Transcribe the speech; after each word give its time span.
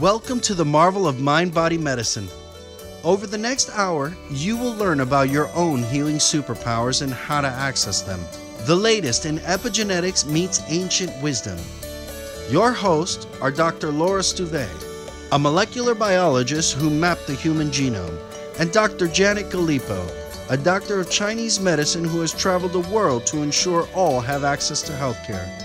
Welcome 0.00 0.40
to 0.40 0.54
the 0.54 0.64
marvel 0.64 1.06
of 1.06 1.20
mind 1.20 1.54
body 1.54 1.78
medicine. 1.78 2.26
Over 3.04 3.28
the 3.28 3.38
next 3.38 3.70
hour, 3.70 4.12
you 4.28 4.56
will 4.56 4.74
learn 4.74 4.98
about 4.98 5.30
your 5.30 5.48
own 5.54 5.84
healing 5.84 6.16
superpowers 6.16 7.00
and 7.00 7.12
how 7.12 7.40
to 7.40 7.46
access 7.46 8.02
them. 8.02 8.20
The 8.66 8.74
latest 8.74 9.24
in 9.24 9.38
epigenetics 9.38 10.26
meets 10.26 10.64
ancient 10.66 11.12
wisdom. 11.22 11.56
Your 12.50 12.72
hosts 12.72 13.28
are 13.40 13.52
Dr. 13.52 13.92
Laura 13.92 14.22
Stuve, 14.22 14.68
a 15.30 15.38
molecular 15.38 15.94
biologist 15.94 16.74
who 16.74 16.90
mapped 16.90 17.28
the 17.28 17.36
human 17.36 17.68
genome, 17.68 18.18
and 18.58 18.72
Dr. 18.72 19.06
Janet 19.06 19.48
Galipo, 19.48 20.10
a 20.50 20.56
doctor 20.56 20.98
of 20.98 21.08
Chinese 21.08 21.60
medicine 21.60 22.04
who 22.04 22.20
has 22.20 22.32
traveled 22.32 22.72
the 22.72 22.92
world 22.92 23.26
to 23.26 23.44
ensure 23.44 23.86
all 23.94 24.20
have 24.20 24.42
access 24.42 24.82
to 24.82 24.92
healthcare. 24.92 25.63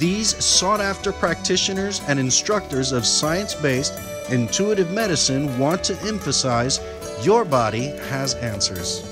These 0.00 0.42
sought 0.42 0.80
after 0.80 1.12
practitioners 1.12 2.00
and 2.08 2.18
instructors 2.18 2.92
of 2.92 3.04
science 3.04 3.54
based 3.54 4.00
intuitive 4.30 4.90
medicine 4.92 5.58
want 5.58 5.84
to 5.84 6.08
emphasize 6.08 6.80
your 7.20 7.44
body 7.44 7.88
has 8.08 8.32
answers. 8.36 9.04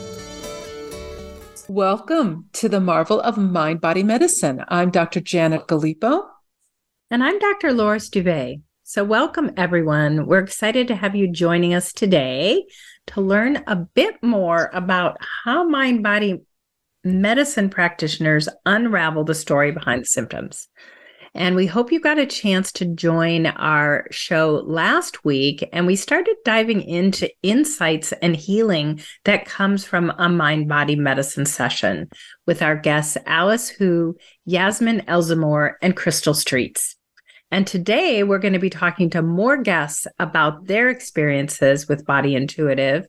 Welcome 1.69 2.47
to 2.55 2.71
the 2.71 2.81
marvel 2.81 3.21
of 3.21 3.37
mind 3.37 3.83
body 3.83 4.03
medicine. 4.03 4.65
I'm 4.69 4.91
Dr. 4.91 5.21
Janet 5.21 5.67
Galipo. 5.67 6.23
And 7.11 7.23
I'm 7.23 7.39
Dr. 7.39 7.75
Laura 7.75 7.99
Stuve. 7.99 8.63
So, 8.85 9.05
welcome 9.05 9.51
everyone. 9.59 10.25
We're 10.25 10.39
excited 10.39 10.89
to 10.89 10.97
have 10.97 11.15
you 11.15 11.31
joining 11.31 11.75
us 11.75 11.93
today 11.93 12.65
to 13.09 13.21
learn 13.21 13.63
a 13.67 13.77
bit 13.77 14.23
more 14.23 14.71
about 14.73 15.19
how 15.45 15.69
mind 15.69 16.03
body 16.03 16.41
medicine 17.09 17.71
practitioners 17.71 18.49
unravel 18.67 19.25
the 19.25 19.35
story 19.35 19.73
behind 19.73 20.03
the 20.03 20.07
symptoms. 20.07 20.69
And 21.35 21.55
we 21.55 21.67
hope 21.67 21.93
you 21.93 22.01
got 22.01 22.19
a 22.19 22.27
chance 22.27 22.73
to 22.73 22.85
join 22.85 23.47
our 23.47 24.07
show 24.11 24.63
last 24.67 25.25
week. 25.25 25.69
And 25.73 25.87
we 25.87 25.95
started 25.95 26.37
diving 26.45 26.83
into 26.83 27.31
insights 27.43 28.13
and 28.13 28.35
healing 28.35 29.01
that 29.25 29.45
comes 29.45 29.85
from 29.85 30.11
a 30.19 30.29
mind 30.29 30.69
body 30.69 30.97
medicine 30.97 31.47
session 31.47 32.09
with 32.47 32.63
our 32.63 32.77
guests, 32.77 33.17
Alice 33.27 33.69
Hu, 33.69 34.17
Yasmin 34.47 35.03
Elzamor, 35.03 35.75
and 35.83 35.97
Crystal 35.97 36.35
Streets. 36.35 36.97
And 37.51 37.67
today 37.67 38.25
we're 38.25 38.39
going 38.39 38.53
to 38.53 38.59
be 38.59 38.71
talking 38.71 39.09
to 39.11 39.23
more 39.23 39.57
guests 39.57 40.07
about 40.19 40.67
their 40.67 40.91
experiences 40.91 41.89
with 41.89 42.05
Body 42.05 42.35
Intuitive. 42.35 43.07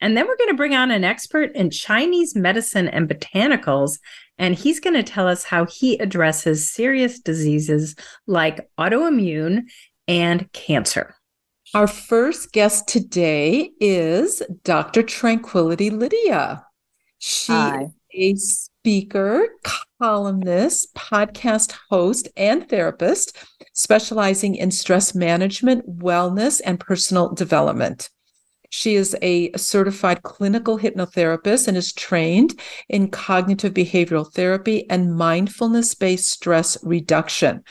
And 0.00 0.16
then 0.16 0.26
we're 0.26 0.36
going 0.36 0.50
to 0.50 0.56
bring 0.56 0.74
on 0.74 0.90
an 0.90 1.04
expert 1.04 1.52
in 1.54 1.70
Chinese 1.70 2.36
medicine 2.36 2.88
and 2.88 3.08
botanicals. 3.08 3.98
And 4.38 4.54
he's 4.54 4.80
going 4.80 4.94
to 4.94 5.02
tell 5.02 5.26
us 5.26 5.44
how 5.44 5.66
he 5.66 5.96
addresses 5.98 6.70
serious 6.70 7.18
diseases 7.18 7.96
like 8.26 8.68
autoimmune 8.78 9.64
and 10.06 10.50
cancer. 10.52 11.14
Our 11.74 11.86
first 11.86 12.52
guest 12.52 12.88
today 12.88 13.70
is 13.80 14.42
Dr. 14.64 15.02
Tranquility 15.02 15.90
Lydia. 15.90 16.64
She 17.18 17.52
Hi. 17.52 17.82
is 17.82 17.90
a 18.14 18.34
speaker, 18.36 19.48
columnist, 20.00 20.94
podcast 20.94 21.74
host, 21.90 22.28
and 22.36 22.66
therapist 22.68 23.36
specializing 23.74 24.54
in 24.54 24.70
stress 24.70 25.14
management, 25.14 25.98
wellness, 25.98 26.60
and 26.64 26.80
personal 26.80 27.34
development. 27.34 28.08
She 28.70 28.96
is 28.96 29.16
a 29.22 29.52
certified 29.52 30.22
clinical 30.22 30.78
hypnotherapist 30.78 31.68
and 31.68 31.76
is 31.76 31.92
trained 31.92 32.60
in 32.88 33.10
cognitive 33.10 33.72
behavioral 33.72 34.30
therapy 34.30 34.88
and 34.90 35.14
mindfulness 35.14 35.94
based 35.94 36.30
stress 36.30 36.76
reduction. 36.82 37.64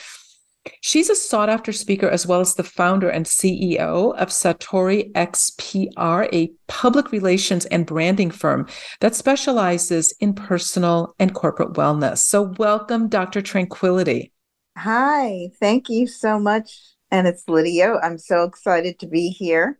She's 0.81 1.09
a 1.09 1.15
sought 1.15 1.49
after 1.49 1.71
speaker 1.71 2.09
as 2.09 2.27
well 2.27 2.39
as 2.39 2.55
the 2.55 2.63
founder 2.63 3.09
and 3.09 3.25
CEO 3.25 4.15
of 4.17 4.29
Satori 4.29 5.11
XPR, 5.13 6.27
a 6.33 6.51
public 6.67 7.11
relations 7.11 7.65
and 7.65 7.85
branding 7.85 8.31
firm 8.31 8.67
that 8.99 9.15
specializes 9.15 10.13
in 10.19 10.33
personal 10.33 11.15
and 11.19 11.33
corporate 11.33 11.73
wellness. 11.73 12.17
So, 12.19 12.53
welcome, 12.57 13.07
Dr. 13.07 13.41
Tranquility. 13.41 14.31
Hi, 14.77 15.49
thank 15.59 15.89
you 15.89 16.07
so 16.07 16.39
much. 16.39 16.79
And 17.09 17.27
it's 17.27 17.47
Lydia. 17.47 17.95
I'm 18.03 18.17
so 18.17 18.43
excited 18.43 18.99
to 18.99 19.07
be 19.07 19.29
here. 19.29 19.79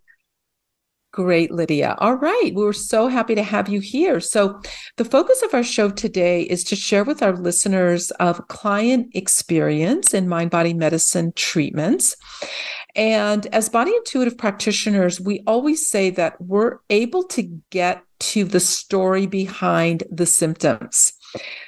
Great, 1.13 1.51
Lydia. 1.51 1.95
All 1.99 2.15
right. 2.15 2.51
We 2.53 2.65
are 2.65 2.73
so 2.73 3.07
happy 3.07 3.33
to 3.35 3.43
have 3.43 3.69
you 3.69 3.79
here. 3.79 4.19
So, 4.19 4.61
the 4.97 5.05
focus 5.05 5.41
of 5.41 5.53
our 5.53 5.63
show 5.63 5.89
today 5.89 6.41
is 6.43 6.63
to 6.65 6.75
share 6.75 7.03
with 7.03 7.23
our 7.23 7.35
listeners 7.35 8.11
of 8.11 8.47
client 8.49 9.07
experience 9.15 10.13
in 10.13 10.27
mind 10.27 10.51
body 10.51 10.73
medicine 10.73 11.31
treatments. 11.35 12.15
And 12.95 13.45
as 13.47 13.69
body 13.69 13.95
intuitive 13.95 14.37
practitioners, 14.37 15.21
we 15.21 15.43
always 15.47 15.87
say 15.87 16.09
that 16.11 16.41
we're 16.41 16.79
able 16.89 17.23
to 17.25 17.43
get 17.69 18.03
to 18.19 18.43
the 18.43 18.59
story 18.59 19.27
behind 19.27 20.03
the 20.11 20.25
symptoms. 20.25 21.13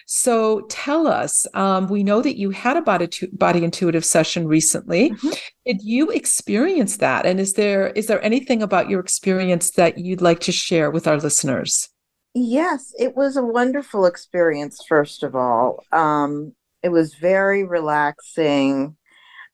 So 0.06 0.62
tell 0.70 1.08
us, 1.08 1.46
um, 1.54 1.88
we 1.88 2.04
know 2.04 2.22
that 2.22 2.38
you 2.38 2.50
had 2.50 2.78
a 2.78 2.82
body, 2.82 3.10
body 3.34 3.64
intuitive 3.64 4.06
session 4.06 4.48
recently. 4.48 5.12
Mm-hmm. 5.12 5.30
Did 5.66 5.82
you 5.84 6.10
experience 6.10 6.98
that? 6.98 7.26
And 7.26 7.40
is 7.40 7.54
there 7.54 7.88
is 7.90 8.08
there 8.08 8.24
anything 8.24 8.64
about 8.64 8.90
your 8.90 9.00
experience 9.00 9.72
that 9.72 9.98
you'd 9.98 10.22
like 10.22 10.40
to 10.42 10.52
share 10.52 10.90
with 10.90 11.08
our 11.08 11.18
listeners? 11.18 11.90
Yes, 12.34 12.94
it 13.00 13.16
was 13.16 13.38
a 13.38 13.44
wonderful 13.44 14.06
experience. 14.06 14.84
First 14.88 15.24
of 15.24 15.36
all, 15.36 15.84
um, 15.92 16.54
it 16.84 16.90
was 16.90 17.16
very 17.16 17.64
relaxing. 17.64 18.96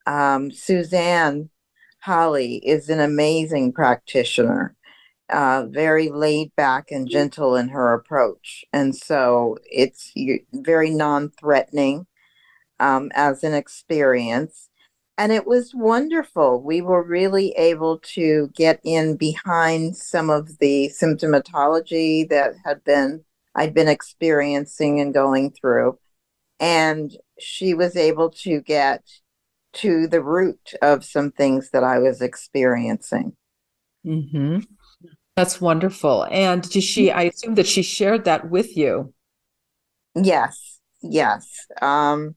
Um, 0.05 0.51
Suzanne 0.51 1.49
Holly 1.99 2.57
is 2.57 2.89
an 2.89 2.99
amazing 2.99 3.73
practitioner 3.73 4.75
uh, 5.29 5.65
very 5.69 6.09
laid 6.09 6.55
back 6.55 6.91
and 6.91 7.09
gentle 7.09 7.55
in 7.55 7.69
her 7.69 7.93
approach. 7.93 8.65
And 8.71 8.95
so 8.95 9.57
it's 9.65 10.11
very 10.53 10.89
non 10.89 11.29
threatening 11.29 12.07
um, 12.79 13.11
as 13.15 13.43
an 13.43 13.53
experience. 13.53 14.69
And 15.17 15.31
it 15.31 15.47
was 15.47 15.73
wonderful. 15.73 16.61
We 16.61 16.81
were 16.81 17.01
really 17.01 17.51
able 17.51 17.99
to 18.15 18.49
get 18.53 18.81
in 18.83 19.15
behind 19.15 19.95
some 19.95 20.29
of 20.29 20.57
the 20.59 20.91
symptomatology 21.01 22.27
that 22.29 22.53
had 22.65 22.83
been 22.83 23.23
I'd 23.55 23.73
been 23.73 23.87
experiencing 23.87 24.99
and 24.99 25.13
going 25.13 25.51
through. 25.51 25.97
And 26.59 27.15
she 27.39 27.73
was 27.73 27.95
able 27.95 28.29
to 28.31 28.61
get 28.61 29.01
to 29.73 30.07
the 30.07 30.21
root 30.21 30.73
of 30.81 31.03
some 31.05 31.31
things 31.31 31.69
that 31.71 31.83
I 31.83 31.99
was 31.99 32.21
experiencing. 32.21 33.35
Mm-hmm. 34.05 34.59
That's 35.35 35.59
wonderful. 35.59 36.25
And 36.31 36.61
did 36.69 36.83
she, 36.83 37.11
I 37.11 37.23
assume 37.23 37.55
that 37.55 37.67
she 37.67 37.81
shared 37.81 38.23
that 38.25 38.49
with 38.49 38.77
you. 38.77 39.13
Yes, 40.15 40.79
yes. 41.01 41.67
Um, 41.81 42.35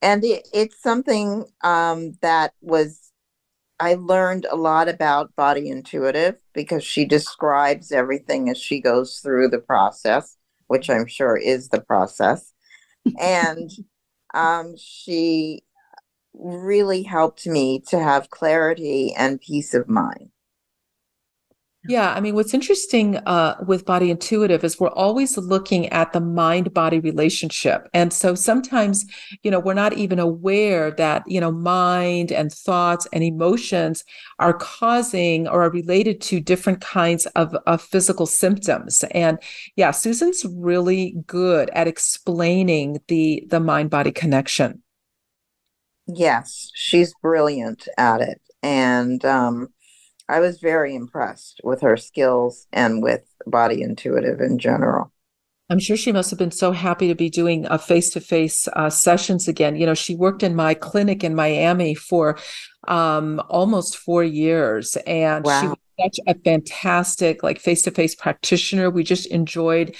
and 0.00 0.24
it, 0.24 0.48
it's 0.54 0.80
something 0.82 1.44
um, 1.62 2.12
that 2.22 2.54
was, 2.62 3.12
I 3.78 3.94
learned 3.94 4.46
a 4.50 4.56
lot 4.56 4.88
about 4.88 5.36
body 5.36 5.68
intuitive 5.68 6.36
because 6.54 6.82
she 6.82 7.04
describes 7.04 7.92
everything 7.92 8.48
as 8.48 8.56
she 8.56 8.80
goes 8.80 9.18
through 9.18 9.48
the 9.48 9.58
process, 9.58 10.36
which 10.68 10.88
I'm 10.88 11.06
sure 11.06 11.36
is 11.36 11.68
the 11.68 11.82
process. 11.82 12.52
and 13.20 13.70
um, 14.32 14.74
she 14.78 15.64
really 16.32 17.02
helped 17.02 17.46
me 17.46 17.80
to 17.88 17.98
have 17.98 18.30
clarity 18.30 19.12
and 19.14 19.40
peace 19.40 19.74
of 19.74 19.88
mind. 19.88 20.30
Yeah, 21.88 22.14
I 22.14 22.20
mean, 22.20 22.36
what's 22.36 22.54
interesting 22.54 23.16
uh, 23.16 23.56
with 23.66 23.84
body 23.84 24.08
intuitive 24.08 24.62
is 24.62 24.78
we're 24.78 24.90
always 24.90 25.36
looking 25.36 25.88
at 25.88 26.12
the 26.12 26.20
mind 26.20 26.72
body 26.72 27.00
relationship. 27.00 27.88
And 27.92 28.12
so 28.12 28.36
sometimes, 28.36 29.04
you 29.42 29.50
know, 29.50 29.58
we're 29.58 29.74
not 29.74 29.94
even 29.94 30.20
aware 30.20 30.92
that, 30.92 31.24
you 31.26 31.40
know, 31.40 31.50
mind 31.50 32.30
and 32.30 32.52
thoughts 32.52 33.08
and 33.12 33.24
emotions 33.24 34.04
are 34.38 34.52
causing 34.54 35.48
or 35.48 35.62
are 35.62 35.70
related 35.70 36.20
to 36.20 36.38
different 36.38 36.80
kinds 36.80 37.26
of, 37.34 37.52
of 37.66 37.82
physical 37.82 38.26
symptoms. 38.26 39.02
And 39.10 39.40
yeah, 39.74 39.90
Susan's 39.90 40.44
really 40.44 41.16
good 41.26 41.68
at 41.70 41.88
explaining 41.88 43.00
the 43.08 43.44
the 43.50 43.58
mind 43.58 43.90
body 43.90 44.12
connection. 44.12 44.84
Yes, 46.06 46.70
she's 46.74 47.12
brilliant 47.20 47.88
at 47.98 48.20
it. 48.20 48.40
And, 48.62 49.24
um, 49.24 49.68
I 50.28 50.40
was 50.40 50.60
very 50.60 50.94
impressed 50.94 51.60
with 51.64 51.80
her 51.82 51.96
skills 51.96 52.66
and 52.72 53.02
with 53.02 53.22
body 53.46 53.82
intuitive 53.82 54.40
in 54.40 54.58
general. 54.58 55.12
I'm 55.70 55.78
sure 55.78 55.96
she 55.96 56.12
must 56.12 56.28
have 56.30 56.38
been 56.38 56.50
so 56.50 56.72
happy 56.72 57.08
to 57.08 57.14
be 57.14 57.30
doing 57.30 57.66
a 57.66 57.78
face-to-face 57.78 58.68
uh, 58.74 58.90
sessions 58.90 59.48
again. 59.48 59.76
You 59.76 59.86
know, 59.86 59.94
she 59.94 60.14
worked 60.14 60.42
in 60.42 60.54
my 60.54 60.74
clinic 60.74 61.24
in 61.24 61.34
Miami 61.34 61.94
for 61.94 62.38
um, 62.88 63.40
almost 63.48 63.96
four 63.96 64.22
years, 64.22 64.96
and 65.06 65.44
wow. 65.44 65.60
she 65.60 65.66
was 65.68 65.78
such 66.00 66.18
a 66.26 66.34
fantastic, 66.44 67.42
like 67.42 67.58
face-to-face 67.58 68.16
practitioner. 68.16 68.90
We 68.90 69.02
just 69.02 69.26
enjoyed 69.26 69.96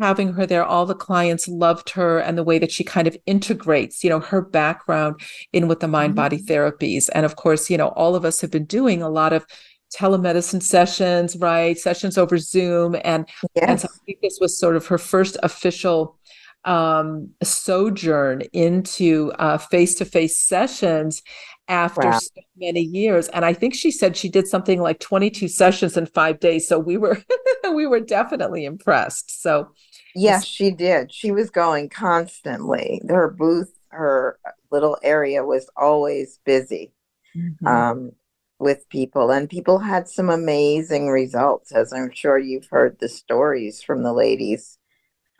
having 0.00 0.32
her 0.34 0.46
there 0.46 0.64
all 0.64 0.86
the 0.86 0.94
clients 0.94 1.48
loved 1.48 1.90
her 1.90 2.18
and 2.18 2.36
the 2.36 2.44
way 2.44 2.58
that 2.58 2.70
she 2.70 2.84
kind 2.84 3.08
of 3.08 3.16
integrates 3.26 4.04
you 4.04 4.10
know 4.10 4.20
her 4.20 4.42
background 4.42 5.20
in 5.52 5.68
with 5.68 5.80
the 5.80 5.88
mind 5.88 6.14
body 6.14 6.38
mm-hmm. 6.38 6.52
therapies 6.52 7.08
and 7.14 7.24
of 7.24 7.36
course 7.36 7.70
you 7.70 7.76
know 7.76 7.88
all 7.88 8.14
of 8.14 8.24
us 8.24 8.40
have 8.40 8.50
been 8.50 8.66
doing 8.66 9.02
a 9.02 9.08
lot 9.08 9.32
of 9.32 9.46
telemedicine 9.94 10.62
sessions 10.62 11.36
right 11.36 11.78
sessions 11.78 12.18
over 12.18 12.36
zoom 12.36 12.96
and 13.04 13.28
yes. 13.54 13.64
and 13.68 13.80
so 13.80 13.88
i 13.88 13.98
think 14.04 14.18
this 14.20 14.38
was 14.40 14.58
sort 14.58 14.76
of 14.76 14.86
her 14.86 14.98
first 14.98 15.36
official 15.42 16.18
um, 16.64 17.30
sojourn 17.44 18.42
into 18.52 19.30
face 19.70 19.94
to 19.94 20.04
face 20.04 20.36
sessions 20.36 21.22
after 21.68 22.08
wow. 22.08 22.18
so 22.18 22.40
many 22.56 22.80
years 22.80 23.28
and 23.28 23.44
i 23.44 23.52
think 23.52 23.74
she 23.74 23.90
said 23.90 24.16
she 24.16 24.28
did 24.28 24.46
something 24.46 24.80
like 24.80 25.00
22 25.00 25.48
sessions 25.48 25.96
in 25.96 26.06
5 26.06 26.38
days 26.40 26.68
so 26.68 26.78
we 26.78 26.96
were 26.96 27.18
we 27.74 27.86
were 27.86 28.00
definitely 28.00 28.64
impressed 28.64 29.42
so 29.42 29.68
yes 30.14 30.44
she 30.44 30.70
did 30.70 31.12
she 31.12 31.32
was 31.32 31.50
going 31.50 31.88
constantly 31.88 33.02
her 33.08 33.30
booth 33.30 33.72
her 33.88 34.38
little 34.70 34.98
area 35.02 35.44
was 35.44 35.68
always 35.76 36.38
busy 36.44 36.92
mm-hmm. 37.36 37.66
um, 37.66 38.12
with 38.58 38.88
people 38.88 39.30
and 39.30 39.50
people 39.50 39.78
had 39.78 40.08
some 40.08 40.30
amazing 40.30 41.08
results 41.08 41.72
as 41.72 41.92
i'm 41.92 42.10
sure 42.12 42.38
you've 42.38 42.68
heard 42.70 42.96
the 43.00 43.08
stories 43.08 43.82
from 43.82 44.02
the 44.02 44.12
ladies 44.12 44.78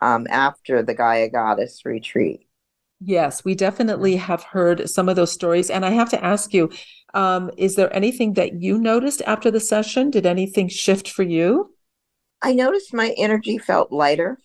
um, 0.01 0.27
after 0.29 0.83
the 0.83 0.93
gaia 0.93 1.29
goddess 1.29 1.85
retreat 1.85 2.46
Yes, 2.99 3.45
we 3.45 3.53
definitely 3.53 4.15
have 4.15 4.43
heard 4.43 4.89
some 4.89 5.07
of 5.07 5.15
those 5.15 5.31
stories. 5.31 5.69
And 5.69 5.85
I 5.85 5.91
have 5.91 6.09
to 6.11 6.23
ask 6.23 6.53
you, 6.53 6.71
um, 7.13 7.51
is 7.57 7.75
there 7.75 7.93
anything 7.95 8.33
that 8.33 8.61
you 8.61 8.77
noticed 8.79 9.21
after 9.27 9.51
the 9.51 9.59
session? 9.59 10.09
Did 10.09 10.25
anything 10.25 10.67
shift 10.67 11.09
for 11.09 11.23
you? 11.23 11.73
I 12.41 12.53
noticed 12.53 12.93
my 12.93 13.13
energy 13.17 13.57
felt 13.57 13.91
lighter 13.91 14.37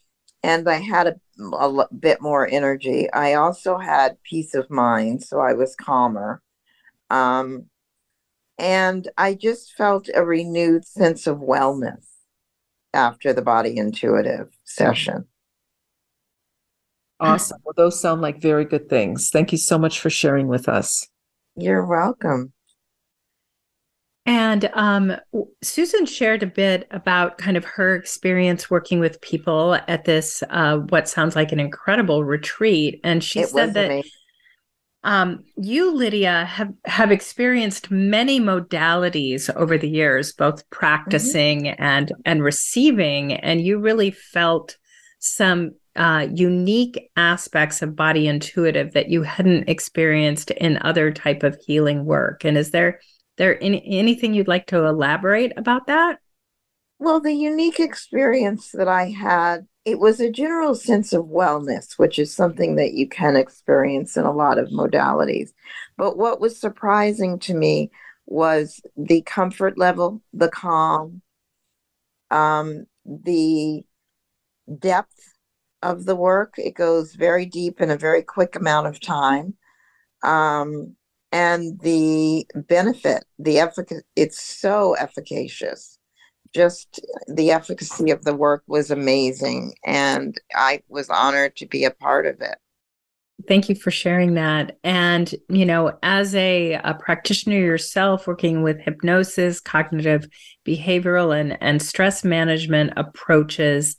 and 0.43 0.69
I 0.69 0.77
had 0.77 1.07
a, 1.07 1.17
a 1.57 1.89
bit 1.99 2.21
more 2.21 2.47
energy. 2.47 3.11
I 3.13 3.35
also 3.35 3.79
had 3.79 4.23
peace 4.23 4.55
of 4.55 4.71
mind, 4.71 5.23
so 5.23 5.41
I 5.41 5.53
was 5.53 5.77
calmer. 5.77 6.43
Um, 7.11 7.67
and 8.59 9.09
I 9.17 9.35
just 9.35 9.73
felt 9.73 10.09
a 10.15 10.25
renewed 10.25 10.85
sense 10.87 11.27
of 11.27 11.39
wellness 11.39 12.07
after 12.93 13.33
the 13.33 13.43
body 13.43 13.77
intuitive 13.77 14.49
session. 14.65 15.27
Awesome. 17.23 17.59
Well, 17.65 17.75
those 17.77 18.01
sound 18.01 18.21
like 18.21 18.41
very 18.41 18.65
good 18.65 18.89
things. 18.89 19.31
Thank 19.31 19.53
you 19.53 19.59
so 19.59 19.79
much 19.79 20.01
for 20.01 20.11
sharing 20.11 20.49
with 20.49 20.69
us. 20.69 21.07
You're 21.57 21.87
welcome. 21.87 22.53
And 24.25 24.71
um, 24.75 25.17
Susan 25.63 26.07
shared 26.07 26.43
a 26.43 26.47
bit 26.47 26.87
about 26.93 27.39
kind 27.39 27.57
of 27.57 27.65
her 27.65 27.97
experience 27.97 28.71
working 28.71 29.01
with 29.01 29.21
people 29.21 29.75
at 29.89 30.05
this, 30.05 30.45
uh, 30.51 30.79
what 30.79 31.09
sounds 31.09 31.35
like 31.35 31.51
an 31.51 31.59
incredible 31.59 32.23
retreat. 32.23 33.01
And 33.03 33.23
she 33.23 33.41
it 33.41 33.49
said 33.49 33.75
that 33.75 34.05
um, 35.05 35.45
you, 35.57 35.93
Lydia, 35.93 36.45
have, 36.45 36.73
have 36.85 37.11
experienced 37.11 37.91
many 37.91 38.39
modalities 38.39 39.53
over 39.57 39.77
the 39.77 39.89
years, 39.89 40.33
both 40.33 40.69
practicing 40.71 41.65
mm-hmm. 41.65 41.83
and 41.83 42.13
and 42.25 42.43
receiving, 42.43 43.33
and 43.33 43.61
you 43.61 43.81
really 43.81 44.13
felt 44.13 44.77
some 45.19 45.73
uh, 45.97 46.27
unique 46.33 47.11
aspects 47.17 47.83
of 47.83 47.95
body 47.95 48.27
intuitive 48.27 48.93
that 48.93 49.11
you 49.11 49.23
hadn't 49.23 49.69
experienced 49.69 50.51
in 50.53 50.79
other 50.83 51.13
type 51.13 51.43
of 51.43 51.59
healing 51.67 52.05
work. 52.05 52.45
And 52.45 52.57
is 52.57 52.71
there 52.71 53.01
there 53.39 53.63
any, 53.63 53.83
anything 53.87 54.35
you'd 54.35 54.49
like 54.49 54.67
to 54.67 54.85
elaborate 54.85 55.53
about 55.57 55.87
that? 55.87 56.19
Well 56.99 57.21
the 57.21 57.33
unique 57.33 57.81
experience 57.81 58.71
that 58.73 58.89
i 58.89 59.11
had 59.11 59.67
it 59.85 59.99
was 59.99 60.21
a 60.21 60.31
general 60.31 60.77
sense 60.77 61.13
of 61.13 61.25
wellness 61.25 61.99
which 61.99 62.19
is 62.19 62.33
something 62.33 62.77
that 62.77 62.93
you 62.93 63.09
can 63.09 63.35
experience 63.35 64.17
in 64.17 64.25
a 64.25 64.33
lot 64.33 64.59
of 64.59 64.69
modalities. 64.69 65.51
But 65.97 66.17
what 66.17 66.41
was 66.41 66.61
surprising 66.61 67.39
to 67.41 67.55
me 67.55 67.91
was 68.27 68.81
the 68.97 69.23
comfort 69.23 69.77
level 69.77 70.23
the 70.33 70.49
calm 70.49 71.23
um, 72.31 72.87
the 73.05 73.83
depth 74.79 75.32
of 75.83 76.05
the 76.05 76.17
work. 76.17 76.55
It 76.57 76.75
goes 76.75 77.15
very 77.15 77.47
deep 77.47 77.81
in 77.81 77.91
a 77.91 77.97
very 77.97 78.23
quick 78.23 78.57
amount 78.57 78.87
of 78.87 79.01
time. 79.01 79.55
Um, 80.23 80.97
and 81.33 81.81
the 81.81 82.47
benefit, 82.55 83.25
the 83.39 83.59
efficacy, 83.59 84.03
it's 84.17 84.41
so 84.43 84.95
efficacious. 84.97 85.99
Just 86.55 87.01
the 87.27 87.51
efficacy 87.51 88.11
of 88.11 88.25
the 88.25 88.35
work 88.35 88.63
was 88.67 88.91
amazing. 88.91 89.75
And 89.85 90.39
I 90.55 90.83
was 90.89 91.09
honored 91.09 91.57
to 91.57 91.67
be 91.67 91.85
a 91.85 91.91
part 91.91 92.27
of 92.27 92.41
it. 92.41 92.57
Thank 93.49 93.69
you 93.69 93.75
for 93.75 93.91
sharing 93.91 94.35
that. 94.35 94.79
And, 94.85 95.35
you 95.49 95.67
know, 95.67 95.99
as 96.03 96.35
a, 96.35 96.75
a 96.75 96.95
practitioner 96.95 97.57
yourself, 97.57 98.27
working 98.27 98.63
with 98.63 98.79
hypnosis, 98.79 99.59
cognitive 99.59 100.29
behavioral, 100.67 101.37
and, 101.37 101.59
and 101.61 101.83
stress 101.83 102.23
management 102.23 102.93
approaches, 102.97 103.97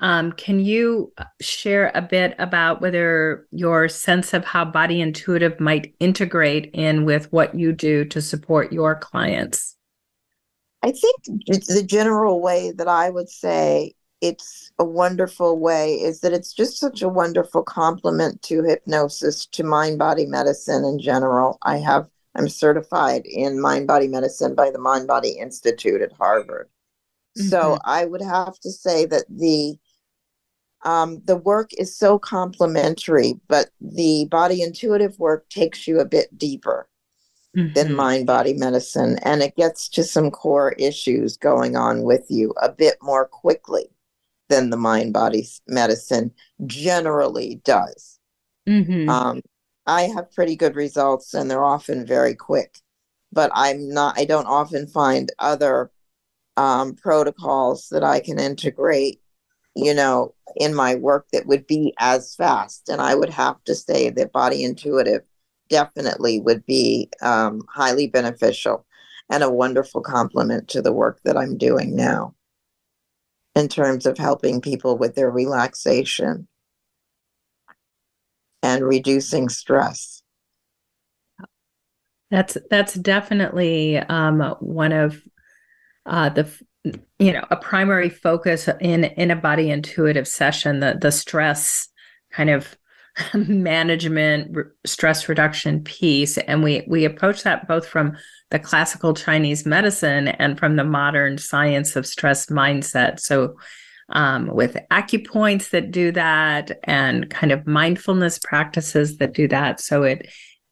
um, 0.00 0.32
can 0.32 0.60
you 0.60 1.12
uh, 1.18 1.24
share 1.40 1.92
a 1.94 2.02
bit 2.02 2.34
about 2.38 2.80
whether 2.80 3.46
your 3.52 3.88
sense 3.88 4.32
of 4.32 4.44
how 4.44 4.64
body 4.64 5.00
intuitive 5.00 5.60
might 5.60 5.94
integrate 6.00 6.70
in 6.72 7.04
with 7.04 7.30
what 7.32 7.54
you 7.54 7.72
do 7.72 8.04
to 8.06 8.20
support 8.20 8.72
your 8.72 8.96
clients? 8.96 9.76
I 10.82 10.92
think 10.92 11.16
the 11.66 11.84
general 11.86 12.40
way 12.40 12.72
that 12.72 12.88
I 12.88 13.10
would 13.10 13.28
say 13.28 13.94
it's 14.22 14.72
a 14.78 14.84
wonderful 14.84 15.58
way 15.58 15.94
is 15.94 16.20
that 16.20 16.32
it's 16.32 16.54
just 16.54 16.78
such 16.78 17.02
a 17.02 17.08
wonderful 17.08 17.62
complement 17.62 18.40
to 18.42 18.62
hypnosis, 18.62 19.46
to 19.46 19.64
mind 19.64 19.98
body 19.98 20.24
medicine 20.24 20.84
in 20.84 20.98
general. 20.98 21.58
I 21.62 21.76
have, 21.78 22.06
I'm 22.34 22.48
certified 22.48 23.22
in 23.26 23.60
mind 23.60 23.86
body 23.86 24.08
medicine 24.08 24.54
by 24.54 24.70
the 24.70 24.78
Mind 24.78 25.06
Body 25.06 25.30
Institute 25.38 26.00
at 26.00 26.12
Harvard. 26.12 26.68
Mm-hmm. 27.38 27.48
So 27.48 27.78
I 27.84 28.06
would 28.06 28.22
have 28.22 28.58
to 28.60 28.70
say 28.70 29.04
that 29.06 29.24
the 29.28 29.78
um, 30.84 31.20
the 31.24 31.36
work 31.36 31.70
is 31.76 31.96
so 31.96 32.18
complementary, 32.18 33.34
but 33.48 33.70
the 33.80 34.26
body 34.30 34.62
intuitive 34.62 35.18
work 35.18 35.48
takes 35.48 35.86
you 35.86 36.00
a 36.00 36.04
bit 36.06 36.36
deeper 36.38 36.88
mm-hmm. 37.56 37.72
than 37.74 37.94
mind 37.94 38.26
body 38.26 38.54
medicine, 38.54 39.18
and 39.22 39.42
it 39.42 39.56
gets 39.56 39.88
to 39.90 40.04
some 40.04 40.30
core 40.30 40.72
issues 40.72 41.36
going 41.36 41.76
on 41.76 42.02
with 42.02 42.26
you 42.30 42.54
a 42.62 42.70
bit 42.70 42.96
more 43.02 43.26
quickly 43.26 43.90
than 44.48 44.70
the 44.70 44.76
mind 44.76 45.12
body 45.12 45.46
medicine 45.68 46.32
generally 46.66 47.60
does. 47.64 48.18
Mm-hmm. 48.68 49.08
Um, 49.08 49.42
I 49.86 50.02
have 50.02 50.32
pretty 50.32 50.56
good 50.56 50.76
results, 50.76 51.34
and 51.34 51.50
they're 51.50 51.64
often 51.64 52.06
very 52.06 52.34
quick, 52.34 52.78
but 53.32 53.50
I'm 53.54 53.88
not, 53.88 54.18
I 54.18 54.24
don't 54.24 54.46
often 54.46 54.86
find 54.86 55.30
other 55.38 55.90
um, 56.56 56.94
protocols 56.94 57.88
that 57.90 58.04
I 58.04 58.20
can 58.20 58.38
integrate 58.38 59.19
you 59.74 59.94
know, 59.94 60.34
in 60.56 60.74
my 60.74 60.94
work 60.94 61.26
that 61.32 61.46
would 61.46 61.66
be 61.66 61.94
as 61.98 62.34
fast. 62.34 62.88
And 62.88 63.00
I 63.00 63.14
would 63.14 63.30
have 63.30 63.62
to 63.64 63.74
say 63.74 64.10
that 64.10 64.32
body 64.32 64.64
intuitive 64.64 65.22
definitely 65.68 66.40
would 66.40 66.66
be 66.66 67.08
um, 67.22 67.62
highly 67.72 68.08
beneficial 68.08 68.84
and 69.30 69.42
a 69.42 69.50
wonderful 69.50 70.00
complement 70.00 70.68
to 70.68 70.82
the 70.82 70.92
work 70.92 71.20
that 71.24 71.36
I'm 71.36 71.56
doing 71.56 71.94
now 71.94 72.34
in 73.54 73.68
terms 73.68 74.06
of 74.06 74.18
helping 74.18 74.60
people 74.60 74.98
with 74.98 75.14
their 75.14 75.30
relaxation 75.30 76.48
and 78.62 78.84
reducing 78.84 79.48
stress. 79.48 80.22
That's 82.30 82.56
that's 82.70 82.94
definitely 82.94 83.98
um, 83.98 84.40
one 84.60 84.92
of 84.92 85.20
uh, 86.06 86.28
the 86.28 86.48
you 87.18 87.32
know 87.32 87.44
a 87.50 87.56
primary 87.56 88.08
focus 88.08 88.68
in 88.80 89.04
in 89.04 89.30
a 89.30 89.36
body 89.36 89.70
intuitive 89.70 90.26
session 90.26 90.80
the 90.80 90.96
the 91.00 91.12
stress 91.12 91.88
kind 92.32 92.48
of 92.48 92.76
management 93.34 94.56
stress 94.86 95.28
reduction 95.28 95.82
piece. 95.82 96.38
And 96.38 96.62
we 96.62 96.84
we 96.86 97.04
approach 97.04 97.42
that 97.42 97.68
both 97.68 97.86
from 97.86 98.16
the 98.50 98.58
classical 98.58 99.14
chinese 99.14 99.64
medicine 99.64 100.28
and 100.28 100.58
from 100.58 100.76
the 100.76 100.84
modern 100.84 101.38
science 101.38 101.96
of 101.96 102.06
stress 102.06 102.46
mindset. 102.46 103.20
So 103.20 103.56
um, 104.10 104.48
with 104.48 104.76
acupoints 104.90 105.70
that 105.70 105.92
do 105.92 106.10
that 106.12 106.80
and 106.84 107.30
kind 107.30 107.52
of 107.52 107.66
mindfulness 107.66 108.38
practices 108.38 109.18
that 109.18 109.32
do 109.32 109.46
that. 109.48 109.80
So 109.80 110.02
it 110.02 110.28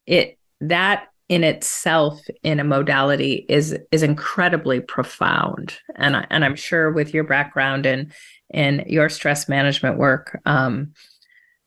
it 0.07 0.39
that 0.61 1.09
in 1.29 1.45
itself 1.45 2.21
in 2.43 2.59
a 2.59 2.65
modality 2.65 3.47
is 3.49 3.77
is 3.93 4.03
incredibly 4.03 4.81
profound. 4.81 5.79
And 5.97 6.17
I, 6.17 6.27
and 6.31 6.45
I'm 6.45 6.57
sure 6.57 6.91
with 6.91 7.13
your 7.13 7.25
background 7.25 7.87
in 7.87 8.13
in 8.51 8.85
your 8.87 9.09
stress 9.09 9.49
management 9.49 9.99
work 9.99 10.41
um, 10.47 10.93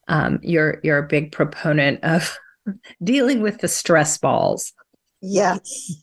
um, 0.08 0.40
you're 0.42 0.80
you're 0.84 0.98
a 0.98 1.08
big 1.08 1.32
proponent 1.32 2.04
of 2.04 2.38
dealing 3.04 3.42
with 3.42 3.60
the 3.60 3.68
stress 3.68 4.18
balls. 4.18 4.74
Yes 5.22 6.02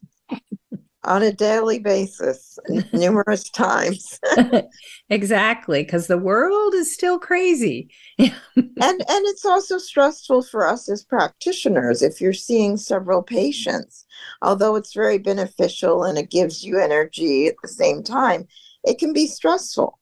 on 1.08 1.22
a 1.22 1.32
daily 1.32 1.78
basis, 1.78 2.58
numerous 2.92 3.48
times. 3.50 4.20
exactly, 5.08 5.82
because 5.82 6.06
the 6.06 6.18
world 6.18 6.74
is 6.74 6.92
still 6.92 7.18
crazy. 7.18 7.88
and 8.18 8.30
and 8.76 9.02
it's 9.06 9.44
also 9.44 9.78
stressful 9.78 10.42
for 10.42 10.68
us 10.68 10.88
as 10.88 11.02
practitioners 11.02 12.02
if 12.02 12.20
you're 12.20 12.34
seeing 12.34 12.76
several 12.76 13.22
patients. 13.22 14.04
Although 14.42 14.76
it's 14.76 14.92
very 14.92 15.18
beneficial 15.18 16.04
and 16.04 16.18
it 16.18 16.30
gives 16.30 16.62
you 16.62 16.78
energy 16.78 17.46
at 17.46 17.56
the 17.62 17.68
same 17.68 18.02
time, 18.02 18.46
it 18.84 18.98
can 18.98 19.12
be 19.12 19.26
stressful. 19.26 19.98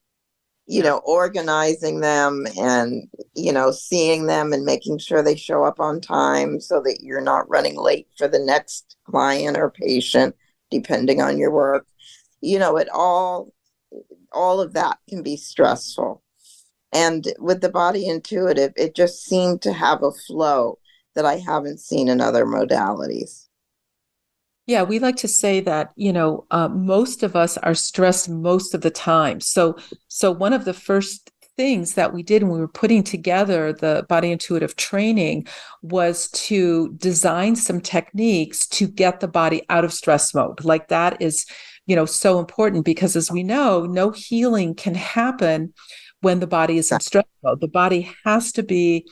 You 0.68 0.82
know, 0.82 0.98
organizing 1.04 2.00
them 2.00 2.44
and, 2.58 3.08
you 3.36 3.52
know, 3.52 3.70
seeing 3.70 4.26
them 4.26 4.52
and 4.52 4.64
making 4.64 4.98
sure 4.98 5.22
they 5.22 5.36
show 5.36 5.62
up 5.62 5.78
on 5.78 6.00
time 6.00 6.60
so 6.60 6.82
that 6.82 7.02
you're 7.02 7.20
not 7.20 7.48
running 7.48 7.76
late 7.76 8.08
for 8.18 8.26
the 8.26 8.40
next 8.40 8.96
client 9.04 9.56
or 9.56 9.70
patient 9.70 10.34
depending 10.70 11.20
on 11.20 11.38
your 11.38 11.50
work. 11.50 11.86
You 12.40 12.58
know, 12.58 12.76
it 12.76 12.88
all 12.92 13.52
all 14.32 14.60
of 14.60 14.72
that 14.74 14.98
can 15.08 15.22
be 15.22 15.36
stressful. 15.36 16.22
And 16.92 17.26
with 17.38 17.60
the 17.60 17.68
body 17.68 18.08
intuitive, 18.08 18.72
it 18.76 18.94
just 18.94 19.24
seemed 19.24 19.62
to 19.62 19.72
have 19.72 20.02
a 20.02 20.12
flow 20.12 20.78
that 21.14 21.24
I 21.24 21.36
haven't 21.36 21.80
seen 21.80 22.08
in 22.08 22.20
other 22.20 22.44
modalities. 22.44 23.46
Yeah, 24.66 24.82
we 24.82 24.98
like 24.98 25.16
to 25.16 25.28
say 25.28 25.60
that 25.60 25.92
you 25.96 26.12
know 26.12 26.46
uh, 26.50 26.68
most 26.68 27.22
of 27.22 27.36
us 27.36 27.56
are 27.58 27.74
stressed 27.74 28.28
most 28.28 28.74
of 28.74 28.80
the 28.80 28.90
time. 28.90 29.40
So, 29.40 29.76
so 30.08 30.32
one 30.32 30.52
of 30.52 30.64
the 30.64 30.74
first 30.74 31.30
things 31.56 31.94
that 31.94 32.12
we 32.12 32.22
did 32.22 32.42
when 32.42 32.52
we 32.52 32.60
were 32.60 32.68
putting 32.68 33.02
together 33.02 33.72
the 33.72 34.04
body 34.08 34.30
intuitive 34.30 34.76
training 34.76 35.46
was 35.82 36.28
to 36.30 36.92
design 36.94 37.56
some 37.56 37.80
techniques 37.80 38.66
to 38.68 38.86
get 38.86 39.20
the 39.20 39.28
body 39.28 39.62
out 39.70 39.84
of 39.84 39.92
stress 39.92 40.34
mode. 40.34 40.64
Like 40.64 40.88
that 40.88 41.20
is, 41.20 41.46
you 41.86 41.96
know, 41.96 42.06
so 42.06 42.38
important 42.38 42.84
because 42.84 43.16
as 43.16 43.30
we 43.30 43.42
know, 43.42 43.86
no 43.86 44.10
healing 44.10 44.74
can 44.74 44.94
happen 44.94 45.72
when 46.20 46.40
the 46.40 46.46
body 46.46 46.78
is 46.78 46.92
in 46.92 47.00
stress 47.00 47.26
mode. 47.42 47.60
The 47.60 47.68
body 47.68 48.12
has 48.24 48.52
to 48.52 48.62
be 48.62 49.06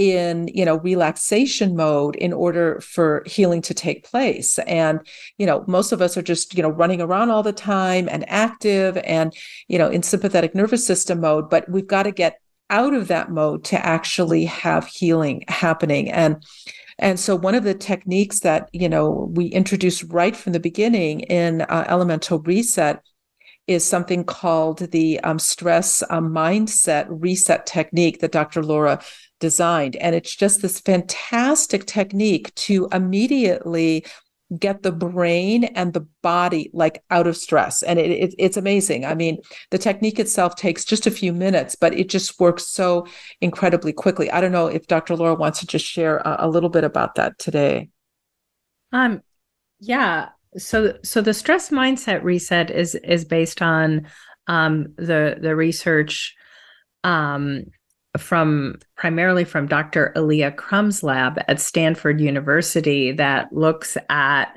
in 0.00 0.48
you 0.48 0.64
know 0.64 0.78
relaxation 0.78 1.76
mode 1.76 2.16
in 2.16 2.32
order 2.32 2.80
for 2.80 3.22
healing 3.26 3.60
to 3.60 3.74
take 3.74 4.02
place. 4.02 4.58
And 4.60 5.06
you 5.36 5.44
know 5.44 5.62
most 5.68 5.92
of 5.92 6.00
us 6.00 6.16
are 6.16 6.22
just 6.22 6.56
you 6.56 6.62
know 6.62 6.70
running 6.70 7.02
around 7.02 7.30
all 7.30 7.42
the 7.42 7.52
time 7.52 8.08
and 8.10 8.24
active 8.28 8.96
and 9.04 9.36
you 9.68 9.76
know 9.76 9.90
in 9.90 10.02
sympathetic 10.02 10.54
nervous 10.54 10.86
system 10.86 11.20
mode 11.20 11.50
but 11.50 11.68
we've 11.68 11.86
got 11.86 12.04
to 12.04 12.12
get 12.12 12.40
out 12.70 12.94
of 12.94 13.08
that 13.08 13.30
mode 13.30 13.64
to 13.64 13.84
actually 13.84 14.46
have 14.46 14.86
healing 14.86 15.44
happening. 15.48 16.10
And 16.10 16.42
and 16.98 17.18
so 17.18 17.34
one 17.34 17.54
of 17.54 17.64
the 17.64 17.74
techniques 17.74 18.40
that 18.40 18.70
you 18.72 18.88
know 18.88 19.28
we 19.34 19.46
introduced 19.46 20.04
right 20.04 20.34
from 20.34 20.54
the 20.54 20.60
beginning 20.60 21.20
in 21.20 21.62
uh, 21.62 21.84
elemental 21.88 22.38
reset 22.38 23.02
is 23.66 23.84
something 23.86 24.24
called 24.24 24.78
the 24.90 25.20
um, 25.20 25.38
stress 25.38 26.02
um, 26.10 26.30
mindset 26.30 27.06
reset 27.08 27.66
technique 27.66 28.20
that 28.20 28.32
Dr. 28.32 28.62
Laura 28.62 29.00
designed. 29.38 29.96
And 29.96 30.14
it's 30.14 30.34
just 30.34 30.62
this 30.62 30.80
fantastic 30.80 31.86
technique 31.86 32.54
to 32.56 32.88
immediately 32.92 34.04
get 34.58 34.82
the 34.82 34.92
brain 34.92 35.64
and 35.64 35.92
the 35.92 36.06
body 36.22 36.70
like 36.72 37.02
out 37.10 37.28
of 37.28 37.36
stress 37.36 37.82
and 37.84 38.00
it, 38.00 38.10
it, 38.10 38.34
it's 38.36 38.56
amazing 38.56 39.04
i 39.04 39.14
mean 39.14 39.38
the 39.70 39.78
technique 39.78 40.18
itself 40.18 40.56
takes 40.56 40.84
just 40.84 41.06
a 41.06 41.10
few 41.10 41.32
minutes 41.32 41.76
but 41.76 41.94
it 41.94 42.08
just 42.08 42.40
works 42.40 42.66
so 42.66 43.06
incredibly 43.40 43.92
quickly 43.92 44.28
i 44.32 44.40
don't 44.40 44.50
know 44.50 44.66
if 44.66 44.88
dr 44.88 45.14
laura 45.14 45.34
wants 45.34 45.60
to 45.60 45.66
just 45.66 45.84
share 45.84 46.16
a, 46.18 46.38
a 46.40 46.48
little 46.48 46.68
bit 46.68 46.82
about 46.82 47.14
that 47.14 47.38
today 47.38 47.88
um 48.92 49.22
yeah 49.78 50.30
so 50.56 50.96
so 51.02 51.20
the 51.20 51.34
stress 51.34 51.70
mindset 51.70 52.22
reset 52.22 52.70
is 52.70 52.94
is 52.96 53.24
based 53.24 53.62
on 53.62 54.06
um 54.46 54.92
the 54.96 55.36
the 55.40 55.54
research 55.54 56.34
um 57.04 57.64
from 58.18 58.76
primarily 58.96 59.44
from 59.44 59.66
Dr. 59.66 60.12
Alia 60.16 60.50
Crum's 60.50 61.02
lab 61.02 61.38
at 61.46 61.60
Stanford 61.60 62.20
University 62.20 63.12
that 63.12 63.52
looks 63.52 63.96
at 64.08 64.56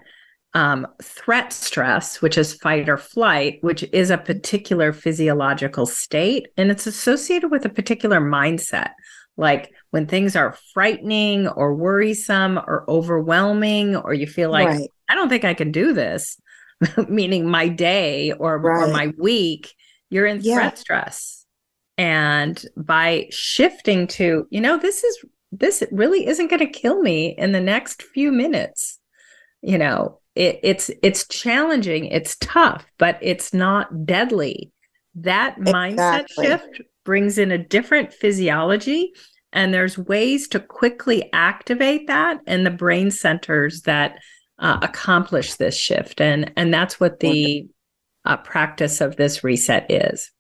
um, 0.55 0.88
threat 1.01 1.51
stress, 1.51 2.21
which 2.21 2.38
is 2.38 2.53
fight 2.53 2.88
or 2.88 2.97
flight, 2.97 3.59
which 3.62 3.83
is 3.91 4.09
a 4.09 4.17
particular 4.17 4.93
physiological 4.93 5.85
state, 5.85 6.47
and 6.57 6.69
it's 6.69 6.88
associated 6.88 7.50
with 7.50 7.65
a 7.65 7.69
particular 7.69 8.19
mindset. 8.19 8.91
Like 9.35 9.71
when 9.89 10.05
things 10.05 10.35
are 10.35 10.55
frightening 10.73 11.47
or 11.47 11.73
worrisome 11.73 12.59
or 12.59 12.85
overwhelming, 12.88 13.95
or 13.95 14.13
you 14.13 14.27
feel 14.27 14.51
like, 14.51 14.67
right. 14.67 14.89
I 15.10 15.15
don't 15.15 15.29
think 15.29 15.45
I 15.45 15.53
can 15.53 15.72
do 15.72 15.93
this, 15.93 16.38
meaning 17.07 17.50
my 17.50 17.67
day 17.67 18.31
or, 18.33 18.57
right. 18.57 18.83
or 18.83 18.91
my 18.91 19.13
week, 19.17 19.74
you're 20.10 20.25
in 20.25 20.41
yeah. 20.41 20.55
threat 20.55 20.77
stress 20.77 21.43
and 21.98 22.65
by 22.75 23.27
shifting 23.29 24.07
to 24.07 24.48
you 24.50 24.60
know 24.60 24.77
this 24.77 25.03
is 25.03 25.25
this 25.51 25.83
really 25.91 26.25
isn't 26.25 26.50
going 26.50 26.60
to 26.60 26.79
kill 26.79 27.01
me 27.01 27.36
in 27.38 27.51
the 27.51 27.62
next 27.62 28.01
few 28.01 28.31
minutes 28.31 29.00
you 29.62 29.77
know 29.77 30.19
it, 30.36 30.60
it's 30.63 30.89
it's 31.03 31.27
challenging 31.27 32.05
it's 32.05 32.36
tough 32.38 32.86
but 32.98 33.17
it's 33.22 33.53
not 33.53 34.05
deadly 34.05 34.72
that 35.15 35.55
exactly. 35.57 35.74
mindset 35.74 36.25
shift 36.41 36.81
brings 37.05 37.38
in 37.38 37.51
a 37.51 37.57
different 37.57 38.12
physiology 38.12 39.13
and 39.51 39.72
there's 39.72 39.98
ways 40.00 40.48
to 40.48 40.60
quickly 40.60 41.29
activate 41.31 42.07
that 42.07 42.39
in 42.48 42.63
the 42.63 42.72
brain 42.72 43.12
centers 43.12 43.83
that 43.83 44.17
uh, 44.63 44.79
accomplish 44.82 45.55
this 45.55 45.77
shift. 45.77 46.22
And 46.22 46.51
and 46.55 46.74
that's 46.74 47.00
what 47.00 47.20
the 47.20 47.67
uh, 48.25 48.38
practice 48.38 49.01
of 49.01 49.17
this 49.17 49.43
reset 49.43 49.91
is. 49.91 50.32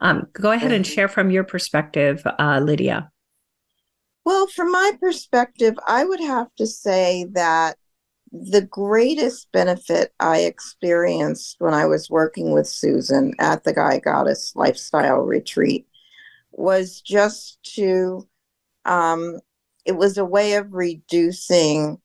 Um, 0.00 0.28
go 0.32 0.52
ahead 0.52 0.72
and 0.72 0.86
share 0.86 1.08
from 1.08 1.30
your 1.30 1.44
perspective, 1.44 2.22
uh, 2.38 2.60
Lydia. 2.62 3.10
Well, 4.24 4.46
from 4.46 4.70
my 4.70 4.92
perspective, 5.00 5.74
I 5.86 6.04
would 6.04 6.20
have 6.20 6.48
to 6.58 6.66
say 6.66 7.26
that 7.32 7.76
the 8.30 8.62
greatest 8.62 9.50
benefit 9.52 10.12
I 10.18 10.40
experienced 10.40 11.56
when 11.58 11.74
I 11.74 11.86
was 11.86 12.08
working 12.08 12.52
with 12.52 12.66
Susan 12.66 13.34
at 13.38 13.64
the 13.64 13.72
Gaia 13.72 14.00
Goddess 14.00 14.52
Lifestyle 14.56 15.18
Retreat 15.18 15.86
was 16.50 17.00
just 17.00 17.58
to, 17.74 18.26
um, 18.84 19.38
it 19.84 19.96
was 19.96 20.18
a 20.18 20.24
way 20.24 20.54
of 20.54 20.72
reducing 20.72 22.01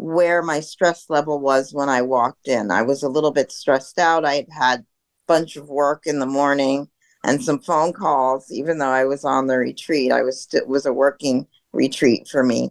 where 0.00 0.42
my 0.42 0.60
stress 0.60 1.10
level 1.10 1.38
was 1.40 1.74
when 1.74 1.90
I 1.90 2.00
walked 2.00 2.48
in. 2.48 2.70
I 2.70 2.80
was 2.80 3.02
a 3.02 3.08
little 3.08 3.32
bit 3.32 3.52
stressed 3.52 3.98
out. 3.98 4.24
I 4.24 4.36
had 4.36 4.48
had 4.50 4.80
a 4.80 4.84
bunch 5.28 5.56
of 5.56 5.68
work 5.68 6.06
in 6.06 6.18
the 6.18 6.26
morning 6.26 6.88
and 7.22 7.44
some 7.44 7.60
phone 7.60 7.92
calls, 7.92 8.50
even 8.50 8.78
though 8.78 8.88
I 8.88 9.04
was 9.04 9.26
on 9.26 9.46
the 9.46 9.58
retreat. 9.58 10.10
I 10.10 10.22
was 10.22 10.48
it 10.54 10.66
was 10.66 10.86
a 10.86 10.92
working 10.92 11.46
retreat 11.74 12.28
for 12.28 12.42
me. 12.42 12.70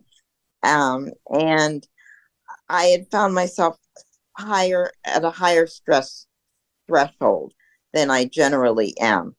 Um, 0.64 1.12
and 1.32 1.88
I 2.68 2.86
had 2.86 3.12
found 3.12 3.36
myself 3.36 3.78
higher 4.36 4.92
at 5.06 5.24
a 5.24 5.30
higher 5.30 5.68
stress 5.68 6.26
threshold 6.88 7.54
than 7.94 8.10
I 8.10 8.26
generally 8.26 8.96
am. 9.00 9.36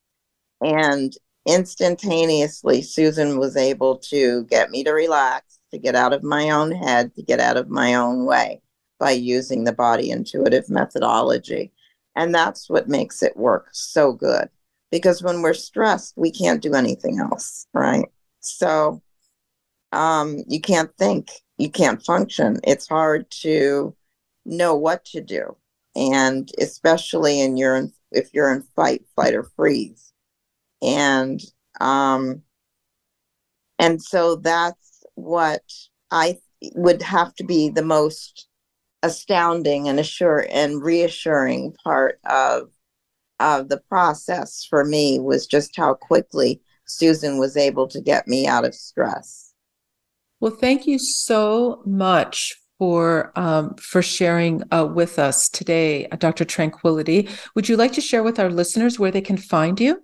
And 0.61 1.12
instantaneously, 1.44 2.82
Susan 2.82 3.38
was 3.38 3.56
able 3.56 3.99
to 4.11 4.44
get 4.44 4.70
me 4.70 4.85
to 4.85 4.92
relax, 4.92 5.60
to 5.71 5.79
get 5.79 5.95
out 5.95 6.12
of 6.12 6.23
my 6.23 6.50
own 6.50 6.73
head, 6.73 7.15
to 7.15 7.23
get 7.23 7.41
out 7.41 7.57
of 7.57 7.69
my 7.69 7.95
own 7.95 8.25
way 8.25 8.61
by 8.99 9.11
using 9.12 9.65
the 9.65 9.73
body 9.73 10.11
intuitive 10.11 10.69
methodology. 10.69 11.73
And 12.17 12.35
that's 12.35 12.69
what 12.69 12.89
makes 12.89 13.23
it 13.23 13.37
work 13.37 13.69
so 13.73 14.12
good 14.12 14.49
because 14.91 15.23
when 15.23 15.43
we're 15.43 15.55
stressed, 15.55 16.15
we 16.17 16.31
can't 16.31 16.62
do 16.62 16.75
anything 16.75 17.21
else, 17.21 17.67
right? 17.73 18.07
So 18.41 19.03
um, 19.93 20.39
you 20.47 20.61
can't 20.61 20.95
think, 20.97 21.31
you 21.59 21.71
can't 21.71 22.05
function. 22.05 22.59
It's 22.65 22.89
hard 22.89 23.31
to 23.43 23.95
know 24.45 24.75
what 24.75 25.05
to 25.07 25.21
do, 25.21 25.57
and 25.95 26.50
especially 26.59 27.41
in 27.41 27.57
your 27.57 27.89
if 28.12 28.31
you're 28.33 28.53
in 28.53 28.62
fight, 28.75 29.05
flight, 29.15 29.35
or 29.35 29.45
freeze, 29.57 30.12
and 30.83 31.41
um, 31.81 32.43
and 33.79 34.03
so 34.03 34.37
that's 34.37 34.89
what 35.23 35.62
I 36.11 36.39
would 36.75 37.03
have 37.03 37.35
to 37.37 37.45
be 37.45 37.69
the 37.69 37.85
most 37.85 38.49
astounding 39.03 39.89
and 39.89 39.99
assure 39.99 40.47
and 40.50 40.83
reassuring 40.83 41.75
part 41.85 42.21
of 42.29 42.71
of 43.39 43.71
the 43.71 43.81
process 43.89 44.67
for 44.69 44.85
me 44.85 45.19
was 45.19 45.47
just 45.47 45.75
how 45.77 45.95
quickly 45.95 46.61
Susan 46.85 47.39
was 47.39 47.57
able 47.57 47.89
to 47.89 48.00
get 48.00 48.29
me 48.29 48.47
out 48.47 48.67
of 48.67 48.75
stress. 48.75 49.55
Well, 50.41 50.55
thank 50.55 50.87
you 50.87 50.99
so 50.99 51.83
much 51.87 52.55
for 52.79 53.33
um, 53.37 53.75
for 53.77 54.03
sharing 54.03 54.62
uh, 54.73 54.87
with 54.87 55.19
us 55.19 55.49
today, 55.49 56.07
uh, 56.07 56.17
Dr. 56.17 56.45
Tranquility. 56.45 57.29
Would 57.55 57.69
you 57.69 57.77
like 57.77 57.93
to 57.93 58.00
share 58.00 58.23
with 58.23 58.39
our 58.39 58.50
listeners 58.50 58.99
where 58.99 59.11
they 59.11 59.21
can 59.21 59.37
find 59.37 59.79
you? 59.81 60.03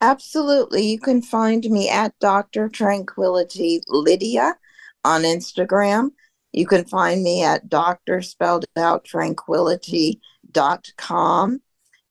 Absolutely. 0.00 0.86
You 0.86 0.98
can 0.98 1.22
find 1.22 1.64
me 1.64 1.88
at 1.88 2.18
Dr. 2.18 2.68
Tranquility 2.68 3.82
Lydia 3.88 4.56
on 5.04 5.22
Instagram. 5.22 6.10
You 6.52 6.66
can 6.66 6.84
find 6.84 7.22
me 7.22 7.42
at 7.42 7.68
Dr. 7.68 8.22
spelled 8.22 8.64
out 8.76 9.04
tranquility 9.04 10.20
satorixpr.com 10.56 11.60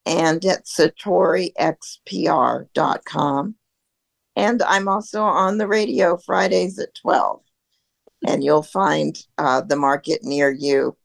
and 0.06 0.46
at 0.46 0.66
satorixpr.com. 0.66 3.56
And 4.38 4.62
I'm 4.64 4.90
also 4.90 5.24
on 5.24 5.58
the 5.58 5.68
radio 5.68 6.18
Fridays 6.18 6.78
at 6.80 6.94
12. 6.96 7.42
And 8.28 8.44
you'll 8.44 8.64
find 8.64 9.18
uh, 9.38 9.62
the 9.62 9.78
market 9.78 10.24
near 10.24 10.52
you 10.52 10.98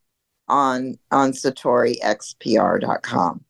on, 0.49 0.99
on 1.11 1.33
satorixpr.com. 1.33 3.45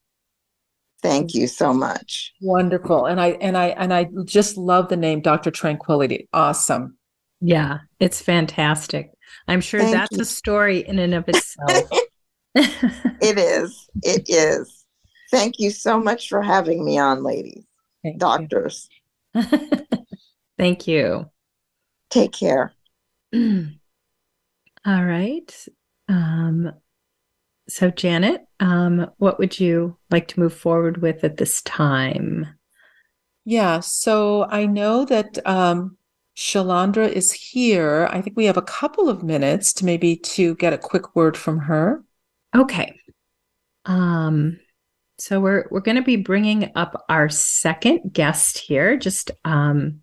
Thank 1.03 1.35
you 1.35 1.47
so 1.47 1.73
much. 1.73 2.33
Wonderful. 2.41 3.07
And 3.07 3.21
I 3.21 3.29
and 3.41 3.57
I 3.57 3.69
and 3.69 3.93
I 3.93 4.09
just 4.25 4.57
love 4.57 4.89
the 4.89 4.97
name 4.97 5.21
Dr. 5.21 5.51
Tranquility. 5.51 6.29
Awesome. 6.33 6.97
Yeah, 7.41 7.79
it's 7.99 8.21
fantastic. 8.21 9.11
I'm 9.49 9.61
sure 9.61 9.81
Thank 9.81 9.93
that's 9.93 10.17
you. 10.17 10.23
a 10.23 10.25
story 10.25 10.81
in 10.81 10.99
and 10.99 11.15
of 11.15 11.29
itself. 11.29 11.91
it 12.55 13.39
is. 13.39 13.89
It 14.03 14.29
is. 14.29 14.85
Thank 15.31 15.61
you 15.61 15.71
so 15.71 16.01
much 16.01 16.29
for 16.29 16.43
having 16.43 16.85
me 16.85 16.99
on, 16.99 17.23
ladies. 17.23 17.65
Thank 18.03 18.19
Doctors. 18.19 18.89
Thank 20.59 20.89
you. 20.89 21.31
Take 22.11 22.33
care. 22.33 22.73
All 23.35 23.71
right. 24.85 25.67
Um, 26.09 26.73
so, 27.71 27.91
Janet, 27.91 28.47
um, 28.59 29.11
what 29.19 29.39
would 29.39 29.61
you 29.61 29.97
like 30.11 30.27
to 30.29 30.41
move 30.41 30.53
forward 30.53 31.01
with 31.01 31.23
at 31.23 31.37
this 31.37 31.63
time? 31.63 32.47
Yeah. 33.45 33.81
So 33.81 34.47
I 34.51 34.67
know 34.67 35.05
that 35.05 35.39
um, 35.47 35.97
Shalandra 36.37 37.09
is 37.09 37.33
here. 37.33 38.09
I 38.11 38.21
think 38.21 38.37
we 38.37 38.47
have 38.47 38.57
a 38.57 38.63
couple 38.63 39.09
of 39.09 39.23
minutes 39.23 39.73
to 39.75 39.85
maybe 39.85 40.17
to 40.17 40.55
get 40.57 40.73
a 40.73 40.79
quick 40.79 41.15
word 41.15 41.37
from 41.37 41.59
her. 41.61 42.03
Okay. 42.57 42.99
Um, 43.85 44.59
so 45.19 45.39
we're 45.39 45.67
we're 45.71 45.81
going 45.81 45.97
to 45.97 46.03
be 46.03 46.17
bringing 46.17 46.73
up 46.75 47.05
our 47.09 47.29
second 47.29 48.13
guest 48.13 48.59
here, 48.59 48.97
just 48.97 49.31
um, 49.45 50.01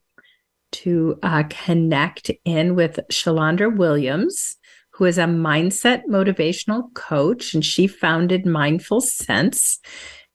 to 0.74 1.18
uh, 1.24 1.44
connect 1.50 2.30
in 2.46 2.76
with 2.76 3.00
Shalandra 3.12 3.76
Williams, 3.76 4.57
who 4.98 5.06
is 5.06 5.20
a 5.20 5.26
mindset 5.26 6.04
motivational 6.10 6.92
coach, 6.96 7.54
and 7.54 7.64
she 7.64 7.86
founded 7.86 8.48
Mindful 8.48 9.00
Sense. 9.00 9.78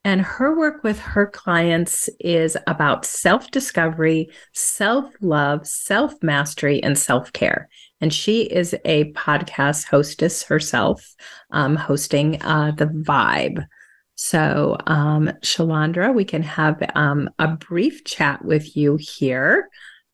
And 0.04 0.20
her 0.20 0.56
work 0.56 0.84
with 0.84 1.00
her 1.00 1.26
clients 1.26 2.08
is 2.20 2.56
about 2.68 3.04
self 3.04 3.50
discovery, 3.50 4.30
self 4.52 5.12
love, 5.20 5.66
self 5.66 6.14
mastery, 6.22 6.80
and 6.80 6.96
self 6.96 7.32
care. 7.32 7.68
And 8.00 8.14
she 8.14 8.42
is 8.42 8.72
a 8.84 9.12
podcast 9.14 9.88
hostess 9.88 10.44
herself, 10.44 11.12
um, 11.50 11.74
hosting 11.74 12.40
uh, 12.42 12.70
The 12.76 12.86
Vibe. 12.86 13.66
So, 14.14 14.76
um, 14.86 15.32
Shalandra, 15.42 16.14
we 16.14 16.24
can 16.24 16.42
have 16.42 16.80
um, 16.94 17.28
a 17.40 17.48
brief 17.48 18.04
chat 18.04 18.44
with 18.44 18.76
you 18.76 18.96
here. 18.96 19.68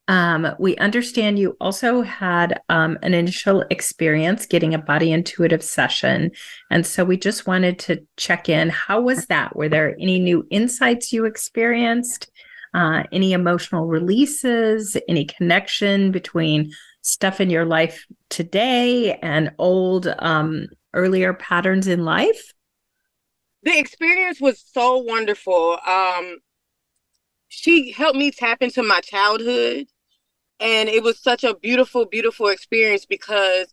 Um, 0.09 0.55
we 0.59 0.75
understand 0.79 1.39
you 1.39 1.55
also 1.61 2.01
had 2.01 2.63
um, 2.71 2.99
an 3.03 3.13
initial 3.13 3.63
experience 3.71 4.47
getting 4.47 4.73
a 4.73 4.79
body 4.79 5.13
intuitive 5.13 5.63
session. 5.63 6.31
And 6.71 6.87
so 6.87 7.05
we 7.05 7.19
just 7.19 7.47
wanted 7.47 7.79
to 7.81 8.03
check 8.17 8.49
in. 8.49 8.71
How 8.71 9.03
was 9.03 9.27
that? 9.27 9.55
Were 9.55 9.69
there 9.69 9.95
any 10.01 10.19
new 10.19 10.47
insights 10.51 11.13
you 11.13 11.27
experienced? 11.27 12.31
Uh, 12.73 13.03
any 13.13 13.35
emotional 13.35 13.87
releases? 13.87 14.97
Any 15.09 15.27
connection 15.27 16.11
between 16.11 16.73
stuff 17.03 17.39
in 17.39 17.51
your 17.51 17.67
life 17.67 18.07
today 18.31 19.19
and 19.19 19.53
old, 19.59 20.09
um, 20.21 20.69
earlier 20.95 21.35
patterns 21.35 21.87
in 21.87 22.07
life? 22.07 22.55
The 23.63 23.79
experience 23.79 24.41
was 24.41 24.65
so 24.73 24.97
wonderful. 24.97 25.79
Um, 25.87 26.39
she 27.49 27.93
helped 27.93 28.17
me 28.17 28.31
tap 28.31 28.63
into 28.63 28.83
my 28.83 29.01
childhood 29.01 29.87
and 30.61 30.89
it 30.89 31.03
was 31.03 31.21
such 31.21 31.45
a 31.45 31.55
beautiful, 31.55 32.05
beautiful 32.05 32.49
experience 32.49 33.07
because 33.07 33.73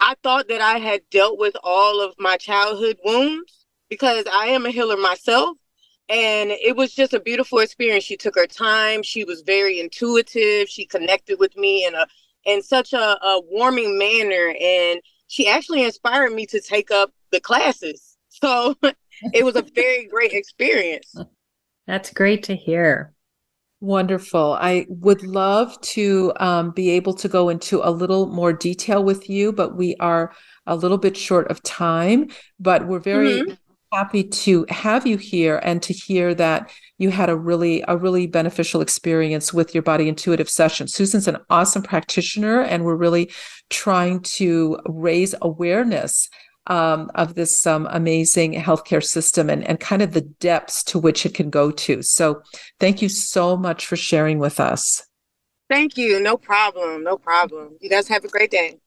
I 0.00 0.14
thought 0.22 0.48
that 0.48 0.60
I 0.60 0.78
had 0.78 1.02
dealt 1.10 1.38
with 1.38 1.56
all 1.62 2.00
of 2.00 2.14
my 2.18 2.36
childhood 2.36 2.98
wounds 3.04 3.66
because 3.88 4.24
I 4.32 4.46
am 4.46 4.66
a 4.66 4.70
healer 4.70 4.96
myself. 4.96 5.56
And 6.08 6.50
it 6.50 6.76
was 6.76 6.94
just 6.94 7.14
a 7.14 7.20
beautiful 7.20 7.58
experience. 7.58 8.04
She 8.04 8.16
took 8.16 8.36
her 8.36 8.46
time. 8.46 9.02
She 9.02 9.24
was 9.24 9.42
very 9.42 9.80
intuitive. 9.80 10.68
She 10.68 10.86
connected 10.86 11.38
with 11.40 11.56
me 11.56 11.84
in 11.84 11.94
a 11.94 12.06
in 12.44 12.62
such 12.62 12.92
a, 12.92 13.24
a 13.24 13.40
warming 13.50 13.98
manner. 13.98 14.54
And 14.60 15.00
she 15.26 15.48
actually 15.48 15.82
inspired 15.82 16.32
me 16.32 16.46
to 16.46 16.60
take 16.60 16.92
up 16.92 17.12
the 17.32 17.40
classes. 17.40 18.16
So 18.28 18.76
it 19.32 19.44
was 19.44 19.56
a 19.56 19.62
very 19.62 20.06
great 20.06 20.32
experience. 20.32 21.16
That's 21.88 22.12
great 22.12 22.44
to 22.44 22.54
hear. 22.54 23.15
Wonderful. 23.86 24.58
I 24.60 24.84
would 24.88 25.22
love 25.22 25.80
to 25.92 26.32
um, 26.40 26.72
be 26.72 26.90
able 26.90 27.14
to 27.14 27.28
go 27.28 27.48
into 27.48 27.80
a 27.84 27.92
little 27.92 28.26
more 28.26 28.52
detail 28.52 29.04
with 29.04 29.30
you, 29.30 29.52
but 29.52 29.76
we 29.76 29.94
are 30.00 30.32
a 30.66 30.74
little 30.74 30.98
bit 30.98 31.16
short 31.16 31.48
of 31.52 31.62
time. 31.62 32.30
But 32.58 32.88
we're 32.88 32.98
very 32.98 33.42
mm-hmm. 33.42 33.54
happy 33.92 34.24
to 34.24 34.66
have 34.70 35.06
you 35.06 35.18
here 35.18 35.60
and 35.62 35.80
to 35.84 35.92
hear 35.92 36.34
that 36.34 36.68
you 36.98 37.10
had 37.10 37.30
a 37.30 37.36
really 37.36 37.84
a 37.86 37.96
really 37.96 38.26
beneficial 38.26 38.80
experience 38.80 39.54
with 39.54 39.72
your 39.72 39.84
body 39.84 40.08
intuitive 40.08 40.50
session. 40.50 40.88
Susan's 40.88 41.28
an 41.28 41.38
awesome 41.48 41.82
practitioner, 41.82 42.62
and 42.62 42.84
we're 42.84 42.96
really 42.96 43.30
trying 43.70 44.18
to 44.18 44.80
raise 44.86 45.32
awareness 45.42 46.28
um, 46.66 47.10
of 47.14 47.34
this 47.34 47.66
um, 47.66 47.86
amazing 47.90 48.54
healthcare 48.54 49.04
system 49.04 49.48
and, 49.48 49.64
and 49.64 49.80
kind 49.80 50.02
of 50.02 50.12
the 50.12 50.20
depths 50.20 50.82
to 50.84 50.98
which 50.98 51.24
it 51.26 51.34
can 51.34 51.50
go 51.50 51.70
to. 51.70 52.02
So, 52.02 52.42
thank 52.80 53.02
you 53.02 53.08
so 53.08 53.56
much 53.56 53.86
for 53.86 53.96
sharing 53.96 54.38
with 54.38 54.60
us. 54.60 55.06
Thank 55.68 55.96
you. 55.96 56.20
No 56.20 56.36
problem. 56.36 57.02
No 57.02 57.16
problem. 57.16 57.76
You 57.80 57.90
guys 57.90 58.08
have 58.08 58.24
a 58.24 58.28
great 58.28 58.50
day. 58.50 58.78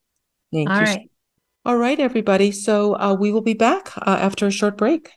Thank 0.52 0.70
All 0.70 0.76
you. 0.76 0.82
Right. 0.82 1.10
All 1.64 1.76
right, 1.76 2.00
everybody. 2.00 2.52
So, 2.52 2.96
uh, 2.96 3.14
we 3.14 3.32
will 3.32 3.42
be 3.42 3.54
back 3.54 3.96
uh, 3.96 4.18
after 4.20 4.46
a 4.46 4.50
short 4.50 4.76
break. 4.76 5.10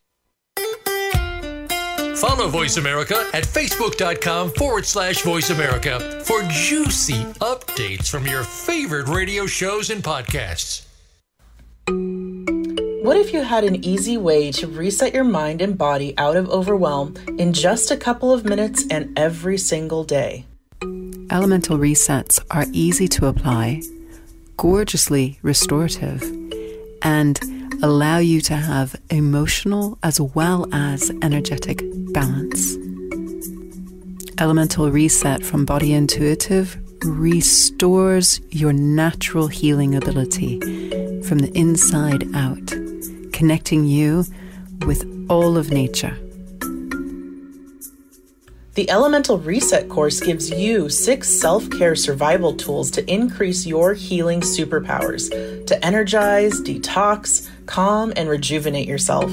Follow 2.23 2.47
Voice 2.47 2.77
America 2.77 3.27
at 3.33 3.43
facebook.com 3.43 4.51
forward 4.51 4.85
slash 4.85 5.23
voice 5.23 5.49
America 5.49 6.21
for 6.23 6.41
juicy 6.43 7.21
updates 7.41 8.07
from 8.07 8.25
your 8.25 8.43
favorite 8.43 9.09
radio 9.09 9.45
shows 9.45 9.89
and 9.89 10.01
podcasts. 10.01 10.85
What 13.03 13.17
if 13.17 13.33
you 13.33 13.41
had 13.41 13.65
an 13.65 13.83
easy 13.83 14.15
way 14.15 14.49
to 14.53 14.65
reset 14.65 15.13
your 15.13 15.25
mind 15.25 15.61
and 15.61 15.77
body 15.77 16.17
out 16.17 16.37
of 16.37 16.49
overwhelm 16.49 17.15
in 17.37 17.51
just 17.51 17.91
a 17.91 17.97
couple 17.97 18.31
of 18.31 18.45
minutes 18.45 18.85
and 18.89 19.19
every 19.19 19.57
single 19.57 20.05
day? 20.05 20.45
Elemental 21.29 21.77
resets 21.77 22.41
are 22.49 22.65
easy 22.71 23.09
to 23.09 23.25
apply, 23.25 23.81
gorgeously 24.55 25.37
restorative, 25.41 26.23
and 27.01 27.41
allow 27.83 28.19
you 28.19 28.39
to 28.39 28.55
have 28.55 28.95
emotional 29.09 29.97
as 30.01 30.21
well 30.21 30.73
as 30.73 31.11
energetic 31.21 31.81
balance. 32.13 32.77
Elemental 34.39 34.89
Reset 34.89 35.43
from 35.43 35.65
Body 35.65 35.91
Intuitive 35.91 36.77
restores 37.03 38.39
your 38.49 38.71
natural 38.71 39.47
healing 39.47 39.93
ability 39.93 40.61
from 41.23 41.39
the 41.39 41.51
inside 41.53 42.33
out 42.33 42.82
connecting 43.33 43.85
you 43.85 44.23
with 44.85 45.05
all 45.29 45.57
of 45.57 45.71
nature. 45.71 46.17
The 48.75 48.89
Elemental 48.89 49.37
Reset 49.37 49.87
course 49.87 50.19
gives 50.19 50.49
you 50.49 50.89
six 50.89 51.29
self 51.29 51.69
care 51.69 51.95
survival 51.95 52.55
tools 52.55 52.89
to 52.91 53.11
increase 53.11 53.67
your 53.67 53.93
healing 53.93 54.41
superpowers, 54.41 55.29
to 55.67 55.85
energize, 55.85 56.59
detox, 56.61 57.49
calm, 57.67 58.13
and 58.15 58.27
rejuvenate 58.27 58.87
yourself. 58.87 59.31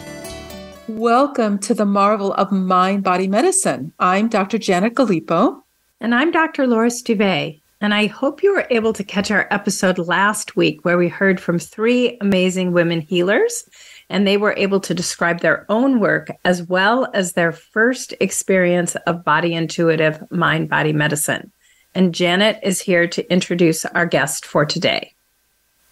Welcome 0.96 1.60
to 1.60 1.72
the 1.72 1.86
marvel 1.86 2.34
of 2.34 2.50
mind 2.50 3.04
body 3.04 3.28
medicine. 3.28 3.92
I'm 4.00 4.28
Dr. 4.28 4.58
Janet 4.58 4.94
Galipo. 4.94 5.62
And 6.00 6.12
I'm 6.12 6.32
Dr. 6.32 6.66
Laura 6.66 6.88
Stuve. 6.88 7.60
And 7.80 7.94
I 7.94 8.06
hope 8.06 8.42
you 8.42 8.52
were 8.52 8.66
able 8.70 8.92
to 8.94 9.04
catch 9.04 9.30
our 9.30 9.46
episode 9.52 9.98
last 9.98 10.56
week 10.56 10.84
where 10.84 10.98
we 10.98 11.06
heard 11.06 11.40
from 11.40 11.60
three 11.60 12.18
amazing 12.20 12.72
women 12.72 13.00
healers, 13.00 13.68
and 14.08 14.26
they 14.26 14.36
were 14.36 14.54
able 14.56 14.80
to 14.80 14.92
describe 14.92 15.40
their 15.40 15.64
own 15.68 16.00
work 16.00 16.28
as 16.44 16.64
well 16.64 17.08
as 17.14 17.32
their 17.32 17.52
first 17.52 18.12
experience 18.20 18.96
of 19.06 19.24
body 19.24 19.54
intuitive 19.54 20.20
mind 20.32 20.68
body 20.68 20.92
medicine. 20.92 21.52
And 21.94 22.12
Janet 22.12 22.58
is 22.64 22.80
here 22.80 23.06
to 23.06 23.32
introduce 23.32 23.84
our 23.86 24.06
guest 24.06 24.44
for 24.44 24.66
today. 24.66 25.14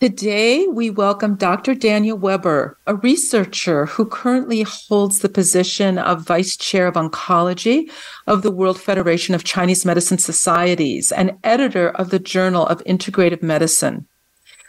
Today, 0.01 0.65
we 0.69 0.91
welcome 0.91 1.35
Dr. 1.35 1.75
Daniel 1.75 2.17
Weber, 2.17 2.79
a 2.87 2.95
researcher 2.95 3.87
who 3.87 4.07
currently 4.07 4.63
holds 4.63 5.19
the 5.19 5.29
position 5.29 5.99
of 5.99 6.25
Vice 6.25 6.57
Chair 6.57 6.87
of 6.87 6.95
Oncology 6.95 7.91
of 8.29 8.43
the 8.43 8.53
World 8.53 8.81
Federation 8.81 9.35
of 9.35 9.43
Chinese 9.43 9.85
Medicine 9.85 10.19
Societies 10.19 11.11
and 11.11 11.37
editor 11.43 11.91
of 11.91 12.11
the 12.11 12.21
Journal 12.21 12.65
of 12.69 12.79
Integrative 12.85 13.43
Medicine. 13.43 14.07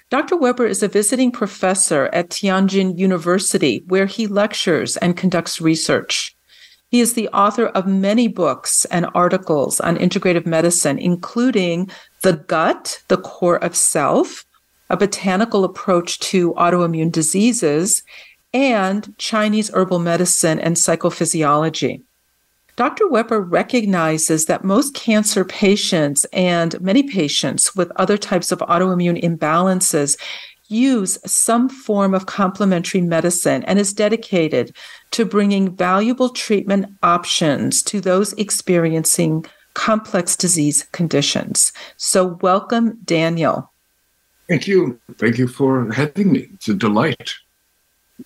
Dr. 0.10 0.36
Weber 0.36 0.66
is 0.66 0.82
a 0.82 0.88
visiting 0.88 1.32
professor 1.32 2.10
at 2.12 2.32
Tianjin 2.32 2.98
University, 2.98 3.84
where 3.86 4.08
he 4.08 4.26
lectures 4.26 4.98
and 4.98 5.16
conducts 5.16 5.62
research. 5.62 6.36
He 6.90 7.02
is 7.02 7.14
the 7.14 7.30
author 7.30 7.68
of 7.68 7.86
many 7.86 8.28
books 8.28 8.86
and 8.86 9.06
articles 9.14 9.80
on 9.80 9.96
integrative 9.96 10.48
medicine, 10.48 10.98
including 10.98 11.92
The 12.24 12.34
Gut, 12.34 13.04
the 13.10 13.18
Core 13.18 13.64
of 13.64 13.76
Self, 13.76 14.44
a 14.90 14.98
botanical 14.98 15.64
approach 15.64 16.20
to 16.20 16.54
autoimmune 16.54 17.12
diseases, 17.12 18.04
and 18.54 19.14
Chinese 19.18 19.70
herbal 19.74 20.00
medicine 20.00 20.60
and 20.60 20.76
psychophysiology. 20.76 22.02
Dr. 22.76 23.10
Weber 23.10 23.42
recognizes 23.42 24.46
that 24.46 24.64
most 24.64 24.94
cancer 24.94 25.44
patients 25.44 26.26
and 26.32 26.80
many 26.80 27.04
patients 27.04 27.76
with 27.76 27.92
other 27.98 28.18
types 28.18 28.52
of 28.52 28.60
autoimmune 28.60 29.22
imbalances 29.22 30.18
use 30.70 31.18
some 31.26 31.68
form 31.68 32.14
of 32.14 32.26
complementary 32.26 33.02
medicine 33.02 33.64
and 33.64 33.80
is 33.80 33.92
dedicated 33.92 34.74
to 35.12 35.26
bringing 35.26 35.76
valuable 35.76 36.30
treatment 36.30 36.86
options 37.04 37.84
to 37.84 38.00
those 38.00 38.34
experiencing 38.34 39.46
complex 39.74 40.36
disease 40.36 40.88
conditions. 40.92 41.74
So, 41.98 42.38
welcome, 42.42 43.00
Daniel. 43.04 43.72
Thank 44.50 44.68
you. 44.68 45.00
Thank 45.18 45.38
you 45.38 45.48
for 45.48 45.92
having 45.92 46.32
me. 46.32 46.50
It's 46.56 46.68
a 46.68 46.74
delight. 46.74 47.36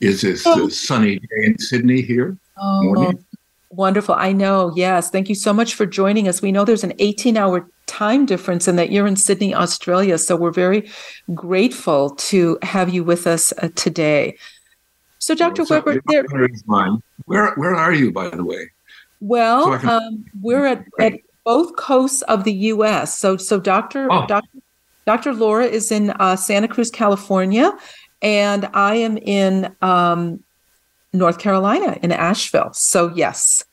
Is 0.02 0.22
this 0.22 0.48
oh. 0.48 0.68
a 0.68 0.72
sunny 0.72 1.20
day 1.20 1.44
in 1.44 1.60
Sydney 1.60 2.02
here? 2.02 2.38
Oh, 2.58 2.84
Morning? 2.84 3.26
wonderful. 3.70 4.16
I 4.16 4.32
know. 4.32 4.72
Yes. 4.76 5.10
Thank 5.10 5.30
you 5.30 5.36
so 5.36 5.54
much 5.54 5.76
for 5.76 5.86
joining 5.86 6.28
us. 6.28 6.42
We 6.42 6.52
know 6.52 6.66
there's 6.66 6.84
an 6.84 6.94
18 7.00 7.38
hour 7.38 7.68
time 7.88 8.26
difference 8.26 8.68
and 8.68 8.80
that 8.80 8.92
you're 8.92 9.06
in 9.06 9.16
Sydney, 9.16 9.54
Australia. 9.54 10.18
So 10.18 10.36
we're 10.36 10.52
very 10.52 10.90
grateful 11.34 12.12
to 12.12 12.58
have 12.64 12.94
you 12.94 13.04
with 13.04 13.28
us 13.28 13.54
uh, 13.62 13.70
today. 13.76 14.38
So, 15.20 15.36
Dr. 15.36 15.64
Well, 15.70 15.82
Weber, 15.86 16.02
there, 16.08 16.26
where, 17.26 17.52
where 17.56 17.76
are 17.76 17.94
you, 17.94 18.12
by 18.12 18.30
the 18.30 18.44
way? 18.44 18.72
Well, 19.22 19.64
so 19.66 19.78
can, 19.78 19.90
um, 19.90 20.26
we're 20.42 20.66
at, 20.66 20.86
at 21.00 21.14
both 21.46 21.76
coasts 21.78 22.22
of 22.24 22.44
the 22.44 22.52
U.S. 22.54 23.18
So, 23.18 23.38
so 23.38 23.60
Dr. 23.60 24.10
Oh. 24.12 24.28
Dr. 24.28 24.53
Dr. 25.06 25.34
Laura 25.34 25.66
is 25.66 25.92
in 25.92 26.12
uh, 26.12 26.36
Santa 26.36 26.68
Cruz, 26.68 26.90
California, 26.90 27.72
and 28.22 28.70
I 28.74 28.96
am 28.96 29.18
in 29.18 29.76
um, 29.82 30.44
North 31.12 31.40
Carolina, 31.40 31.98
in 32.02 32.12
Asheville. 32.12 32.72
So, 32.74 33.12
yes. 33.14 33.64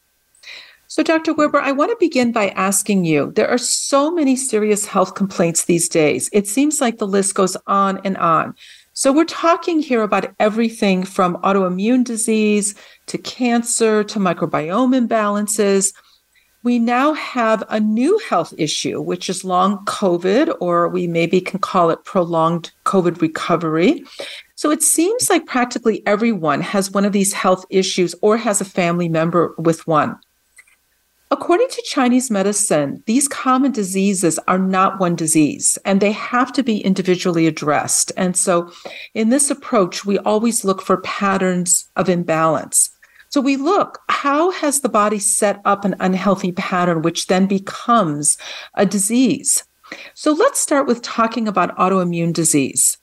So, 0.88 1.04
Dr. 1.04 1.32
Weber, 1.32 1.60
I 1.60 1.70
want 1.70 1.90
to 1.92 1.96
begin 2.00 2.32
by 2.32 2.48
asking 2.50 3.04
you 3.04 3.32
there 3.36 3.48
are 3.48 3.58
so 3.58 4.10
many 4.10 4.34
serious 4.34 4.86
health 4.86 5.14
complaints 5.14 5.64
these 5.64 5.88
days. 5.88 6.28
It 6.32 6.48
seems 6.48 6.80
like 6.80 6.98
the 6.98 7.06
list 7.06 7.36
goes 7.36 7.56
on 7.68 8.00
and 8.04 8.16
on. 8.16 8.54
So, 8.92 9.12
we're 9.12 9.24
talking 9.24 9.80
here 9.80 10.02
about 10.02 10.34
everything 10.40 11.04
from 11.04 11.36
autoimmune 11.38 12.02
disease 12.02 12.74
to 13.06 13.18
cancer 13.18 14.02
to 14.02 14.18
microbiome 14.18 15.06
imbalances 15.06 15.92
we 16.62 16.78
now 16.78 17.14
have 17.14 17.64
a 17.70 17.80
new 17.80 18.18
health 18.28 18.52
issue, 18.58 19.00
which 19.00 19.30
is 19.30 19.44
long 19.44 19.84
COVID, 19.86 20.54
or 20.60 20.88
we 20.88 21.06
maybe 21.06 21.40
can 21.40 21.58
call 21.58 21.90
it 21.90 22.04
prolonged 22.04 22.70
COVID 22.84 23.20
recovery. 23.22 24.04
So 24.56 24.70
it 24.70 24.82
seems 24.82 25.30
like 25.30 25.46
practically 25.46 26.06
everyone 26.06 26.60
has 26.60 26.90
one 26.90 27.06
of 27.06 27.12
these 27.12 27.32
health 27.32 27.64
issues 27.70 28.14
or 28.20 28.36
has 28.36 28.60
a 28.60 28.66
family 28.66 29.08
member 29.08 29.54
with 29.56 29.86
one. 29.86 30.18
According 31.32 31.68
to 31.68 31.82
Chinese 31.86 32.30
medicine, 32.30 33.02
these 33.06 33.28
common 33.28 33.70
diseases 33.70 34.38
are 34.48 34.58
not 34.58 34.98
one 34.98 35.14
disease 35.14 35.78
and 35.84 36.00
they 36.00 36.12
have 36.12 36.52
to 36.54 36.62
be 36.62 36.80
individually 36.80 37.46
addressed. 37.46 38.10
And 38.16 38.36
so 38.36 38.72
in 39.14 39.30
this 39.30 39.48
approach, 39.48 40.04
we 40.04 40.18
always 40.18 40.64
look 40.64 40.82
for 40.82 41.00
patterns 41.02 41.88
of 41.94 42.08
imbalance. 42.08 42.90
So 43.30 43.40
we 43.40 43.56
look, 43.56 44.00
how 44.08 44.50
has 44.50 44.80
the 44.80 44.88
body 44.88 45.20
set 45.20 45.60
up 45.64 45.84
an 45.84 45.94
unhealthy 46.00 46.50
pattern, 46.50 47.02
which 47.02 47.28
then 47.28 47.46
becomes 47.46 48.36
a 48.74 48.84
disease? 48.84 49.62
So 50.14 50.32
let's 50.32 50.60
start 50.60 50.88
with 50.88 51.02
talking 51.02 51.46
about 51.46 51.76
autoimmune 51.76 52.32
disease. 52.32 52.98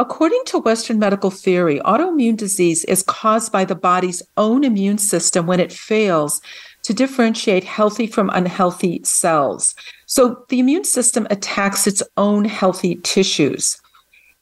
According 0.00 0.42
to 0.46 0.58
Western 0.58 0.98
medical 0.98 1.30
theory, 1.30 1.78
autoimmune 1.80 2.36
disease 2.36 2.84
is 2.86 3.04
caused 3.04 3.52
by 3.52 3.64
the 3.64 3.76
body's 3.76 4.20
own 4.36 4.64
immune 4.64 4.98
system 4.98 5.46
when 5.46 5.60
it 5.60 5.72
fails 5.72 6.40
to 6.82 6.92
differentiate 6.92 7.62
healthy 7.62 8.08
from 8.08 8.30
unhealthy 8.30 9.00
cells. 9.04 9.76
So 10.06 10.44
the 10.48 10.58
immune 10.58 10.84
system 10.84 11.28
attacks 11.30 11.86
its 11.86 12.02
own 12.16 12.46
healthy 12.46 12.96
tissues. 12.96 13.80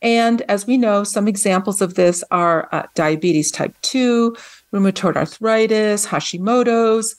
And 0.02 0.40
as 0.42 0.66
we 0.66 0.78
know, 0.78 1.04
some 1.04 1.28
examples 1.28 1.82
of 1.82 1.94
this 1.94 2.24
are 2.30 2.68
uh, 2.72 2.86
diabetes 2.94 3.50
type 3.50 3.74
2, 3.82 4.34
rheumatoid 4.72 5.16
arthritis, 5.16 6.06
Hashimoto's, 6.06 7.16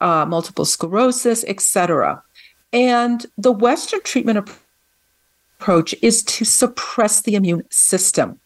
uh, 0.00 0.26
multiple 0.26 0.64
sclerosis, 0.64 1.44
etc. 1.44 2.22
And 2.72 3.24
the 3.36 3.52
Western 3.52 4.02
treatment 4.02 4.48
approach 5.60 5.94
is 6.02 6.22
to 6.22 6.44
suppress 6.44 7.22
the 7.22 7.34
immune 7.34 7.64
system. 7.70 8.40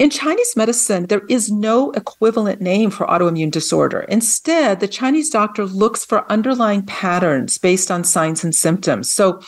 In 0.00 0.08
Chinese 0.08 0.56
medicine, 0.56 1.08
there 1.08 1.26
is 1.28 1.52
no 1.52 1.90
equivalent 1.90 2.62
name 2.62 2.90
for 2.90 3.06
autoimmune 3.06 3.50
disorder. 3.50 4.00
Instead, 4.08 4.80
the 4.80 4.88
Chinese 4.88 5.28
doctor 5.28 5.66
looks 5.66 6.06
for 6.06 6.30
underlying 6.32 6.86
patterns 6.86 7.58
based 7.58 7.90
on 7.90 8.04
signs 8.04 8.42
and 8.42 8.54
symptoms. 8.54 9.12
So, 9.12 9.40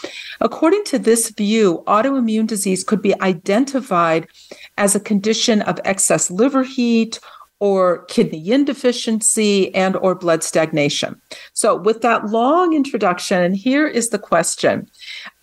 according 0.42 0.84
to 0.84 0.98
this 0.98 1.30
view, 1.30 1.82
autoimmune 1.86 2.46
disease 2.46 2.84
could 2.84 3.00
be 3.00 3.18
identified 3.22 4.28
as 4.76 4.94
a 4.94 5.00
condition 5.00 5.62
of 5.62 5.80
excess 5.86 6.30
liver 6.30 6.64
heat 6.64 7.18
or 7.62 8.04
kidney 8.06 8.38
yin 8.38 8.64
deficiency 8.64 9.72
and 9.72 9.94
or 9.98 10.16
blood 10.16 10.42
stagnation. 10.42 11.14
So 11.52 11.76
with 11.76 12.02
that 12.02 12.26
long 12.26 12.74
introduction, 12.74 13.54
here 13.54 13.86
is 13.86 14.08
the 14.08 14.18
question. 14.18 14.90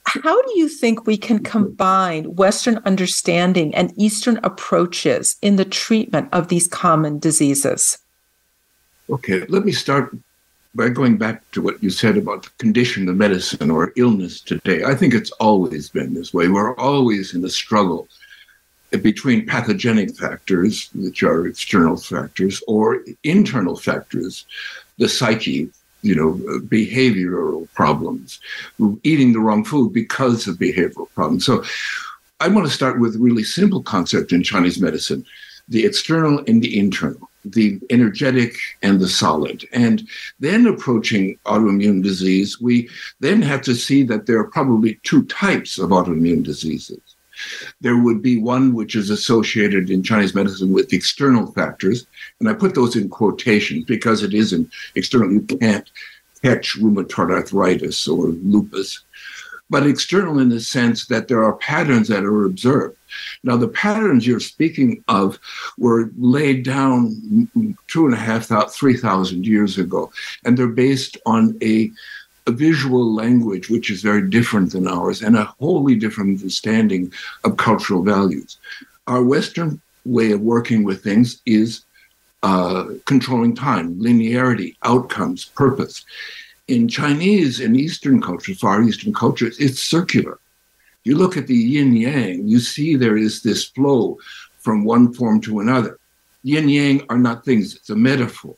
How 0.04 0.42
do 0.42 0.60
you 0.60 0.68
think 0.68 1.08
we 1.08 1.16
can 1.16 1.40
combine 1.40 2.36
Western 2.36 2.82
understanding 2.86 3.74
and 3.74 3.94
Eastern 3.96 4.38
approaches 4.44 5.38
in 5.42 5.56
the 5.56 5.64
treatment 5.64 6.28
of 6.34 6.50
these 6.50 6.68
common 6.68 7.20
diseases? 7.20 8.00
Okay, 9.10 9.46
let 9.48 9.64
me 9.64 9.72
start 9.72 10.14
by 10.76 10.90
going 10.90 11.18
back 11.18 11.50
to 11.52 11.62
what 11.62 11.82
you 11.82 11.90
said 11.90 12.18
about 12.18 12.44
the 12.44 12.50
condition 12.58 13.08
of 13.08 13.16
medicine 13.16 13.72
or 13.72 13.94
illness 13.96 14.42
today. 14.42 14.84
I 14.84 14.94
think 14.94 15.14
it's 15.14 15.32
always 15.40 15.88
been 15.88 16.16
this 16.16 16.34
way. 16.34 16.50
We're 16.50 16.76
always 16.76 17.34
in 17.34 17.46
a 17.46 17.50
struggle 17.50 18.10
between 19.02 19.46
pathogenic 19.46 20.18
factors, 20.18 20.90
which 20.96 21.24
are 21.24 21.48
external 21.48 21.98
factors, 21.98 22.64
or 22.68 23.04
internal 23.24 23.76
factors, 23.76 24.46
the 24.98 25.08
psyche, 25.08 25.70
you 26.02 26.16
know, 26.16 26.34
behavioral 26.68 27.72
problems, 27.74 28.40
eating 29.04 29.34
the 29.34 29.40
wrong 29.40 29.64
food 29.64 29.94
because 29.94 30.48
of 30.48 30.58
behavioral 30.58 31.10
problems. 31.14 31.46
So 31.46 31.64
I 32.40 32.48
want 32.48 32.68
to 32.68 32.74
start 32.74 33.00
with 33.00 33.16
a 33.16 33.20
really 33.20 33.44
simple 33.44 33.84
concept 33.84 34.32
in 34.32 34.44
Chinese 34.44 34.80
medicine 34.80 35.26
the 35.70 35.86
external 35.86 36.40
and 36.48 36.64
the 36.64 36.80
internal, 36.80 37.30
the 37.46 37.80
energetic 37.92 38.56
and 38.82 39.00
the 39.00 39.08
solid. 39.08 39.68
And 39.72 40.08
then 40.40 40.66
approaching 40.66 41.38
autoimmune 41.46 42.02
disease, 42.02 42.60
we 42.60 42.90
then 43.20 43.42
have 43.44 43.62
to 43.64 43.76
see 43.76 44.04
that 44.04 44.26
there 44.26 44.40
are 44.40 44.50
probably 44.50 45.00
two 45.04 45.24
types 45.26 45.78
of 45.78 45.92
autoimmune 45.92 46.44
diseases. 46.44 47.00
There 47.82 47.98
would 47.98 48.22
be 48.22 48.38
one 48.38 48.74
which 48.74 48.96
is 48.96 49.10
associated 49.10 49.90
in 49.90 50.04
Chinese 50.04 50.36
medicine 50.36 50.72
with 50.72 50.94
external 50.94 51.52
factors. 51.52 52.06
And 52.40 52.50
I 52.50 52.54
put 52.54 52.76
those 52.76 52.96
in 52.96 53.10
quotations 53.10 53.86
because 53.86 54.24
it 54.24 54.34
isn't 54.34 54.72
external. 54.96 55.32
You 55.32 55.42
can't 55.42 55.90
catch 56.42 56.78
rheumatoid 56.80 57.32
arthritis 57.32 58.08
or 58.08 58.28
lupus, 58.28 59.04
but 59.70 59.86
external 59.86 60.40
in 60.40 60.50
the 60.50 60.60
sense 60.60 61.08
that 61.08 61.28
there 61.28 61.44
are 61.44 61.54
patterns 61.58 62.08
that 62.08 62.24
are 62.24 62.46
observed. 62.46 62.98
Now, 63.44 63.58
the 63.58 63.68
patterns 63.68 64.26
you're 64.26 64.40
speaking 64.40 65.04
of 65.08 65.40
were 65.78 66.12
laid 66.18 66.64
down 66.64 67.50
two 67.88 68.06
and 68.06 68.14
a 68.14 68.18
half, 68.18 68.48
three 68.72 68.98
thousand 68.98 69.46
years 69.46 69.78
ago, 69.78 70.12
and 70.46 70.58
they're 70.58 70.68
based 70.68 71.18
on 71.26 71.58
a 71.62 71.92
a 72.50 72.62
visual 72.70 73.06
language 73.24 73.70
which 73.70 73.88
is 73.94 74.02
very 74.02 74.26
different 74.38 74.72
than 74.74 74.88
ours 74.88 75.22
and 75.22 75.36
a 75.36 75.52
wholly 75.60 75.96
different 75.96 76.30
understanding 76.38 77.04
of 77.46 77.58
cultural 77.68 78.02
values. 78.16 78.58
Our 79.08 79.24
Western 79.24 79.80
way 80.06 80.32
of 80.32 80.42
working 80.42 80.84
with 80.84 81.04
things 81.04 81.42
is 81.46 81.70
uh, 82.42 82.86
controlling 83.06 83.56
time, 83.56 83.88
linearity, 84.06 84.76
outcomes, 84.84 85.46
purpose. 85.46 86.06
In 86.68 86.88
Chinese 86.88 87.60
and 87.60 87.78
Eastern 87.78 88.22
culture, 88.22 88.56
Far 88.56 88.82
Eastern 88.84 89.14
cultures, 89.14 89.60
it's 89.60 89.82
circular. 89.82 90.40
You 91.04 91.16
look 91.16 91.38
at 91.38 91.48
the 91.48 91.62
yin 91.74 91.96
yang, 91.96 92.48
you 92.48 92.60
see 92.60 92.96
there 92.96 93.18
is 93.18 93.42
this 93.42 93.66
flow 93.66 94.18
from 94.60 94.86
one 94.86 95.14
form 95.14 95.40
to 95.42 95.60
another. 95.60 96.00
Yin 96.44 96.70
yang 96.70 97.06
are 97.10 97.18
not 97.18 97.46
things, 97.46 97.76
it's 97.76 97.90
a 97.90 97.96
metaphor. 97.96 98.56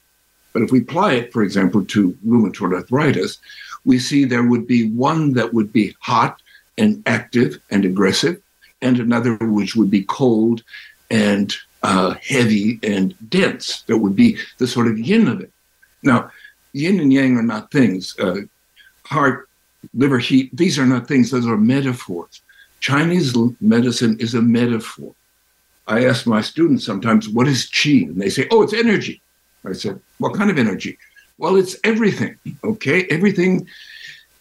But 0.54 0.64
if 0.64 0.72
we 0.72 0.82
apply 0.82 1.14
it, 1.14 1.34
for 1.34 1.44
example, 1.44 1.86
to 1.86 2.18
rheumatoid 2.28 2.74
arthritis, 2.74 3.38
we 3.86 4.00
see 4.00 4.26
there 4.26 4.44
would 4.44 4.68
be 4.68 4.90
one 4.90 5.34
that 5.34 5.54
would 5.54 5.72
be 5.74 5.96
hot 6.00 6.42
and 6.78 7.04
active 7.06 7.60
and 7.70 7.86
aggressive, 7.86 8.42
and 8.82 9.00
another 9.00 9.36
which 9.38 9.76
would 9.76 9.92
be 9.92 10.04
cold 10.04 10.64
and 11.10 11.56
uh, 11.84 12.16
heavy 12.22 12.80
and 12.84 13.16
dense. 13.30 13.82
That 13.84 13.98
would 13.98 14.16
be 14.16 14.38
the 14.58 14.68
sort 14.68 14.88
of 14.88 14.98
yin 14.98 15.28
of 15.28 15.42
it. 15.42 15.52
Now, 16.04 16.32
yin 16.74 17.00
and 17.00 17.12
yang 17.12 17.38
are 17.38 17.44
not 17.44 17.72
things. 17.72 18.18
Uh, 18.20 18.42
heart, 19.04 19.50
liver 19.94 20.20
heat, 20.20 20.56
these 20.56 20.80
are 20.80 20.86
not 20.86 21.08
things, 21.08 21.32
those 21.32 21.48
are 21.48 21.58
metaphors. 21.58 22.42
Chinese 22.80 23.36
medicine 23.60 24.18
is 24.20 24.34
a 24.34 24.42
metaphor. 24.42 25.14
I 25.88 26.06
ask 26.06 26.26
my 26.26 26.42
students 26.42 26.86
sometimes, 26.86 27.28
what 27.28 27.48
is 27.48 27.70
qi? 27.70 28.08
And 28.08 28.22
they 28.22 28.30
say, 28.30 28.48
oh, 28.52 28.62
it's 28.64 28.74
energy. 28.74 29.22
I 29.66 29.74
said, 29.74 30.00
what 30.18 30.34
kind 30.34 30.50
of 30.50 30.58
energy? 30.58 30.98
Well, 31.42 31.56
it's 31.56 31.76
everything, 31.84 32.38
okay? 32.64 33.06
Everything, 33.06 33.68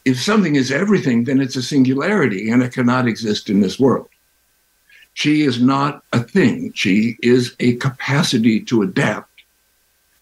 if 0.05 0.21
something 0.21 0.57
is 0.57 0.71
everything, 0.71 1.25
then 1.25 1.41
it's 1.41 1.57
a 1.57 1.63
singularity 1.63 2.51
and 2.51 2.63
it 2.63 2.75
cannot 2.75 3.09
exist 3.09 3.49
in 3.49 3.61
this 3.61 3.81
world. 3.81 4.11
Qi 5.17 5.47
is 5.47 5.63
not 5.63 6.05
a 6.13 6.21
thing, 6.23 6.73
Qi 6.73 7.17
is 7.23 7.57
a 7.59 7.77
capacity 7.77 8.61
to 8.65 8.83
adapt. 8.83 9.31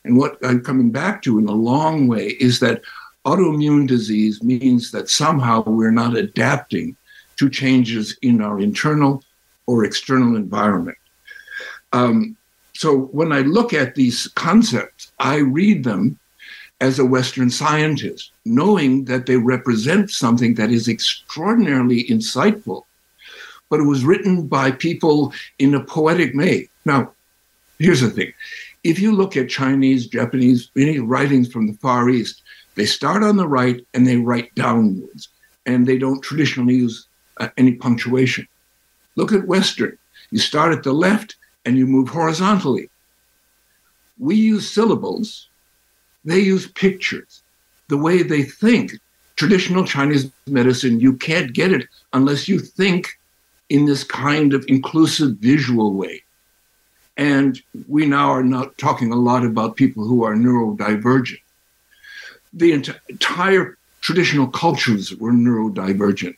And 0.05 0.17
what 0.17 0.39
I'm 0.45 0.63
coming 0.63 0.91
back 0.91 1.21
to 1.23 1.41
in 1.41 1.49
a 1.49 1.53
long 1.53 2.07
way 2.07 2.29
is 2.39 2.61
that 2.61 2.83
autoimmune 3.27 3.89
disease 3.89 4.41
means 4.41 4.93
that 4.93 5.11
somehow 5.11 5.65
we're 5.65 5.91
not 5.91 6.17
adapting 6.17 6.97
to 7.39 7.51
changes 7.51 8.17
in 8.23 8.41
our 8.41 8.61
internal 8.61 9.25
or 9.67 9.85
external 9.85 10.37
environment. 10.37 10.99
Um, 11.93 12.37
so 12.73 12.97
when 13.11 13.33
I 13.33 13.41
look 13.41 13.75
at 13.75 13.97
these 13.97 14.29
concepts, 14.29 15.11
I 15.19 15.39
read 15.39 15.83
them 15.83 16.21
as 16.81 16.99
a 16.99 17.05
Western 17.05 17.51
scientist, 17.51 18.31
knowing 18.45 19.05
that 19.07 19.27
they 19.27 19.37
represent 19.37 20.11
something 20.11 20.55
that 20.55 20.71
is 20.71 20.89
extraordinarily 20.89 22.05
insightful, 22.05 22.85
but 23.69 23.81
it 23.81 23.85
was 23.85 24.05
written 24.05 24.47
by 24.47 24.71
people 24.71 25.33
in 25.59 25.75
a 25.75 25.85
poetic 25.85 26.35
way. 26.35 26.69
Now, 26.85 27.13
here's 27.79 28.01
the 28.01 28.11
thing 28.11 28.33
if 28.85 29.01
you 29.01 29.13
look 29.13 29.37
at 29.37 29.49
Chinese, 29.49 30.07
Japanese, 30.07 30.71
any 30.77 31.01
writings 31.01 31.51
from 31.53 31.67
the 31.67 31.75
Far 31.75 32.09
East, 32.09 32.43
they 32.77 32.87
start 32.87 33.23
on 33.23 33.37
the 33.37 33.49
right 33.49 33.85
and 33.93 34.07
they 34.07 34.17
write 34.17 34.55
downwards, 34.55 35.29
and 35.67 35.87
they 35.87 35.99
don't 35.99 36.23
traditionally 36.23 36.77
use 36.77 37.07
uh, 37.39 37.49
any 37.57 37.73
punctuation. 37.73 38.47
Look 39.17 39.33
at 39.33 39.49
Western. 39.49 39.99
You 40.31 40.39
start 40.39 40.73
at 40.73 40.85
the 40.85 40.93
left 40.93 41.37
and 41.65 41.77
you 41.77 41.87
move 41.87 42.09
horizontally. 42.09 42.89
We 44.19 44.37
use 44.37 44.71
syllables 44.71 45.48
they 46.29 46.41
use 46.41 46.67
pictures. 46.67 47.43
The 47.89 47.97
way 47.97 48.23
they 48.23 48.43
think, 48.43 48.93
traditional 49.37 49.85
Chinese 49.85 50.31
medicine, 50.47 51.01
you 51.01 51.15
can't 51.15 51.53
get 51.53 51.73
it 51.73 51.87
unless 52.13 52.49
you 52.49 52.59
think 52.59 53.19
in 53.69 53.87
this 53.87 54.05
kind 54.05 54.53
of 54.53 54.65
inclusive 54.69 55.37
visual 55.37 55.95
way. 55.95 56.23
And 57.17 57.61
we 57.89 58.07
now 58.07 58.31
are 58.31 58.45
not 58.45 58.77
talking 58.79 59.13
a 59.13 59.17
lot 59.17 59.45
about 59.45 59.77
people 59.77 60.05
who 60.05 60.23
are 60.23 60.35
neurodivergent. 60.35 61.41
The 62.53 62.73
entire 62.73 63.77
traditional 64.01 64.49
cultures 64.49 65.15
were 65.17 65.33
neurodivergent. 65.33 66.37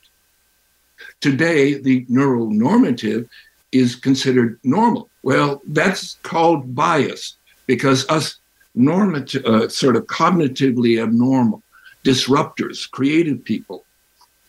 Today, 1.19 1.75
the 1.75 2.05
neuronormative 2.05 3.27
is 3.71 3.95
considered 3.95 4.59
normal. 4.63 5.09
Well, 5.23 5.61
that's 5.67 6.17
called 6.23 6.75
bias 6.75 7.35
because 7.67 8.09
us 8.09 8.37
normative, 8.75 9.45
uh, 9.45 9.67
sort 9.69 9.95
of 9.95 10.05
cognitively 10.07 11.01
abnormal, 11.01 11.61
disruptors, 12.03 12.89
creative 12.89 13.43
people, 13.43 13.83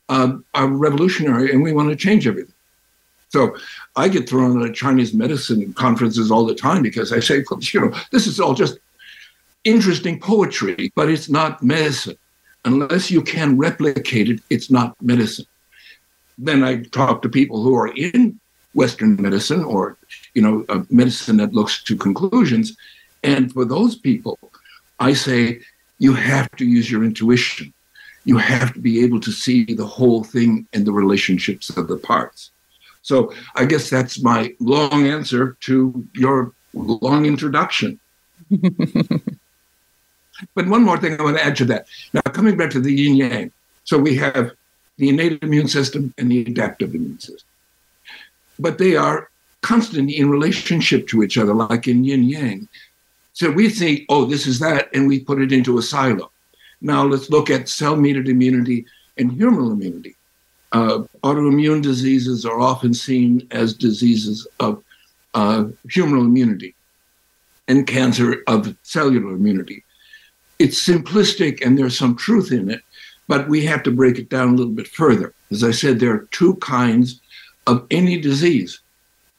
um, 0.09 0.45
are 0.55 0.67
revolutionary, 0.67 1.53
and 1.53 1.63
we 1.63 1.73
want 1.73 1.89
to 1.91 1.97
change 1.97 2.27
everything. 2.27 2.55
So 3.31 3.57
I 3.97 4.09
get 4.09 4.29
thrown 4.29 4.63
at 4.63 4.75
Chinese 4.75 5.15
medicine 5.15 5.73
conferences 5.73 6.31
all 6.31 6.45
the 6.45 6.55
time 6.55 6.83
because 6.83 7.13
I 7.13 7.21
say, 7.21 7.43
you 7.73 7.81
know, 7.81 7.93
this 8.11 8.27
is 8.27 8.39
all 8.39 8.53
just 8.53 8.79
interesting 9.65 10.21
poetry, 10.21 10.93
but 10.95 11.09
it's 11.09 11.31
not 11.31 11.63
medicine. 11.63 12.17
Unless 12.65 13.11
you 13.11 13.23
can 13.23 13.57
replicate 13.57 14.29
it, 14.29 14.41
it's 14.51 14.71
not 14.71 15.01
medicine. 15.01 15.47
Then 16.37 16.63
I 16.63 16.83
talk 16.83 17.23
to 17.23 17.29
people 17.29 17.63
who 17.63 17.75
are 17.75 17.89
in 17.89 18.39
Western 18.75 19.21
medicine 19.21 19.65
or, 19.65 19.97
you 20.35 20.43
know, 20.43 20.87
medicine 20.91 21.39
that 21.39 21.55
looks 21.55 21.83
to 21.85 21.97
conclusions, 21.97 22.77
and 23.23 23.53
for 23.53 23.65
those 23.65 23.97
people, 23.97 24.39
I 24.99 25.13
say 25.13 25.61
you 25.99 26.15
have 26.15 26.51
to 26.57 26.65
use 26.65 26.91
your 26.91 27.05
intuition. 27.05 27.73
You 28.25 28.39
have 28.39 28.73
to 28.75 28.81
be 28.81 29.05
able 29.05 29.21
to 29.21 29.33
see 29.33 29.65
the 29.65 29.87
whole 29.87 30.25
thing 30.25 30.67
and 30.73 30.87
the 30.87 30.93
relationships 30.93 31.71
of 31.71 31.89
the 31.89 31.97
parts. 31.97 32.51
So 33.03 33.33
I 33.57 33.65
guess 33.65 33.91
that's 33.91 34.23
my 34.23 34.55
long 34.61 35.07
answer 35.07 35.57
to 35.63 36.07
your 36.15 36.53
long 36.73 37.27
introduction. 37.27 37.99
but 40.55 40.69
one 40.69 40.83
more 40.83 40.99
thing 40.99 41.19
I 41.19 41.23
want 41.23 41.37
to 41.37 41.45
add 41.45 41.57
to 41.57 41.65
that. 41.67 41.87
Now, 42.13 42.23
coming 42.23 42.57
back 42.57 42.71
to 42.71 42.81
the 42.81 42.93
yin 42.93 43.17
yang. 43.17 43.53
So 43.85 43.99
we 43.99 44.15
have 44.17 44.53
the 44.99 45.09
innate 45.09 45.43
immune 45.43 45.69
system 45.69 46.15
and 46.17 46.31
the 46.31 46.43
adaptive 46.43 46.95
immune 46.95 47.19
system. 47.19 47.49
But 48.59 48.79
they 48.79 48.97
are 48.97 49.31
constantly 49.63 50.19
in 50.19 50.31
relationship 50.31 51.09
to 51.09 51.23
each 51.23 51.39
other, 51.39 51.55
like 51.55 51.89
in 51.89 52.05
yin 52.05 52.25
yang. 52.25 52.69
So 53.33 53.51
we 53.51 53.69
think, 53.71 54.05
oh, 54.09 54.25
this 54.25 54.47
is 54.47 54.59
that, 54.59 54.89
and 54.95 55.09
we 55.09 55.21
put 55.21 55.41
it 55.41 55.53
into 55.53 55.79
a 55.79 55.83
silo. 55.83 56.31
Now 56.81 57.05
let's 57.05 57.31
look 57.31 57.49
at 57.51 57.69
cell 57.69 57.97
mediated 57.97 58.29
immunity 58.29 58.85
and 59.17 59.33
humoral 59.33 59.73
immunity. 59.73 60.17
Uh, 60.73 61.05
autoimmune 61.23 61.83
diseases 61.83 62.45
are 62.45 62.61
often 62.61 62.95
seen 62.95 63.47
as 63.51 63.75
diseases 63.75 64.47
of 64.59 64.83
uh, 65.35 65.65
humoral 65.87 66.25
immunity 66.25 66.75
and 67.69 67.87
cancer 67.87 68.43
of 68.47 68.75
cellular 68.83 69.35
immunity. 69.35 69.85
It's 70.59 70.87
simplistic 70.87 71.65
and 71.65 71.79
there's 71.79 71.99
some 71.99 72.17
truth 72.17 72.53
in 72.53 72.71
it, 72.71 72.83
but 73.29 73.49
we 73.49 73.65
have 73.65 73.83
to 73.85 73.91
break 73.91 74.19
it 74.19 74.29
down 74.29 74.49
a 74.49 74.57
little 74.57 74.73
bit 74.73 74.89
further. 74.89 75.35
As 75.51 75.63
I 75.63 75.71
said, 75.71 75.99
there 75.99 76.15
are 76.15 76.29
two 76.33 76.57
kinds 76.57 77.21
of 77.67 77.87
any 77.91 78.21
disease 78.21 78.81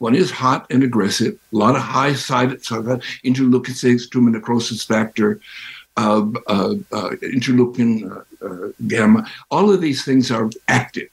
one 0.04 0.16
is 0.16 0.32
hot 0.32 0.68
and 0.70 0.84
aggressive, 0.84 1.34
a 1.54 1.56
lot 1.56 1.78
of 1.78 1.82
high 1.82 2.12
sided 2.12 2.60
interleukin 2.62 3.74
6, 3.74 4.10
tumor 4.10 4.32
necrosis 4.32 4.84
factor, 4.84 5.40
uh, 5.96 6.26
uh, 6.48 6.74
uh, 6.92 7.10
interleukin 7.38 8.12
uh, 8.12 8.46
uh, 8.46 8.68
gamma. 8.86 9.26
All 9.50 9.72
of 9.72 9.80
these 9.80 10.04
things 10.04 10.30
are 10.30 10.50
active. 10.68 11.10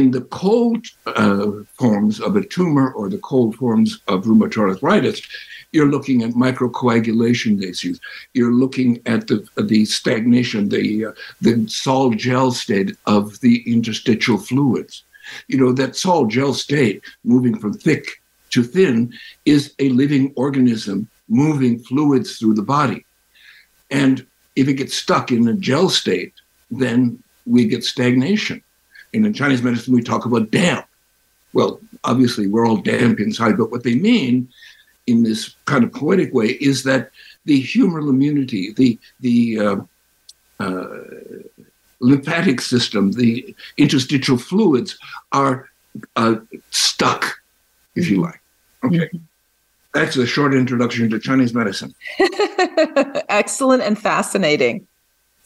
in 0.00 0.12
the 0.12 0.20
cold 0.42 0.86
uh, 1.06 1.50
forms 1.80 2.20
of 2.20 2.36
a 2.36 2.44
tumor 2.44 2.92
or 2.92 3.08
the 3.08 3.18
cold 3.30 3.56
forms 3.56 3.90
of 4.06 4.26
rheumatoid 4.26 4.68
arthritis, 4.70 5.20
you're 5.72 5.90
looking 5.90 6.22
at 6.22 6.42
microcoagulation 6.46 7.60
issues. 7.70 7.98
You're 8.36 8.56
looking 8.62 8.90
at 9.06 9.26
the 9.26 9.38
the 9.72 9.84
stagnation, 9.96 10.68
the 10.68 10.86
uh, 11.06 11.12
the 11.46 11.54
sol 11.82 12.06
gel 12.24 12.52
state 12.64 12.90
of 13.16 13.40
the 13.44 13.54
interstitial 13.76 14.38
fluids. 14.48 14.94
You 15.50 15.58
know 15.60 15.72
that 15.80 15.96
sol 15.96 16.22
gel 16.34 16.54
state, 16.54 16.98
moving 17.24 17.58
from 17.58 17.72
thick 17.86 18.19
to 18.50 18.62
thin, 18.62 19.12
is 19.44 19.74
a 19.78 19.88
living 19.90 20.32
organism 20.36 21.08
moving 21.28 21.78
fluids 21.78 22.38
through 22.38 22.54
the 22.54 22.62
body. 22.62 23.04
And 23.90 24.26
if 24.56 24.68
it 24.68 24.74
gets 24.74 24.94
stuck 24.94 25.30
in 25.30 25.48
a 25.48 25.54
gel 25.54 25.88
state, 25.88 26.34
then 26.70 27.22
we 27.46 27.64
get 27.64 27.84
stagnation. 27.84 28.62
And 29.14 29.26
in 29.26 29.32
Chinese 29.32 29.62
medicine, 29.62 29.94
we 29.94 30.02
talk 30.02 30.24
about 30.24 30.50
damp. 30.50 30.86
Well, 31.52 31.80
obviously, 32.04 32.46
we're 32.46 32.66
all 32.66 32.76
damp 32.76 33.18
inside, 33.18 33.56
but 33.58 33.70
what 33.70 33.82
they 33.82 33.96
mean 33.96 34.48
in 35.06 35.24
this 35.24 35.56
kind 35.64 35.82
of 35.82 35.92
poetic 35.92 36.32
way 36.32 36.50
is 36.60 36.84
that 36.84 37.10
the 37.44 37.62
humoral 37.62 38.10
immunity, 38.10 38.72
the 38.72 38.98
the 39.20 39.58
uh, 39.58 39.76
uh, 40.60 40.98
lymphatic 42.00 42.60
system, 42.60 43.12
the 43.12 43.54
interstitial 43.76 44.36
fluids 44.36 44.98
are 45.32 45.68
uh, 46.16 46.36
stuck, 46.70 47.39
if 47.94 48.10
you 48.10 48.20
like. 48.20 48.40
Okay. 48.84 48.96
Mm-hmm. 48.96 49.18
That's 49.92 50.16
a 50.16 50.26
short 50.26 50.54
introduction 50.54 51.10
to 51.10 51.18
Chinese 51.18 51.52
medicine. 51.52 51.94
Excellent 53.28 53.82
and 53.82 53.98
fascinating. 53.98 54.86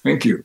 Thank 0.03 0.25
you. 0.25 0.45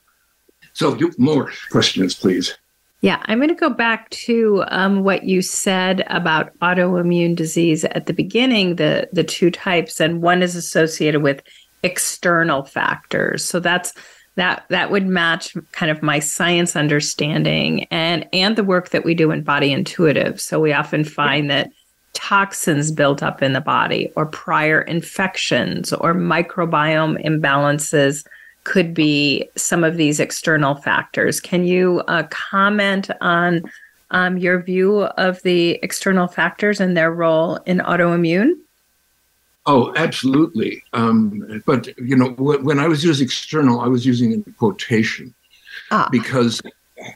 So, 0.73 0.97
more 1.17 1.51
questions, 1.69 2.15
please. 2.15 2.57
Yeah, 3.01 3.21
I'm 3.25 3.39
going 3.39 3.49
to 3.49 3.55
go 3.55 3.69
back 3.69 4.09
to 4.11 4.63
um, 4.67 5.03
what 5.03 5.23
you 5.23 5.41
said 5.41 6.05
about 6.07 6.57
autoimmune 6.59 7.35
disease 7.35 7.85
at 7.85 8.05
the 8.05 8.13
beginning. 8.13 8.75
The 8.75 9.09
the 9.11 9.23
two 9.23 9.51
types, 9.51 9.99
and 9.99 10.21
one 10.21 10.41
is 10.41 10.55
associated 10.55 11.21
with 11.21 11.41
external 11.83 12.63
factors. 12.63 13.43
So 13.43 13.59
that's 13.59 13.93
that 14.35 14.65
that 14.69 14.91
would 14.91 15.07
match 15.07 15.55
kind 15.71 15.91
of 15.91 16.03
my 16.03 16.19
science 16.19 16.75
understanding 16.75 17.85
and 17.91 18.27
and 18.33 18.55
the 18.55 18.63
work 18.63 18.89
that 18.89 19.05
we 19.05 19.13
do 19.13 19.31
in 19.31 19.43
Body 19.43 19.71
Intuitive. 19.71 20.39
So 20.41 20.59
we 20.59 20.73
often 20.73 21.03
find 21.03 21.49
that 21.49 21.71
toxins 22.19 22.91
built 22.91 23.23
up 23.23 23.41
in 23.41 23.53
the 23.53 23.61
body, 23.61 24.11
or 24.15 24.25
prior 24.25 24.81
infections, 24.81 25.93
or 25.93 26.13
microbiome 26.13 27.23
imbalances 27.25 28.25
could 28.65 28.93
be 28.93 29.49
some 29.55 29.85
of 29.85 29.95
these 29.95 30.19
external 30.19 30.75
factors. 30.75 31.39
Can 31.39 31.63
you 31.63 32.01
uh, 32.07 32.23
comment 32.29 33.09
on 33.21 33.63
um, 34.11 34.37
your 34.37 34.61
view 34.61 35.03
of 35.03 35.41
the 35.43 35.79
external 35.81 36.27
factors 36.27 36.81
and 36.81 36.97
their 36.97 37.11
role 37.11 37.55
in 37.65 37.79
autoimmune? 37.79 38.51
Oh, 39.65 39.93
absolutely. 39.95 40.83
Um, 40.93 41.63
but 41.65 41.87
you 41.97 42.17
know, 42.17 42.31
when 42.31 42.79
I 42.79 42.87
was 42.87 43.03
using 43.03 43.25
external, 43.25 43.79
I 43.79 43.87
was 43.87 44.05
using 44.05 44.33
in 44.33 44.43
quotation 44.57 45.33
ah. 45.91 46.09
because 46.11 46.61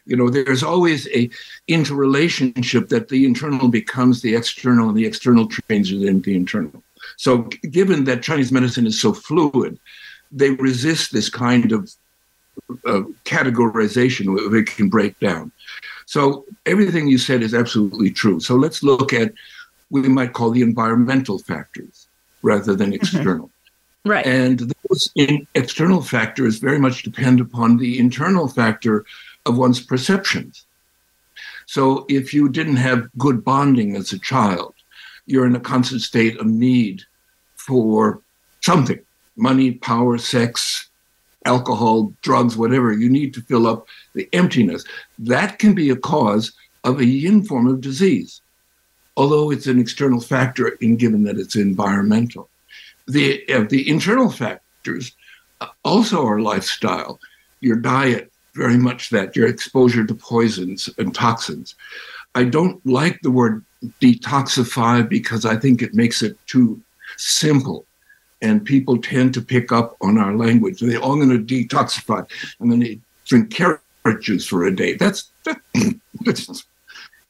you 0.05 0.15
know 0.15 0.29
there's 0.29 0.63
always 0.63 1.07
a 1.09 1.29
interrelationship 1.67 2.89
that 2.89 3.09
the 3.09 3.25
internal 3.25 3.67
becomes 3.67 4.21
the 4.21 4.35
external 4.35 4.89
and 4.89 4.97
the 4.97 5.05
external 5.05 5.47
changes 5.69 6.03
into 6.03 6.29
the 6.29 6.35
internal. 6.35 6.83
So, 7.17 7.49
given 7.69 8.05
that 8.05 8.23
Chinese 8.23 8.51
medicine 8.51 8.87
is 8.87 8.99
so 8.99 9.13
fluid, 9.13 9.77
they 10.31 10.51
resist 10.51 11.11
this 11.11 11.29
kind 11.29 11.71
of 11.71 11.91
uh, 12.85 13.01
categorization 13.25 14.53
it 14.53 14.67
can 14.67 14.89
break 14.89 15.19
down. 15.19 15.51
So 16.05 16.45
everything 16.65 17.07
you 17.07 17.17
said 17.17 17.41
is 17.41 17.53
absolutely 17.53 18.11
true. 18.11 18.39
So 18.39 18.55
let's 18.55 18.83
look 18.83 19.13
at 19.13 19.33
we 19.89 20.01
might 20.01 20.33
call 20.33 20.51
the 20.51 20.61
environmental 20.61 21.39
factors 21.39 22.07
rather 22.41 22.75
than 22.75 22.87
mm-hmm. 22.87 22.95
external. 22.95 23.47
Mm-hmm. 23.47 24.09
Right. 24.09 24.25
And 24.25 24.59
those 24.89 25.11
in 25.15 25.47
external 25.55 26.01
factors 26.01 26.57
very 26.57 26.77
much 26.77 27.03
depend 27.03 27.39
upon 27.39 27.77
the 27.77 27.97
internal 27.99 28.49
factor 28.49 29.05
of 29.45 29.57
one's 29.57 29.81
perceptions. 29.81 30.65
So 31.65 32.05
if 32.09 32.33
you 32.33 32.49
didn't 32.49 32.77
have 32.77 33.09
good 33.17 33.43
bonding 33.43 33.95
as 33.95 34.11
a 34.13 34.19
child, 34.19 34.73
you're 35.25 35.45
in 35.45 35.55
a 35.55 35.59
constant 35.59 36.01
state 36.01 36.39
of 36.39 36.45
need 36.45 37.03
for 37.55 38.21
something 38.61 38.99
money, 39.35 39.71
power, 39.71 40.17
sex, 40.17 40.89
alcohol, 41.45 42.13
drugs, 42.21 42.55
whatever. 42.55 42.93
You 42.93 43.09
need 43.09 43.33
to 43.33 43.41
fill 43.41 43.67
up 43.67 43.87
the 44.13 44.29
emptiness. 44.33 44.83
That 45.19 45.59
can 45.59 45.73
be 45.73 45.89
a 45.89 45.95
cause 45.95 46.53
of 46.83 46.99
a 46.99 47.05
yin 47.05 47.43
form 47.43 47.67
of 47.67 47.81
disease, 47.81 48.41
although 49.17 49.51
it's 49.51 49.67
an 49.67 49.79
external 49.79 50.19
factor 50.19 50.69
in 50.81 50.97
given 50.97 51.23
that 51.23 51.37
it's 51.37 51.55
environmental. 51.55 52.49
The, 53.07 53.43
uh, 53.49 53.65
the 53.69 53.89
internal 53.89 54.29
factors 54.29 55.15
also 55.83 56.25
are 56.25 56.39
lifestyle, 56.39 57.19
your 57.59 57.77
diet, 57.77 58.32
very 58.55 58.77
much 58.77 59.09
that, 59.09 59.35
your 59.35 59.47
exposure 59.47 60.05
to 60.05 60.15
poisons 60.15 60.89
and 60.97 61.13
toxins. 61.13 61.75
I 62.35 62.45
don't 62.45 62.83
like 62.85 63.21
the 63.21 63.31
word 63.31 63.63
detoxify 64.01 65.07
because 65.07 65.45
I 65.45 65.55
think 65.55 65.81
it 65.81 65.93
makes 65.93 66.21
it 66.21 66.37
too 66.47 66.81
simple 67.17 67.85
and 68.41 68.63
people 68.63 68.97
tend 68.97 69.33
to 69.33 69.41
pick 69.41 69.71
up 69.71 69.95
on 70.01 70.17
our 70.17 70.35
language. 70.35 70.79
They're 70.79 70.99
all 70.99 71.15
going 71.15 71.29
to 71.29 71.39
detoxify. 71.39 72.27
I'm 72.59 72.69
going 72.69 72.81
to 72.81 72.99
drink 73.25 73.53
carrot 73.53 73.79
juice 74.19 74.45
for 74.45 74.65
a 74.65 74.75
day. 74.75 74.95
That's, 74.95 75.31
that, 75.45 75.61
that's, 76.21 76.65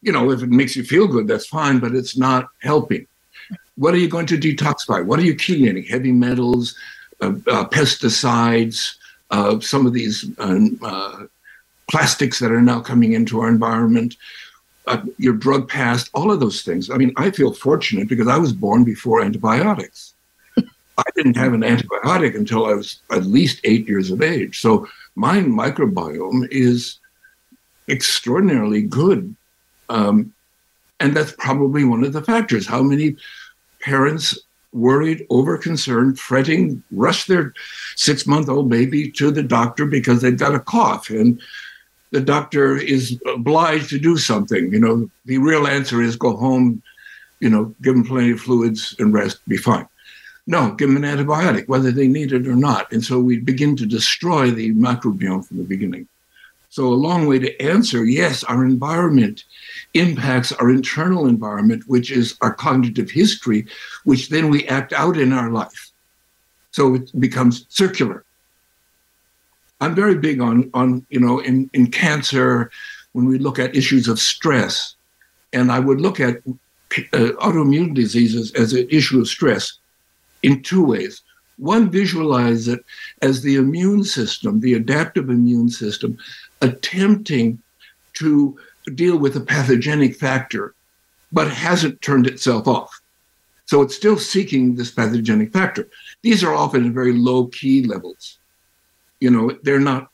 you 0.02 0.12
know, 0.12 0.30
if 0.30 0.42
it 0.42 0.50
makes 0.50 0.74
you 0.74 0.82
feel 0.82 1.06
good, 1.06 1.28
that's 1.28 1.46
fine, 1.46 1.78
but 1.78 1.94
it's 1.94 2.16
not 2.16 2.48
helping. 2.60 3.06
What 3.76 3.94
are 3.94 3.98
you 3.98 4.08
going 4.08 4.26
to 4.26 4.38
detoxify? 4.38 5.04
What 5.04 5.18
are 5.18 5.24
you 5.24 5.36
killing? 5.36 5.82
Heavy 5.84 6.12
metals, 6.12 6.76
uh, 7.20 7.28
uh, 7.46 7.68
pesticides, 7.68 8.96
uh, 9.30 9.60
some 9.60 9.86
of 9.86 9.92
these 9.92 10.30
um, 10.38 10.78
uh, 10.82 11.24
plastics 11.90 12.38
that 12.38 12.52
are 12.52 12.62
now 12.62 12.80
coming 12.80 13.12
into 13.12 13.40
our 13.40 13.48
environment. 13.48 14.16
Uh, 14.86 15.00
your 15.16 15.32
drug 15.32 15.66
past, 15.66 16.10
all 16.12 16.30
of 16.30 16.40
those 16.40 16.62
things. 16.62 16.90
I 16.90 16.98
mean, 16.98 17.12
I 17.16 17.30
feel 17.30 17.54
fortunate 17.54 18.06
because 18.06 18.28
I 18.28 18.36
was 18.36 18.52
born 18.52 18.84
before 18.84 19.22
antibiotics. 19.22 20.12
I 20.58 21.04
didn't 21.16 21.38
have 21.38 21.54
an 21.54 21.62
antibiotic 21.62 22.36
until 22.36 22.66
I 22.66 22.74
was 22.74 23.00
at 23.10 23.24
least 23.24 23.60
eight 23.64 23.88
years 23.88 24.10
of 24.10 24.20
age. 24.20 24.60
So 24.60 24.86
my 25.14 25.38
microbiome 25.38 26.48
is 26.50 26.98
extraordinarily 27.88 28.82
good. 28.82 29.34
Um, 29.88 30.34
and 31.00 31.16
that's 31.16 31.32
probably 31.32 31.84
one 31.84 32.04
of 32.04 32.12
the 32.12 32.22
factors. 32.22 32.66
How 32.66 32.82
many 32.82 33.16
parents 33.80 34.38
worried, 34.74 35.26
over 35.30 35.56
concerned, 35.56 36.18
fretting, 36.18 36.82
rush 36.90 37.26
their 37.26 37.54
six 37.96 38.26
month 38.26 38.48
old 38.48 38.68
baby 38.68 39.10
to 39.12 39.30
the 39.30 39.42
doctor 39.42 39.86
because 39.86 40.20
they've 40.20 40.38
got 40.38 40.54
a 40.54 40.60
cough 40.60 41.08
and 41.10 41.40
the 42.10 42.20
doctor 42.20 42.76
is 42.76 43.20
obliged 43.26 43.88
to 43.90 43.98
do 43.98 44.16
something. 44.16 44.72
You 44.72 44.80
know, 44.80 45.10
the 45.24 45.38
real 45.38 45.66
answer 45.66 46.02
is 46.02 46.16
go 46.16 46.36
home, 46.36 46.82
you 47.40 47.48
know, 47.48 47.74
give 47.82 47.94
them 47.94 48.04
plenty 48.04 48.32
of 48.32 48.40
fluids 48.40 48.94
and 48.98 49.12
rest, 49.12 49.40
be 49.48 49.56
fine. 49.56 49.88
No, 50.46 50.72
give 50.72 50.92
them 50.92 51.02
an 51.02 51.18
antibiotic, 51.18 51.66
whether 51.68 51.90
they 51.90 52.06
need 52.06 52.32
it 52.32 52.46
or 52.46 52.54
not. 52.54 52.92
And 52.92 53.02
so 53.02 53.18
we 53.18 53.38
begin 53.38 53.76
to 53.76 53.86
destroy 53.86 54.50
the 54.50 54.74
microbiome 54.74 55.46
from 55.46 55.56
the 55.56 55.64
beginning. 55.64 56.06
So, 56.74 56.88
a 56.88 57.02
long 57.08 57.28
way 57.28 57.38
to 57.38 57.62
answer 57.62 58.04
yes, 58.04 58.42
our 58.42 58.64
environment 58.64 59.44
impacts 59.94 60.50
our 60.50 60.68
internal 60.70 61.28
environment, 61.28 61.84
which 61.86 62.10
is 62.10 62.36
our 62.40 62.52
cognitive 62.52 63.12
history, 63.12 63.66
which 64.02 64.28
then 64.28 64.50
we 64.50 64.66
act 64.66 64.92
out 64.92 65.16
in 65.16 65.32
our 65.32 65.50
life. 65.50 65.92
So 66.72 66.96
it 66.96 67.20
becomes 67.20 67.66
circular. 67.68 68.24
I'm 69.80 69.94
very 69.94 70.16
big 70.16 70.40
on, 70.40 70.68
on 70.74 71.06
you 71.10 71.20
know, 71.20 71.38
in, 71.38 71.70
in 71.74 71.92
cancer, 71.92 72.72
when 73.12 73.26
we 73.26 73.38
look 73.38 73.60
at 73.60 73.76
issues 73.76 74.08
of 74.08 74.18
stress, 74.18 74.96
and 75.52 75.70
I 75.70 75.78
would 75.78 76.00
look 76.00 76.18
at 76.18 76.38
uh, 76.44 77.38
autoimmune 77.38 77.94
diseases 77.94 78.50
as 78.54 78.72
an 78.72 78.88
issue 78.90 79.20
of 79.20 79.28
stress 79.28 79.78
in 80.42 80.60
two 80.60 80.84
ways. 80.84 81.22
One, 81.56 81.88
visualize 81.88 82.66
it 82.66 82.84
as 83.22 83.42
the 83.42 83.54
immune 83.54 84.02
system, 84.02 84.58
the 84.58 84.74
adaptive 84.74 85.30
immune 85.30 85.68
system, 85.68 86.18
attempting 86.64 87.60
to 88.14 88.58
deal 88.94 89.16
with 89.16 89.36
a 89.36 89.40
pathogenic 89.40 90.16
factor, 90.16 90.74
but 91.32 91.50
hasn't 91.50 92.00
turned 92.02 92.26
itself 92.26 92.68
off. 92.68 93.00
So 93.66 93.82
it's 93.82 93.96
still 93.96 94.18
seeking 94.18 94.74
this 94.74 94.90
pathogenic 94.90 95.52
factor. 95.52 95.88
These 96.22 96.44
are 96.44 96.54
often 96.54 96.92
very 96.92 97.12
low 97.12 97.46
key 97.46 97.84
levels. 97.84 98.38
You 99.20 99.30
know, 99.30 99.58
they're 99.62 99.80
not 99.80 100.10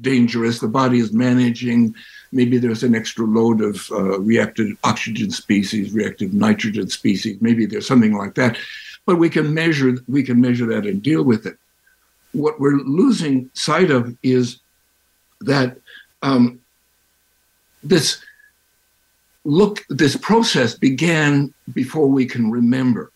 dangerous. 0.00 0.60
The 0.60 0.68
body 0.68 0.98
is 0.98 1.12
managing. 1.12 1.94
Maybe 2.32 2.58
there's 2.58 2.84
an 2.84 2.94
extra 2.94 3.24
load 3.24 3.60
of 3.60 3.90
uh, 3.90 4.20
reactive 4.20 4.76
oxygen 4.84 5.30
species, 5.30 5.92
reactive 5.92 6.32
nitrogen 6.32 6.88
species. 6.88 7.38
Maybe 7.40 7.66
there's 7.66 7.86
something 7.86 8.16
like 8.16 8.34
that 8.34 8.56
but 9.06 9.16
we 9.16 9.30
can 9.30 9.54
measure 9.54 9.96
we 10.08 10.22
can 10.22 10.40
measure 10.40 10.66
that 10.66 10.84
and 10.84 11.02
deal 11.02 11.22
with 11.22 11.46
it. 11.46 11.56
What 12.32 12.60
we're 12.60 12.76
losing 12.76 13.48
sight 13.54 13.90
of 13.90 14.14
is 14.22 14.58
that 15.40 15.78
um, 16.22 16.60
this 17.82 18.22
look, 19.44 19.84
this 19.88 20.16
process 20.16 20.74
began 20.74 21.52
before 21.72 22.08
we 22.08 22.26
can 22.26 22.50
remember. 22.50 23.12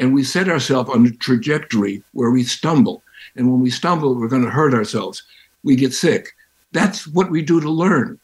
And 0.00 0.12
we 0.12 0.24
set 0.24 0.48
ourselves 0.48 0.90
on 0.90 1.06
a 1.06 1.10
trajectory 1.12 2.02
where 2.12 2.30
we 2.30 2.42
stumble. 2.42 3.02
And 3.36 3.50
when 3.50 3.60
we 3.60 3.70
stumble, 3.70 4.14
we're 4.14 4.28
going 4.28 4.44
to 4.44 4.50
hurt 4.50 4.74
ourselves. 4.74 5.22
We 5.62 5.76
get 5.76 5.94
sick. 5.94 6.32
That's 6.72 7.06
what 7.06 7.30
we 7.30 7.42
do 7.42 7.60
to 7.60 7.70
learn. 7.70 8.18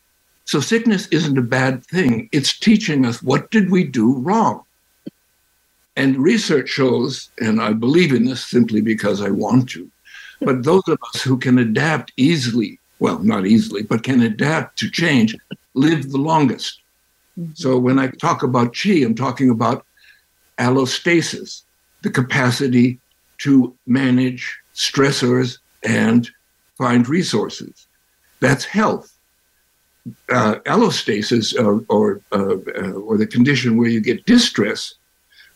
So 0.44 0.58
sickness 0.58 1.06
isn't 1.08 1.38
a 1.38 1.42
bad 1.42 1.86
thing. 1.86 2.28
It's 2.32 2.58
teaching 2.58 3.06
us 3.06 3.22
what 3.22 3.52
did 3.52 3.70
we 3.70 3.84
do 3.84 4.18
wrong. 4.18 4.64
And 5.96 6.18
research 6.18 6.68
shows, 6.68 7.30
and 7.38 7.62
I 7.62 7.72
believe 7.72 8.12
in 8.12 8.24
this 8.24 8.44
simply 8.44 8.80
because 8.80 9.22
I 9.22 9.30
want 9.30 9.68
to, 9.70 9.88
but 10.40 10.64
those 10.64 10.82
of 10.88 10.98
us 11.14 11.22
who 11.22 11.38
can 11.38 11.58
adapt 11.58 12.12
easily, 12.16 12.79
well, 13.00 13.18
not 13.18 13.46
easily, 13.46 13.82
but 13.82 14.04
can 14.04 14.20
adapt 14.20 14.78
to 14.78 14.90
change, 14.90 15.34
live 15.74 16.12
the 16.12 16.18
longest. 16.18 16.80
Mm-hmm. 17.38 17.52
So 17.54 17.78
when 17.78 17.98
I 17.98 18.08
talk 18.08 18.42
about 18.42 18.76
chi, 18.76 19.02
I'm 19.02 19.14
talking 19.14 19.50
about 19.50 19.84
allostasis, 20.58 21.62
the 22.02 22.10
capacity 22.10 23.00
to 23.38 23.74
manage 23.86 24.58
stressors 24.74 25.58
and 25.82 26.30
find 26.76 27.08
resources. 27.08 27.86
That's 28.40 28.64
health. 28.64 29.16
Uh, 30.30 30.56
allostasis, 30.66 31.54
uh, 31.58 31.84
or 31.88 32.20
uh, 32.32 32.56
uh 32.80 32.92
or 32.92 33.18
the 33.18 33.26
condition 33.26 33.76
where 33.76 33.88
you 33.88 34.00
get 34.00 34.24
distress, 34.24 34.94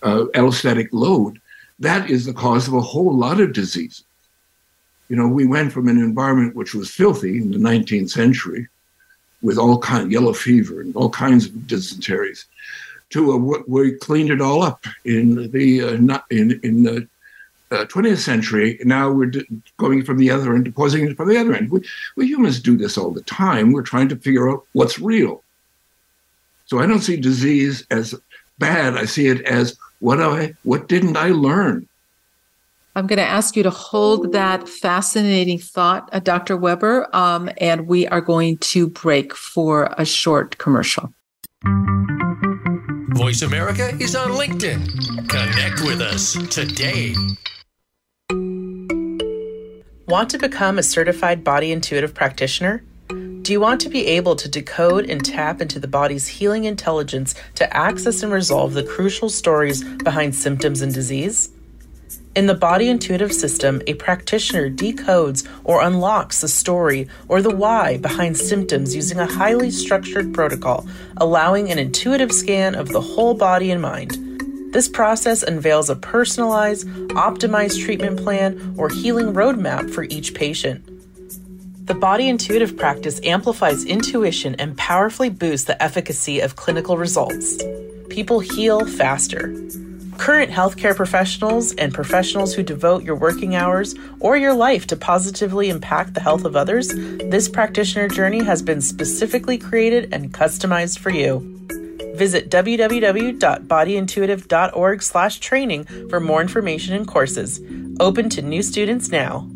uh, 0.02 0.24
allostatic 0.34 0.88
load, 0.92 1.40
that 1.78 2.10
is 2.10 2.26
the 2.26 2.34
cause 2.34 2.68
of 2.68 2.74
a 2.74 2.80
whole 2.80 3.16
lot 3.16 3.40
of 3.40 3.52
diseases. 3.54 4.04
You 5.08 5.16
know, 5.16 5.28
we 5.28 5.46
went 5.46 5.72
from 5.72 5.88
an 5.88 5.98
environment 5.98 6.56
which 6.56 6.74
was 6.74 6.90
filthy 6.90 7.36
in 7.36 7.50
the 7.50 7.58
19th 7.58 8.10
century, 8.10 8.68
with 9.42 9.58
all 9.58 9.78
kind 9.78 10.10
yellow 10.10 10.32
fever 10.32 10.80
and 10.80 10.96
all 10.96 11.10
kinds 11.10 11.46
of 11.46 11.66
dysenteries, 11.66 12.46
to 13.10 13.32
a, 13.32 13.36
we 13.68 13.92
cleaned 13.92 14.30
it 14.30 14.40
all 14.40 14.62
up 14.62 14.86
in 15.04 15.50
the 15.52 15.82
uh, 15.82 16.18
in 16.30 16.58
in 16.62 16.82
the 16.82 17.06
uh, 17.70 17.84
20th 17.86 18.18
century. 18.18 18.78
Now 18.84 19.10
we're 19.10 19.32
going 19.76 20.04
from 20.04 20.18
the 20.18 20.30
other 20.30 20.54
end 20.54 20.64
to 20.64 20.70
it 20.70 21.16
from 21.16 21.28
the 21.28 21.38
other 21.38 21.54
end. 21.54 21.70
We, 21.70 21.80
we 22.16 22.26
humans 22.26 22.60
do 22.60 22.76
this 22.76 22.96
all 22.96 23.10
the 23.10 23.22
time. 23.22 23.72
We're 23.72 23.82
trying 23.82 24.08
to 24.10 24.16
figure 24.16 24.50
out 24.50 24.64
what's 24.72 24.98
real. 24.98 25.42
So 26.66 26.78
I 26.78 26.86
don't 26.86 27.00
see 27.00 27.16
disease 27.16 27.86
as 27.90 28.14
bad. 28.58 28.96
I 28.96 29.04
see 29.04 29.26
it 29.28 29.42
as 29.42 29.76
what 30.00 30.20
I 30.20 30.54
what 30.62 30.88
didn't 30.88 31.16
I 31.16 31.30
learn? 31.30 31.88
I'm 32.96 33.08
going 33.08 33.18
to 33.18 33.24
ask 33.24 33.56
you 33.56 33.64
to 33.64 33.70
hold 33.70 34.32
that 34.32 34.68
fascinating 34.68 35.58
thought, 35.58 36.08
uh, 36.12 36.20
Dr. 36.20 36.56
Weber, 36.56 37.08
um, 37.12 37.50
and 37.58 37.88
we 37.88 38.06
are 38.06 38.20
going 38.20 38.58
to 38.58 38.88
break 38.88 39.34
for 39.34 39.92
a 39.98 40.04
short 40.04 40.58
commercial. 40.58 41.12
Voice 43.14 43.42
America 43.42 43.96
is 43.98 44.14
on 44.14 44.30
LinkedIn. 44.30 45.28
Connect 45.28 45.80
with 45.82 46.00
us 46.00 46.34
today. 46.54 47.16
Want 50.06 50.30
to 50.30 50.38
become 50.38 50.78
a 50.78 50.82
certified 50.84 51.42
body 51.42 51.72
intuitive 51.72 52.14
practitioner? 52.14 52.84
Do 53.08 53.52
you 53.52 53.60
want 53.60 53.80
to 53.80 53.88
be 53.88 54.06
able 54.06 54.36
to 54.36 54.48
decode 54.48 55.10
and 55.10 55.24
tap 55.24 55.60
into 55.60 55.80
the 55.80 55.88
body's 55.88 56.28
healing 56.28 56.64
intelligence 56.64 57.34
to 57.56 57.76
access 57.76 58.22
and 58.22 58.32
resolve 58.32 58.74
the 58.74 58.84
crucial 58.84 59.28
stories 59.28 59.82
behind 59.82 60.36
symptoms 60.36 60.80
and 60.80 60.94
disease? 60.94 61.50
In 62.36 62.46
the 62.46 62.54
body 62.54 62.88
intuitive 62.88 63.32
system, 63.32 63.80
a 63.86 63.94
practitioner 63.94 64.68
decodes 64.68 65.46
or 65.62 65.82
unlocks 65.82 66.40
the 66.40 66.48
story 66.48 67.06
or 67.28 67.40
the 67.40 67.54
why 67.54 67.98
behind 67.98 68.36
symptoms 68.36 68.92
using 68.92 69.20
a 69.20 69.32
highly 69.32 69.70
structured 69.70 70.34
protocol, 70.34 70.84
allowing 71.18 71.70
an 71.70 71.78
intuitive 71.78 72.32
scan 72.32 72.74
of 72.74 72.88
the 72.88 73.00
whole 73.00 73.34
body 73.34 73.70
and 73.70 73.80
mind. 73.80 74.18
This 74.72 74.88
process 74.88 75.44
unveils 75.44 75.88
a 75.88 75.94
personalized, 75.94 76.88
optimized 77.10 77.84
treatment 77.84 78.18
plan 78.18 78.74
or 78.76 78.88
healing 78.88 79.32
roadmap 79.32 79.94
for 79.94 80.02
each 80.02 80.34
patient. 80.34 80.84
The 81.86 81.94
body 81.94 82.28
intuitive 82.28 82.76
practice 82.76 83.20
amplifies 83.22 83.84
intuition 83.84 84.56
and 84.56 84.76
powerfully 84.76 85.30
boosts 85.30 85.68
the 85.68 85.80
efficacy 85.80 86.40
of 86.40 86.56
clinical 86.56 86.96
results. 86.96 87.62
People 88.08 88.40
heal 88.40 88.84
faster. 88.84 89.54
Current 90.18 90.50
healthcare 90.50 90.96
professionals 90.96 91.74
and 91.74 91.92
professionals 91.92 92.54
who 92.54 92.62
devote 92.62 93.04
your 93.04 93.16
working 93.16 93.56
hours 93.56 93.94
or 94.20 94.36
your 94.36 94.54
life 94.54 94.86
to 94.86 94.96
positively 94.96 95.68
impact 95.68 96.14
the 96.14 96.20
health 96.20 96.44
of 96.44 96.56
others, 96.56 96.88
this 96.88 97.48
practitioner 97.48 98.08
journey 98.08 98.42
has 98.42 98.62
been 98.62 98.80
specifically 98.80 99.58
created 99.58 100.14
and 100.14 100.32
customized 100.32 100.98
for 100.98 101.10
you. 101.10 101.40
Visit 102.14 102.48
www.bodyintuitive.org 102.48 105.02
slash 105.02 105.40
training 105.40 105.84
for 106.08 106.20
more 106.20 106.40
information 106.40 106.94
and 106.94 107.06
courses. 107.06 107.60
Open 108.00 108.30
to 108.30 108.40
new 108.40 108.62
students 108.62 109.10
now. 109.10 109.46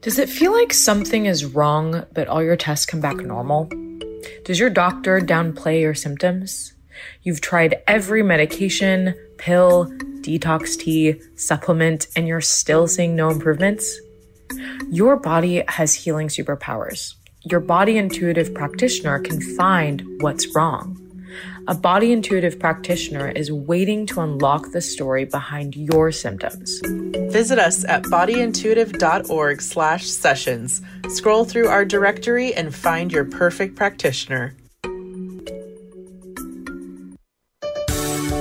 Does 0.00 0.18
it 0.18 0.28
feel 0.28 0.52
like 0.52 0.72
something 0.72 1.26
is 1.26 1.44
wrong, 1.44 2.04
but 2.12 2.26
all 2.26 2.42
your 2.42 2.56
tests 2.56 2.86
come 2.86 3.00
back 3.00 3.18
normal? 3.18 3.70
Does 4.44 4.58
your 4.58 4.70
doctor 4.70 5.20
downplay 5.20 5.80
your 5.80 5.94
symptoms? 5.94 6.74
You've 7.22 7.40
tried 7.40 7.82
every 7.86 8.22
medication, 8.22 9.14
pill, 9.38 9.86
detox 10.20 10.78
tea, 10.78 11.20
supplement, 11.36 12.06
and 12.14 12.28
you're 12.28 12.40
still 12.40 12.86
seeing 12.86 13.16
no 13.16 13.30
improvements? 13.30 13.98
Your 14.90 15.16
body 15.16 15.64
has 15.68 15.94
healing 15.94 16.28
superpowers 16.28 17.14
your 17.44 17.60
body 17.60 17.98
intuitive 17.98 18.54
practitioner 18.54 19.18
can 19.18 19.40
find 19.56 20.04
what's 20.20 20.54
wrong. 20.54 20.98
A 21.68 21.74
body 21.74 22.12
intuitive 22.12 22.58
practitioner 22.58 23.28
is 23.28 23.52
waiting 23.52 24.06
to 24.06 24.20
unlock 24.20 24.72
the 24.72 24.80
story 24.80 25.24
behind 25.24 25.76
your 25.76 26.10
symptoms. 26.12 26.80
Visit 27.30 27.58
us 27.58 27.84
at 27.84 28.02
bodyintuitive.org 28.04 29.62
slash 29.62 30.06
sessions. 30.06 30.82
Scroll 31.08 31.44
through 31.44 31.68
our 31.68 31.84
directory 31.84 32.54
and 32.54 32.74
find 32.74 33.12
your 33.12 33.24
perfect 33.24 33.76
practitioner. 33.76 34.54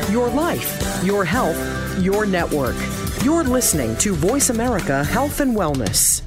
Your 0.09 0.29
life, 0.29 1.01
your 1.03 1.23
health, 1.23 1.57
your 1.99 2.25
network. 2.25 2.75
You're 3.23 3.43
listening 3.43 3.95
to 3.97 4.13
Voice 4.13 4.49
America 4.49 5.03
Health 5.03 5.39
and 5.39 5.55
Wellness. 5.55 6.23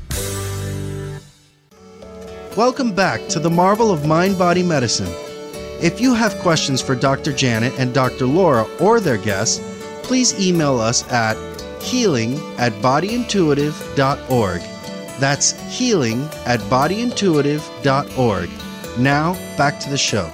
Welcome 2.56 2.94
back 2.94 3.26
to 3.30 3.40
the 3.40 3.50
marvel 3.50 3.90
of 3.90 4.06
mind 4.06 4.38
body 4.38 4.62
medicine. 4.62 5.12
If 5.82 6.00
you 6.00 6.14
have 6.14 6.38
questions 6.38 6.80
for 6.80 6.94
Dr. 6.94 7.32
Janet 7.32 7.74
and 7.78 7.92
Dr. 7.92 8.26
Laura 8.26 8.66
or 8.80 9.00
their 9.00 9.18
guests, 9.18 9.60
please 10.02 10.38
email 10.40 10.78
us 10.78 11.06
at 11.10 11.36
healing 11.82 12.34
at 12.58 12.72
bodyintuitive.org. 12.74 14.60
That's 15.20 15.52
healing 15.76 16.22
at 16.46 16.60
bodyintuitive.org. 16.60 18.50
Now, 18.98 19.34
back 19.56 19.80
to 19.80 19.90
the 19.90 19.98
show. 19.98 20.30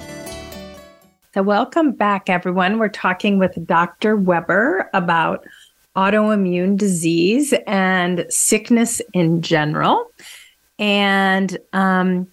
So, 1.33 1.41
welcome 1.41 1.93
back, 1.93 2.29
everyone. 2.29 2.77
We're 2.77 2.89
talking 2.89 3.39
with 3.39 3.65
Dr. 3.65 4.15
Weber 4.15 4.89
about 4.93 5.45
autoimmune 5.95 6.77
disease 6.77 7.53
and 7.67 8.25
sickness 8.29 9.01
in 9.13 9.41
general. 9.41 10.11
And 10.77 11.57
um, 11.73 12.27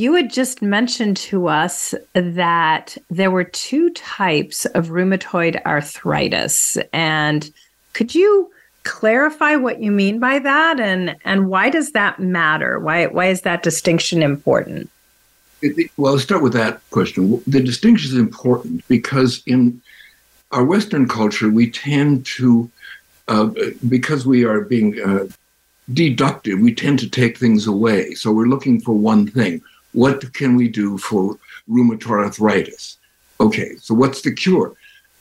you 0.00 0.14
had 0.14 0.30
just 0.30 0.62
mentioned 0.62 1.18
to 1.18 1.46
us 1.46 1.94
that 2.14 2.96
there 3.10 3.30
were 3.30 3.44
two 3.44 3.90
types 3.90 4.64
of 4.64 4.86
rheumatoid 4.86 5.62
arthritis. 5.66 6.78
And 6.94 7.52
could 7.92 8.14
you 8.14 8.50
clarify 8.84 9.56
what 9.56 9.82
you 9.82 9.90
mean 9.90 10.18
by 10.18 10.38
that 10.38 10.80
and, 10.80 11.14
and 11.26 11.50
why 11.50 11.68
does 11.68 11.92
that 11.92 12.18
matter? 12.18 12.78
Why, 12.78 13.08
why 13.08 13.26
is 13.26 13.42
that 13.42 13.62
distinction 13.62 14.22
important? 14.22 14.88
well, 15.98 16.14
let's 16.14 16.24
start 16.24 16.42
with 16.42 16.54
that 16.54 16.80
question. 16.88 17.42
The 17.46 17.60
distinction 17.60 18.10
is 18.10 18.18
important 18.18 18.88
because 18.88 19.42
in 19.46 19.82
our 20.50 20.64
Western 20.64 21.06
culture, 21.06 21.50
we 21.50 21.70
tend 21.70 22.24
to, 22.38 22.70
uh, 23.28 23.50
because 23.86 24.24
we 24.24 24.46
are 24.46 24.62
being 24.62 24.98
uh, 24.98 25.26
deductive. 25.92 26.58
We 26.58 26.74
tend 26.74 27.00
to 27.00 27.10
take 27.10 27.36
things 27.36 27.66
away. 27.66 28.14
So 28.14 28.32
we're 28.32 28.46
looking 28.46 28.80
for 28.80 28.94
one 28.94 29.26
thing. 29.26 29.60
What 29.92 30.32
can 30.34 30.56
we 30.56 30.68
do 30.68 30.98
for 30.98 31.38
rheumatoid 31.68 32.24
arthritis? 32.24 32.98
Okay, 33.40 33.76
so 33.76 33.94
what's 33.94 34.22
the 34.22 34.32
cure? 34.32 34.74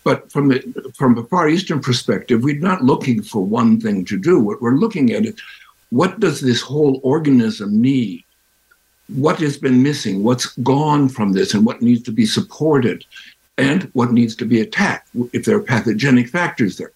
But 0.04 0.32
from 0.32 0.48
the 0.50 0.92
from 0.96 1.18
a 1.18 1.24
Far 1.26 1.50
Eastern 1.50 1.82
perspective, 1.82 2.44
we're 2.44 2.60
not 2.60 2.84
looking 2.84 3.22
for 3.22 3.44
one 3.44 3.80
thing 3.80 4.06
to 4.06 4.18
do. 4.18 4.40
What 4.40 4.62
we're 4.62 4.78
looking 4.78 5.12
at 5.14 5.26
is 5.26 5.36
what 5.90 6.20
does 6.20 6.40
this 6.40 6.62
whole 6.62 7.00
organism 7.04 7.82
need? 7.82 8.24
What 9.08 9.40
has 9.40 9.58
been 9.58 9.82
missing? 9.84 10.24
What's 10.24 10.48
gone 10.58 11.10
from 11.10 11.34
this, 11.34 11.54
and 11.54 11.66
what 11.66 11.82
needs 11.82 12.04
to 12.04 12.12
be 12.12 12.26
supported, 12.26 13.06
and 13.58 13.84
what 13.94 14.12
needs 14.14 14.36
to 14.38 14.46
be 14.46 14.62
attacked 14.62 15.10
if 15.34 15.46
there 15.46 15.58
are 15.58 15.62
pathogenic 15.62 16.30
factors 16.30 16.78
there. 16.78 16.92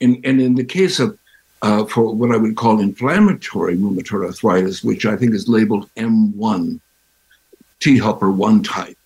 And, 0.00 0.24
and 0.24 0.40
in 0.40 0.54
the 0.54 0.64
case 0.64 1.00
of 1.00 1.18
uh, 1.62 1.84
for 1.86 2.14
what 2.14 2.30
I 2.30 2.36
would 2.36 2.56
call 2.56 2.78
inflammatory 2.78 3.76
rheumatoid 3.76 4.26
arthritis, 4.26 4.84
which 4.84 5.06
I 5.06 5.16
think 5.16 5.32
is 5.32 5.48
labeled 5.48 5.88
M1, 5.96 6.78
T 7.80 7.98
helper 7.98 8.30
1 8.30 8.62
type. 8.62 8.96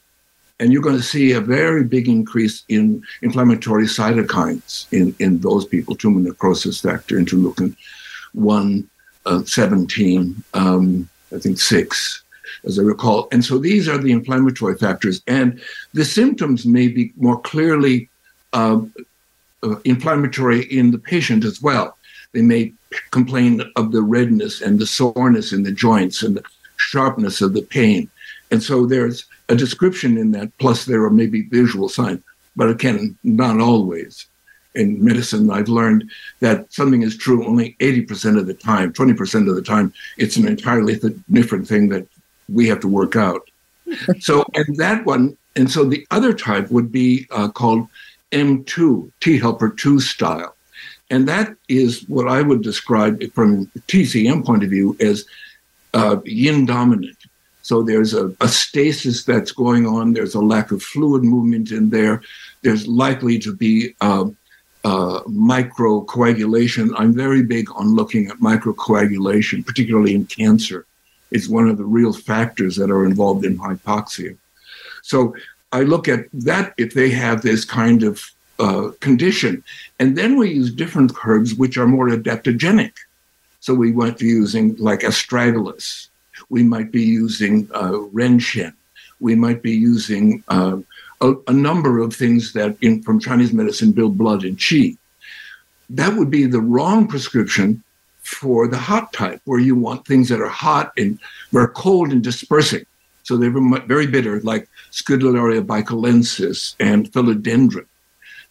And 0.60 0.72
you're 0.72 0.82
going 0.82 0.96
to 0.96 1.02
see 1.02 1.32
a 1.32 1.40
very 1.40 1.84
big 1.84 2.08
increase 2.08 2.64
in 2.68 3.02
inflammatory 3.22 3.84
cytokines 3.84 4.92
in, 4.92 5.14
in 5.20 5.38
those 5.38 5.64
people, 5.64 5.94
tumor 5.94 6.20
necrosis 6.20 6.80
factor, 6.80 7.16
interleukin 7.16 7.76
1, 8.32 8.88
uh, 9.26 9.42
17, 9.44 10.42
um, 10.54 11.08
I 11.34 11.38
think 11.38 11.60
6, 11.60 12.22
as 12.64 12.78
I 12.78 12.82
recall. 12.82 13.28
And 13.30 13.44
so 13.44 13.58
these 13.58 13.88
are 13.88 13.98
the 13.98 14.10
inflammatory 14.10 14.76
factors. 14.76 15.22
And 15.28 15.60
the 15.94 16.04
symptoms 16.04 16.66
may 16.66 16.88
be 16.88 17.12
more 17.16 17.40
clearly 17.40 18.08
uh, 18.52 18.80
uh, 19.62 19.76
inflammatory 19.84 20.62
in 20.64 20.90
the 20.90 20.98
patient 20.98 21.44
as 21.44 21.62
well. 21.62 21.96
They 22.32 22.42
may 22.42 22.72
complain 23.10 23.62
of 23.76 23.92
the 23.92 24.02
redness 24.02 24.60
and 24.60 24.78
the 24.78 24.86
soreness 24.86 25.52
in 25.52 25.62
the 25.62 25.72
joints 25.72 26.22
and 26.22 26.36
the 26.36 26.44
sharpness 26.76 27.40
of 27.40 27.52
the 27.52 27.62
pain. 27.62 28.10
And 28.50 28.62
so 28.62 28.86
there's 28.86 29.26
a 29.48 29.54
description 29.54 30.16
in 30.16 30.32
that, 30.32 30.56
plus 30.58 30.84
there 30.84 31.02
are 31.04 31.10
maybe 31.10 31.42
visual 31.42 31.88
signs, 31.88 32.20
but 32.56 32.70
again, 32.70 33.16
not 33.24 33.60
always. 33.60 34.26
In 34.74 35.02
medicine, 35.02 35.50
I've 35.50 35.68
learned 35.68 36.10
that 36.40 36.72
something 36.72 37.02
is 37.02 37.16
true 37.16 37.46
only 37.46 37.76
80% 37.80 38.38
of 38.38 38.46
the 38.46 38.54
time, 38.54 38.92
20% 38.92 39.48
of 39.48 39.54
the 39.54 39.62
time, 39.62 39.92
it's 40.18 40.36
an 40.36 40.46
entirely 40.46 40.98
th- 40.98 41.14
different 41.30 41.66
thing 41.66 41.88
that 41.88 42.06
we 42.48 42.68
have 42.68 42.80
to 42.80 42.88
work 42.88 43.16
out. 43.16 43.48
so, 44.20 44.44
and 44.54 44.76
that 44.76 45.04
one, 45.04 45.36
and 45.56 45.70
so 45.70 45.84
the 45.84 46.06
other 46.10 46.32
type 46.32 46.70
would 46.70 46.92
be 46.92 47.26
uh, 47.30 47.48
called 47.48 47.88
M2, 48.32 49.10
T 49.20 49.38
helper 49.38 49.70
2 49.70 50.00
style. 50.00 50.54
And 51.10 51.26
that 51.26 51.54
is 51.68 52.06
what 52.08 52.28
I 52.28 52.42
would 52.42 52.62
describe 52.62 53.22
from 53.32 53.66
TCM 53.88 54.44
point 54.44 54.62
of 54.62 54.70
view 54.70 54.96
as 55.00 55.24
uh, 55.94 56.18
yin 56.24 56.66
dominant. 56.66 57.16
So 57.68 57.82
there's 57.82 58.14
a, 58.14 58.34
a, 58.40 58.48
stasis 58.48 59.24
that's 59.24 59.52
going 59.52 59.84
on. 59.86 60.14
There's 60.14 60.34
a 60.34 60.40
lack 60.40 60.72
of 60.72 60.82
fluid 60.82 61.22
movement 61.22 61.70
in 61.70 61.90
there. 61.90 62.22
There's 62.62 62.88
likely 62.88 63.38
to 63.40 63.54
be 63.54 63.94
uh, 64.00 64.30
uh, 64.84 65.20
microcoagulation. 65.24 66.94
I'm 66.96 67.12
very 67.12 67.42
big 67.42 67.70
on 67.72 67.94
looking 67.94 68.28
at 68.28 68.38
microcoagulation, 68.38 69.66
particularly 69.66 70.14
in 70.14 70.24
cancer. 70.24 70.86
It's 71.30 71.46
one 71.46 71.68
of 71.68 71.76
the 71.76 71.84
real 71.84 72.14
factors 72.14 72.74
that 72.76 72.90
are 72.90 73.04
involved 73.04 73.44
in 73.44 73.58
hypoxia. 73.58 74.38
So 75.02 75.36
I 75.70 75.82
look 75.82 76.08
at 76.08 76.24
that 76.32 76.72
if 76.78 76.94
they 76.94 77.10
have 77.10 77.42
this 77.42 77.66
kind 77.66 78.02
of 78.02 78.32
uh, 78.58 78.92
condition. 79.00 79.62
And 79.98 80.16
then 80.16 80.38
we 80.38 80.52
use 80.52 80.72
different 80.72 81.12
herbs 81.22 81.54
which 81.54 81.76
are 81.76 81.86
more 81.86 82.08
adaptogenic. 82.08 82.94
So 83.60 83.74
we 83.74 83.92
went 83.92 84.16
to 84.20 84.24
using 84.24 84.74
like 84.76 85.00
astragalus. 85.00 86.08
We 86.48 86.62
might 86.62 86.90
be 86.92 87.02
using 87.02 87.68
uh, 87.72 87.92
renshen. 88.12 88.74
We 89.20 89.34
might 89.34 89.62
be 89.62 89.72
using 89.72 90.44
uh, 90.48 90.78
a, 91.20 91.34
a, 91.48 91.52
number 91.52 91.98
of 91.98 92.14
things 92.14 92.52
that 92.52 92.76
in, 92.80 93.02
from 93.02 93.18
Chinese 93.18 93.52
medicine 93.52 93.92
build 93.92 94.16
blood 94.16 94.44
and 94.44 94.56
qi. 94.56 94.96
That 95.90 96.14
would 96.16 96.30
be 96.30 96.46
the 96.46 96.60
wrong 96.60 97.08
prescription 97.08 97.82
for 98.22 98.68
the 98.68 98.76
hot 98.76 99.12
type, 99.12 99.40
where 99.44 99.58
you 99.58 99.74
want 99.74 100.06
things 100.06 100.28
that 100.28 100.40
are 100.40 100.48
hot 100.48 100.92
and 100.96 101.18
are 101.54 101.68
cold 101.68 102.12
and 102.12 102.22
dispersing. 102.22 102.84
So 103.22 103.36
they're 103.36 103.54
very 103.86 104.06
bitter, 104.06 104.40
like 104.40 104.68
Scutellaria 104.92 105.64
baicalensis 105.64 106.74
and 106.78 107.10
Phellodendron. 107.10 107.86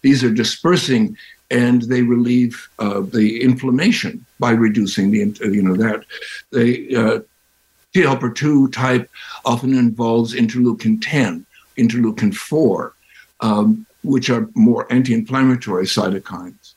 These 0.02 0.24
are 0.24 0.32
dispersing 0.32 1.18
and 1.50 1.84
they 1.84 2.02
relieve 2.02 2.70
uh, 2.80 3.02
the 3.02 3.42
inflammation 3.42 4.26
by 4.40 4.52
reducing 4.52 5.12
the, 5.12 5.20
you 5.48 5.62
know, 5.62 5.76
that. 5.76 6.04
they 6.52 6.94
uh, 6.96 7.20
helper 8.04 8.30
2 8.30 8.70
type 8.70 9.10
often 9.46 9.78
involves 9.78 10.34
interleukin 10.34 11.00
10, 11.02 11.46
interleukin 11.78 12.34
4, 12.34 12.94
um, 13.42 13.86
which 14.04 14.30
are 14.30 14.50
more 14.56 14.92
anti 14.92 15.14
inflammatory 15.14 15.86
cytokines. 15.86 16.74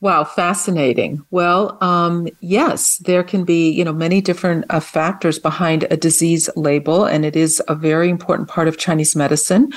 Wow, 0.00 0.24
fascinating. 0.24 1.24
Well, 1.30 1.78
um, 1.80 2.28
yes, 2.40 2.98
there 2.98 3.24
can 3.24 3.44
be 3.44 3.70
you 3.70 3.84
know 3.84 3.92
many 3.92 4.20
different 4.20 4.66
uh, 4.68 4.80
factors 4.80 5.38
behind 5.38 5.86
a 5.90 5.96
disease 5.96 6.50
label, 6.56 7.06
and 7.06 7.24
it 7.24 7.36
is 7.36 7.62
a 7.68 7.74
very 7.74 8.10
important 8.10 8.48
part 8.48 8.68
of 8.68 8.76
Chinese 8.76 9.16
medicine. 9.16 9.72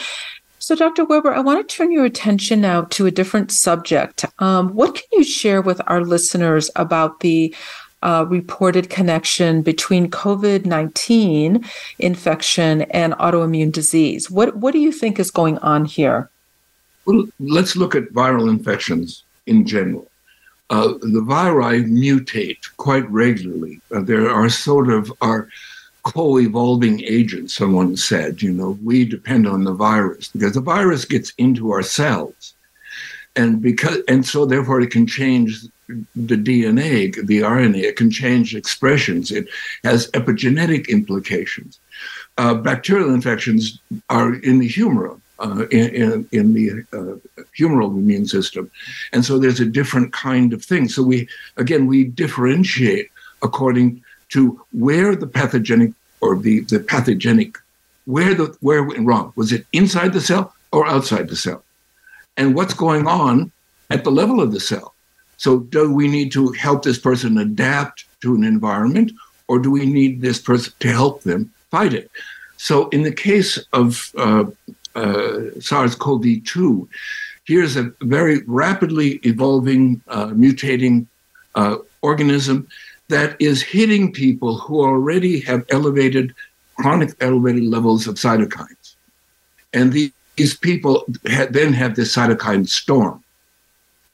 So, 0.59 0.75
Dr. 0.75 1.05
Weber, 1.05 1.33
I 1.33 1.39
want 1.39 1.65
to 1.65 1.75
turn 1.75 1.93
your 1.93 2.03
attention 2.03 2.59
now 2.59 2.81
to 2.89 3.05
a 3.05 3.11
different 3.11 3.53
subject. 3.53 4.25
Um, 4.39 4.73
what 4.73 4.95
can 4.95 5.05
you 5.13 5.23
share 5.23 5.61
with 5.61 5.79
our 5.87 6.01
listeners 6.01 6.69
about 6.75 7.21
the 7.21 7.55
uh, 8.03 8.25
reported 8.27 8.89
connection 8.89 9.61
between 9.61 10.09
COVID 10.09 10.65
19 10.65 11.65
infection 11.99 12.83
and 12.83 13.13
autoimmune 13.13 13.71
disease? 13.71 14.29
What, 14.29 14.57
what 14.57 14.71
do 14.71 14.79
you 14.79 14.91
think 14.91 15.19
is 15.19 15.31
going 15.31 15.57
on 15.59 15.85
here? 15.85 16.29
Well, 17.05 17.25
let's 17.39 17.75
look 17.75 17.95
at 17.95 18.13
viral 18.13 18.49
infections 18.49 19.23
in 19.45 19.65
general. 19.65 20.09
Uh, 20.69 20.95
the 20.99 21.21
viri 21.21 21.83
mutate 21.83 22.59
quite 22.75 23.09
regularly. 23.09 23.79
Uh, 23.95 24.01
there 24.01 24.29
are 24.29 24.49
sort 24.49 24.89
of 24.89 25.11
our 25.21 25.47
co-evolving 26.03 27.03
agents, 27.03 27.53
someone 27.53 27.95
said. 27.95 28.41
You 28.41 28.51
know, 28.51 28.77
we 28.83 29.05
depend 29.05 29.47
on 29.47 29.63
the 29.63 29.73
virus 29.73 30.27
because 30.29 30.53
the 30.53 30.61
virus 30.61 31.05
gets 31.05 31.33
into 31.37 31.71
our 31.71 31.83
cells. 31.83 32.53
And 33.35 33.61
because 33.61 33.99
and 34.07 34.25
so 34.25 34.45
therefore 34.45 34.81
it 34.81 34.91
can 34.91 35.05
change 35.05 35.65
the 36.15 36.35
DNA, 36.35 37.15
the 37.25 37.39
RNA, 37.39 37.81
it 37.81 37.95
can 37.95 38.11
change 38.11 38.55
expressions. 38.55 39.31
It 39.31 39.47
has 39.83 40.11
epigenetic 40.11 40.89
implications. 40.89 41.79
Uh, 42.37 42.53
bacterial 42.53 43.13
infections 43.13 43.79
are 44.09 44.35
in 44.35 44.59
the 44.59 44.67
humor 44.67 45.17
uh, 45.39 45.65
in, 45.71 45.89
in, 45.89 46.29
in, 46.31 46.53
the 46.53 46.71
uh, 46.93 47.15
humoral 47.57 47.91
immune 47.91 48.25
system. 48.25 48.69
And 49.13 49.23
so 49.23 49.37
there's 49.37 49.59
a 49.59 49.65
different 49.65 50.13
kind 50.13 50.53
of 50.53 50.63
thing. 50.63 50.89
So 50.89 51.03
we, 51.03 51.27
again, 51.57 51.87
we 51.87 52.05
differentiate 52.05 53.09
according 53.41 54.03
to 54.29 54.59
where 54.71 55.15
the 55.15 55.27
pathogenic 55.27 55.93
or 56.21 56.37
the, 56.37 56.61
the 56.61 56.79
pathogenic, 56.79 57.57
where 58.05 58.33
the 58.33 58.55
where 58.61 58.83
went 58.83 59.05
wrong. 59.05 59.33
Was 59.35 59.51
it 59.51 59.65
inside 59.73 60.13
the 60.13 60.21
cell 60.21 60.53
or 60.71 60.87
outside 60.87 61.29
the 61.29 61.35
cell? 61.35 61.63
And 62.35 62.55
what's 62.55 62.73
going 62.73 63.07
on 63.07 63.51
at 63.89 64.03
the 64.03 64.11
level 64.11 64.41
of 64.41 64.51
the 64.51 64.59
cell? 64.59 64.93
So 65.37 65.59
do 65.59 65.91
we 65.91 66.07
need 66.07 66.31
to 66.33 66.51
help 66.53 66.83
this 66.83 66.99
person 66.99 67.37
adapt 67.37 68.05
to 68.21 68.35
an 68.35 68.43
environment 68.43 69.11
or 69.47 69.59
do 69.59 69.71
we 69.71 69.85
need 69.85 70.21
this 70.21 70.39
person 70.39 70.73
to 70.79 70.91
help 70.91 71.23
them 71.23 71.51
fight 71.71 71.93
it? 71.93 72.11
So 72.57 72.89
in 72.89 73.03
the 73.03 73.11
case 73.11 73.63
of 73.73 74.11
uh, 74.17 74.45
uh, 74.95 75.39
SARS-CoV-2, 75.59 76.87
here's 77.45 77.77
a 77.77 77.91
very 78.01 78.41
rapidly 78.47 79.19
evolving, 79.23 80.01
uh, 80.07 80.27
mutating 80.27 81.05
uh, 81.55 81.77
organism 82.01 82.67
that 83.09 83.39
is 83.39 83.61
hitting 83.61 84.11
people 84.11 84.57
who 84.57 84.81
already 84.81 85.39
have 85.41 85.65
elevated, 85.69 86.33
chronic 86.75 87.15
elevated 87.21 87.63
levels 87.63 88.07
of 88.07 88.15
cytokines. 88.15 88.95
And 89.73 89.93
these 89.93 90.57
people 90.57 91.05
then 91.29 91.73
have 91.73 91.95
this 91.95 92.15
cytokine 92.15 92.67
storm. 92.67 93.23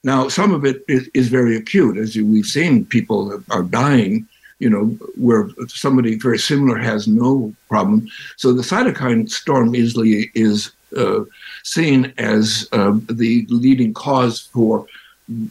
Now, 0.03 0.27
some 0.27 0.53
of 0.53 0.65
it 0.65 0.83
is, 0.87 1.09
is 1.13 1.29
very 1.29 1.55
acute, 1.55 1.97
as 1.97 2.15
we've 2.15 2.45
seen 2.45 2.85
people 2.85 3.41
are 3.49 3.63
dying, 3.63 4.27
you 4.59 4.69
know, 4.69 4.85
where 5.15 5.49
somebody 5.67 6.17
very 6.17 6.37
similar 6.37 6.77
has 6.77 7.07
no 7.07 7.53
problem. 7.69 8.07
So 8.37 8.53
the 8.53 8.63
cytokine 8.63 9.29
storm 9.29 9.75
easily 9.75 10.31
is 10.35 10.71
uh, 10.95 11.21
seen 11.63 12.13
as 12.17 12.67
uh, 12.71 12.99
the 13.09 13.45
leading 13.49 13.93
cause 13.93 14.41
for 14.53 14.85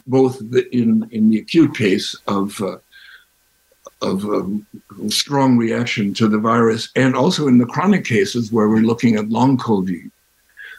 both 0.07 0.37
the, 0.51 0.69
in 0.75 1.07
in 1.11 1.29
the 1.29 1.39
acute 1.39 1.75
case 1.75 2.15
of 2.27 2.61
uh, 2.61 2.77
of 4.01 4.23
um, 4.25 4.65
strong 5.09 5.57
reaction 5.57 6.13
to 6.13 6.27
the 6.27 6.37
virus, 6.37 6.89
and 6.95 7.15
also 7.15 7.47
in 7.47 7.57
the 7.57 7.65
chronic 7.65 8.05
cases 8.05 8.51
where 8.51 8.69
we're 8.69 8.81
looking 8.81 9.15
at 9.15 9.29
long 9.29 9.57
COVID. 9.57 10.11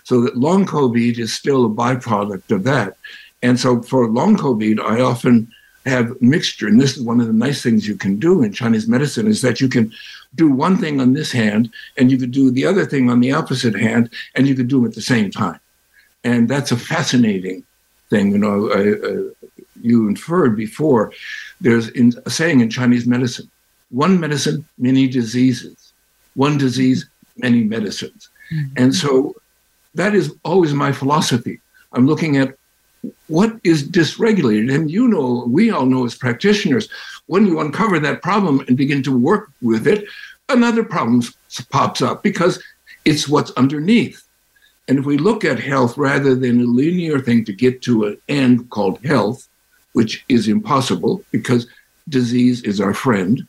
So 0.04 0.20
that 0.22 0.36
long 0.36 0.66
COVID 0.66 1.18
is 1.18 1.32
still 1.32 1.64
a 1.64 1.70
byproduct 1.70 2.50
of 2.50 2.64
that. 2.64 2.96
And 3.44 3.60
so 3.60 3.82
for 3.82 4.08
long 4.08 4.36
COVID, 4.36 4.80
I 4.80 5.00
often 5.00 5.52
have 5.84 6.20
mixture. 6.22 6.66
And 6.66 6.80
this 6.80 6.96
is 6.96 7.02
one 7.02 7.20
of 7.20 7.26
the 7.26 7.32
nice 7.32 7.62
things 7.62 7.86
you 7.86 7.96
can 7.96 8.16
do 8.16 8.42
in 8.42 8.52
Chinese 8.52 8.88
medicine 8.88 9.26
is 9.26 9.42
that 9.42 9.60
you 9.60 9.68
can 9.68 9.92
do 10.34 10.50
one 10.50 10.78
thing 10.78 11.00
on 11.00 11.12
this 11.12 11.30
hand 11.30 11.70
and 11.98 12.10
you 12.10 12.16
could 12.16 12.30
do 12.30 12.50
the 12.50 12.64
other 12.64 12.86
thing 12.86 13.10
on 13.10 13.20
the 13.20 13.32
opposite 13.32 13.78
hand 13.78 14.10
and 14.34 14.48
you 14.48 14.54
could 14.54 14.68
do 14.68 14.78
them 14.78 14.86
at 14.86 14.94
the 14.94 15.02
same 15.02 15.30
time. 15.30 15.60
And 16.24 16.48
that's 16.48 16.72
a 16.72 16.76
fascinating 16.76 17.64
thing. 18.08 18.32
You 18.32 18.38
know, 18.38 18.70
I, 18.70 18.82
uh, 19.08 19.50
you 19.82 20.08
inferred 20.08 20.56
before 20.56 21.12
there's 21.60 21.90
in, 21.90 22.14
a 22.24 22.30
saying 22.30 22.60
in 22.60 22.70
Chinese 22.70 23.06
medicine 23.06 23.50
one 23.90 24.18
medicine, 24.18 24.66
many 24.78 25.06
diseases, 25.06 25.92
one 26.34 26.56
disease, 26.58 27.06
many 27.36 27.62
medicines. 27.62 28.28
Mm-hmm. 28.50 28.72
And 28.76 28.94
so 28.94 29.36
that 29.94 30.14
is 30.14 30.34
always 30.44 30.72
my 30.72 30.90
philosophy. 30.90 31.60
I'm 31.92 32.06
looking 32.06 32.38
at 32.38 32.56
what 33.28 33.58
is 33.64 33.88
dysregulated? 33.88 34.74
And 34.74 34.90
you 34.90 35.08
know, 35.08 35.44
we 35.48 35.70
all 35.70 35.86
know 35.86 36.04
as 36.04 36.14
practitioners, 36.14 36.88
when 37.26 37.46
you 37.46 37.60
uncover 37.60 37.98
that 37.98 38.22
problem 38.22 38.60
and 38.68 38.76
begin 38.76 39.02
to 39.04 39.16
work 39.16 39.50
with 39.62 39.86
it, 39.86 40.06
another 40.48 40.84
problem 40.84 41.22
pops 41.70 42.02
up 42.02 42.22
because 42.22 42.62
it's 43.04 43.28
what's 43.28 43.50
underneath. 43.52 44.22
And 44.88 44.98
if 44.98 45.04
we 45.06 45.16
look 45.16 45.44
at 45.44 45.58
health 45.58 45.96
rather 45.96 46.34
than 46.34 46.60
a 46.60 46.64
linear 46.64 47.18
thing 47.18 47.44
to 47.46 47.52
get 47.52 47.82
to 47.82 48.04
an 48.04 48.18
end 48.28 48.70
called 48.70 49.04
health, 49.04 49.48
which 49.92 50.24
is 50.28 50.48
impossible 50.48 51.22
because 51.30 51.66
disease 52.08 52.62
is 52.62 52.80
our 52.80 52.92
friend, 52.92 53.46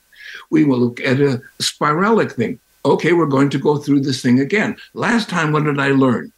we 0.50 0.64
will 0.64 0.78
look 0.78 1.00
at 1.00 1.20
a 1.20 1.42
spiralic 1.60 2.32
thing. 2.32 2.58
Okay, 2.84 3.12
we're 3.12 3.26
going 3.26 3.50
to 3.50 3.58
go 3.58 3.76
through 3.76 4.00
this 4.00 4.22
thing 4.22 4.40
again. 4.40 4.76
Last 4.94 5.28
time, 5.28 5.52
what 5.52 5.64
did 5.64 5.78
I 5.78 5.88
learn? 5.88 6.32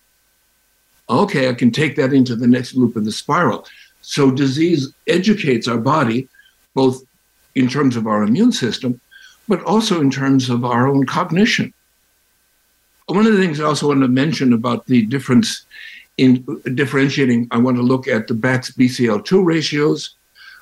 Okay, 1.11 1.49
I 1.49 1.55
can 1.55 1.71
take 1.71 1.97
that 1.97 2.13
into 2.13 2.37
the 2.37 2.47
next 2.47 2.75
loop 2.75 2.97
of 2.97 3.05
the 3.05 3.13
spiral. 3.13 3.67
So 4.03 4.31
disease 4.31 4.93
educates 5.07 5.67
our 5.67 5.79
body, 5.79 6.29
both 6.75 7.03
in 7.55 7.69
terms 7.69 7.97
of 7.97 8.07
our 8.07 8.23
immune 8.23 8.53
system, 8.53 9.01
but 9.49 9.63
also 9.65 10.01
in 10.01 10.11
terms 10.11 10.51
of 10.51 10.65
our 10.65 10.87
own 10.87 11.07
cognition. 11.07 11.73
One 13.07 13.27
of 13.27 13.33
the 13.33 13.39
things 13.39 13.59
I 13.59 13.65
also 13.65 13.89
want 13.89 14.03
to 14.03 14.09
mention 14.09 14.53
about 14.53 14.87
the 14.87 15.07
difference 15.07 15.65
in 16.19 16.45
differentiating, 16.75 17.49
I 17.51 17.59
want 17.59 17.77
to 17.79 17.83
look 17.83 18.07
at 18.07 18.27
the 18.27 18.35
Bax 18.35 18.73
BCL2 18.73 19.45
ratios. 19.45 20.15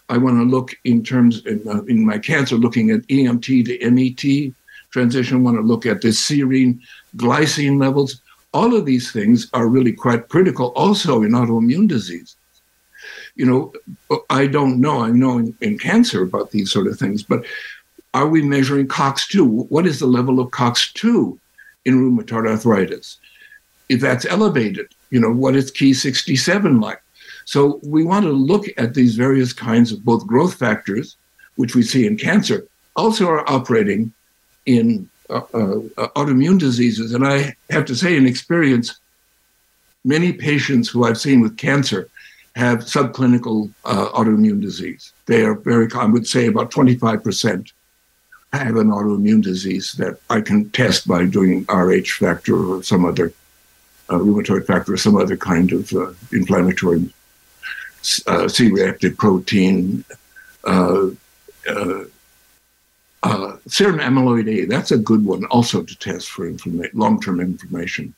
I 0.08 0.18
want 0.18 0.36
to 0.36 0.44
look 0.44 0.76
in 0.84 1.02
terms 1.02 1.44
in, 1.46 1.66
uh, 1.66 1.82
in 1.84 2.06
my 2.06 2.18
cancer, 2.18 2.54
looking 2.56 2.90
at 2.90 3.00
EMT 3.08 3.64
to 3.66 3.90
MET 3.90 4.54
transition. 4.90 5.38
I 5.38 5.40
want 5.40 5.56
to 5.56 5.62
look 5.62 5.86
at 5.86 6.02
the 6.02 6.08
serine 6.08 6.80
glycine 7.16 7.80
levels. 7.80 8.20
All 8.58 8.74
of 8.74 8.86
these 8.86 9.12
things 9.16 9.48
are 9.52 9.74
really 9.76 9.92
quite 9.92 10.28
critical 10.34 10.68
also 10.82 11.22
in 11.22 11.32
autoimmune 11.40 11.88
disease. 11.88 12.36
You 13.34 13.46
know, 13.46 13.60
I 14.30 14.46
don't 14.46 14.80
know, 14.80 14.96
I 15.08 15.10
know 15.10 15.38
in, 15.38 15.54
in 15.60 15.78
cancer 15.78 16.22
about 16.22 16.52
these 16.52 16.72
sort 16.72 16.86
of 16.86 16.98
things, 16.98 17.22
but 17.22 17.44
are 18.14 18.28
we 18.34 18.40
measuring 18.54 18.88
COX2? 18.88 19.68
What 19.74 19.86
is 19.86 19.98
the 19.98 20.06
level 20.18 20.40
of 20.40 20.50
COX2 20.60 21.38
in 21.86 21.94
rheumatoid 21.94 22.46
arthritis. 22.46 23.18
If 23.88 24.00
that's 24.00 24.26
elevated, 24.26 24.88
you 25.10 25.20
know, 25.20 25.32
what 25.32 25.56
is 25.56 25.72
Ki67 25.72 26.82
like? 26.82 27.00
So 27.46 27.80
we 27.84 28.04
want 28.04 28.24
to 28.24 28.32
look 28.32 28.66
at 28.76 28.92
these 28.92 29.14
various 29.14 29.52
kinds 29.52 29.92
of 29.92 30.04
both 30.04 30.26
growth 30.26 30.54
factors, 30.54 31.16
which 31.54 31.76
we 31.76 31.82
see 31.82 32.06
in 32.06 32.16
cancer, 32.16 32.66
also 32.96 33.28
are 33.28 33.48
operating 33.48 34.12
in 34.66 35.08
uh, 35.30 35.36
uh, 35.36 36.08
autoimmune 36.14 36.58
diseases. 36.58 37.14
And 37.14 37.26
I 37.26 37.54
have 37.70 37.84
to 37.86 37.94
say, 37.94 38.16
in 38.16 38.26
experience, 38.26 38.98
many 40.04 40.32
patients 40.32 40.88
who 40.88 41.04
I've 41.04 41.18
seen 41.18 41.40
with 41.40 41.56
cancer 41.56 42.08
have 42.54 42.80
subclinical 42.80 43.70
uh, 43.84 44.08
autoimmune 44.10 44.60
disease. 44.60 45.12
They 45.26 45.42
are 45.42 45.54
very, 45.54 45.88
I 45.94 46.06
would 46.06 46.26
say, 46.26 46.46
about 46.46 46.70
25% 46.70 47.70
have 48.52 48.76
an 48.76 48.88
autoimmune 48.88 49.42
disease 49.42 49.92
that 49.94 50.18
I 50.30 50.40
can 50.40 50.70
test 50.70 51.06
by 51.06 51.26
doing 51.26 51.64
Rh 51.64 52.06
factor 52.06 52.56
or 52.56 52.82
some 52.82 53.04
other 53.04 53.32
uh, 54.08 54.18
rheumatoid 54.18 54.66
factor 54.66 54.94
or 54.94 54.96
some 54.96 55.16
other 55.16 55.36
kind 55.36 55.72
of 55.72 55.92
uh, 55.92 56.12
inflammatory 56.32 57.12
uh, 58.26 58.48
C-reactive 58.48 59.16
protein. 59.16 60.04
Uh, 60.64 61.08
uh, 63.26 63.56
serum 63.66 63.98
amyloid 63.98 64.48
A, 64.48 64.66
that's 64.66 64.90
a 64.90 64.98
good 64.98 65.24
one 65.24 65.44
also 65.46 65.82
to 65.82 65.98
test 65.98 66.30
for 66.30 66.50
inflama- 66.50 66.90
long-term 66.94 67.40
inflammation 67.40 68.14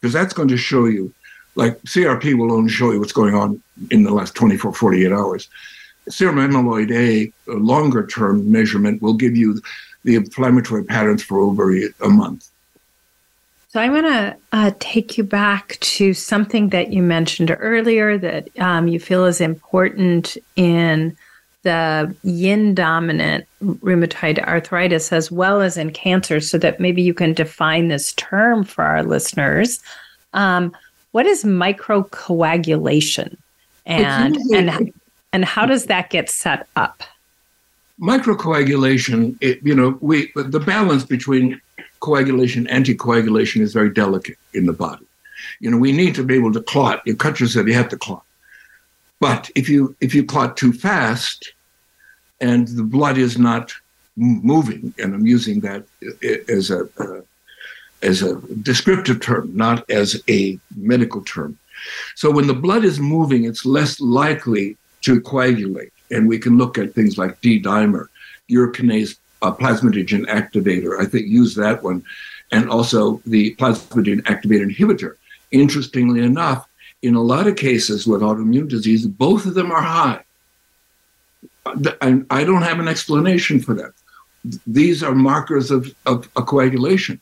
because 0.00 0.12
that's 0.12 0.32
going 0.32 0.48
to 0.48 0.56
show 0.56 0.86
you, 0.86 1.12
like 1.54 1.80
CRP 1.82 2.38
will 2.38 2.52
only 2.52 2.70
show 2.70 2.92
you 2.92 3.00
what's 3.00 3.12
going 3.12 3.34
on 3.34 3.62
in 3.90 4.02
the 4.02 4.12
last 4.12 4.34
24, 4.34 4.72
48 4.72 5.12
hours 5.12 5.48
serum 6.08 6.36
amyloid 6.36 6.90
A, 6.92 7.32
a 7.50 7.54
longer 7.54 8.06
term 8.06 8.50
measurement, 8.50 9.02
will 9.02 9.14
give 9.14 9.36
you 9.36 9.60
the 10.04 10.16
inflammatory 10.16 10.84
patterns 10.84 11.22
for 11.22 11.38
over 11.38 11.74
a 11.74 12.08
month. 12.08 12.48
So 13.68 13.80
I 13.80 13.88
want 13.88 14.06
to 14.06 14.36
uh, 14.52 14.72
take 14.80 15.16
you 15.16 15.22
back 15.22 15.78
to 15.80 16.12
something 16.12 16.70
that 16.70 16.92
you 16.92 17.02
mentioned 17.02 17.56
earlier 17.60 18.18
that 18.18 18.48
um, 18.58 18.88
you 18.88 18.98
feel 18.98 19.26
is 19.26 19.40
important 19.40 20.36
in 20.56 21.16
the 21.62 22.14
yin 22.22 22.74
dominant 22.74 23.46
rheumatoid 23.62 24.42
arthritis 24.46 25.12
as 25.12 25.30
well 25.30 25.60
as 25.60 25.76
in 25.76 25.90
cancer, 25.90 26.40
so 26.40 26.58
that 26.58 26.80
maybe 26.80 27.02
you 27.02 27.14
can 27.14 27.34
define 27.34 27.88
this 27.88 28.12
term 28.14 28.64
for 28.64 28.82
our 28.84 29.02
listeners. 29.02 29.80
Um, 30.32 30.74
what 31.12 31.26
is 31.26 31.44
microcoagulation? 31.44 33.36
And, 33.86 34.36
and 34.54 34.92
and 35.32 35.44
how 35.44 35.66
does 35.66 35.86
that 35.86 36.10
get 36.10 36.30
set 36.30 36.66
up? 36.76 37.02
Microcoagulation, 38.00 39.36
it, 39.40 39.60
you 39.62 39.74
know, 39.74 39.98
we 40.00 40.32
the 40.36 40.60
balance 40.60 41.04
between 41.04 41.60
coagulation 42.00 42.66
and 42.68 42.86
anticoagulation 42.86 43.60
is 43.60 43.72
very 43.72 43.90
delicate 43.90 44.38
in 44.54 44.66
the 44.66 44.72
body. 44.72 45.04
You 45.60 45.70
know, 45.70 45.76
we 45.76 45.92
need 45.92 46.14
to 46.14 46.24
be 46.24 46.34
able 46.34 46.52
to 46.52 46.62
clot. 46.62 47.02
Your 47.06 47.16
country 47.16 47.46
said 47.46 47.66
you 47.66 47.74
have 47.74 47.88
to 47.90 47.98
clot. 47.98 48.24
But 49.20 49.50
if 49.54 49.68
you 49.68 49.94
if 50.00 50.14
you 50.14 50.24
clot 50.24 50.56
too 50.56 50.72
fast 50.72 51.52
and 52.40 52.66
the 52.68 52.82
blood 52.82 53.18
is 53.18 53.38
not 53.38 53.72
moving, 54.16 54.94
and 54.98 55.14
I'm 55.14 55.26
using 55.26 55.60
that 55.60 55.84
as 56.48 56.70
a 56.70 56.88
uh, 56.98 57.20
as 58.02 58.22
a 58.22 58.40
descriptive 58.62 59.20
term, 59.20 59.54
not 59.54 59.88
as 59.90 60.22
a 60.28 60.58
medical 60.74 61.22
term. 61.22 61.58
So 62.14 62.30
when 62.30 62.46
the 62.46 62.54
blood 62.54 62.84
is 62.84 62.98
moving, 62.98 63.44
it's 63.44 63.64
less 63.66 64.00
likely 64.00 64.76
to 65.02 65.20
coagulate. 65.20 65.92
And 66.10 66.28
we 66.28 66.38
can 66.38 66.58
look 66.58 66.76
at 66.76 66.94
things 66.94 67.16
like 67.16 67.40
D-dimer, 67.40 68.06
urokinase 68.50 69.16
uh, 69.42 69.52
plasminogen 69.52 70.26
activator. 70.26 71.00
I 71.00 71.06
think 71.06 71.26
use 71.26 71.54
that 71.54 71.82
one. 71.82 72.02
And 72.52 72.68
also 72.68 73.22
the 73.26 73.54
plasminogen 73.56 74.22
activator 74.22 74.66
inhibitor. 74.70 75.16
Interestingly 75.52 76.20
enough, 76.22 76.66
in 77.02 77.14
a 77.14 77.22
lot 77.22 77.46
of 77.46 77.56
cases 77.56 78.06
with 78.06 78.20
autoimmune 78.20 78.68
disease, 78.68 79.06
both 79.06 79.46
of 79.46 79.54
them 79.54 79.70
are 79.72 79.82
high. 79.82 80.22
And 82.00 82.26
I 82.30 82.44
don't 82.44 82.62
have 82.62 82.80
an 82.80 82.88
explanation 82.88 83.60
for 83.60 83.74
that. 83.74 83.92
These 84.66 85.02
are 85.02 85.14
markers 85.14 85.70
of, 85.70 85.94
of 86.06 86.32
coagulation. 86.34 87.20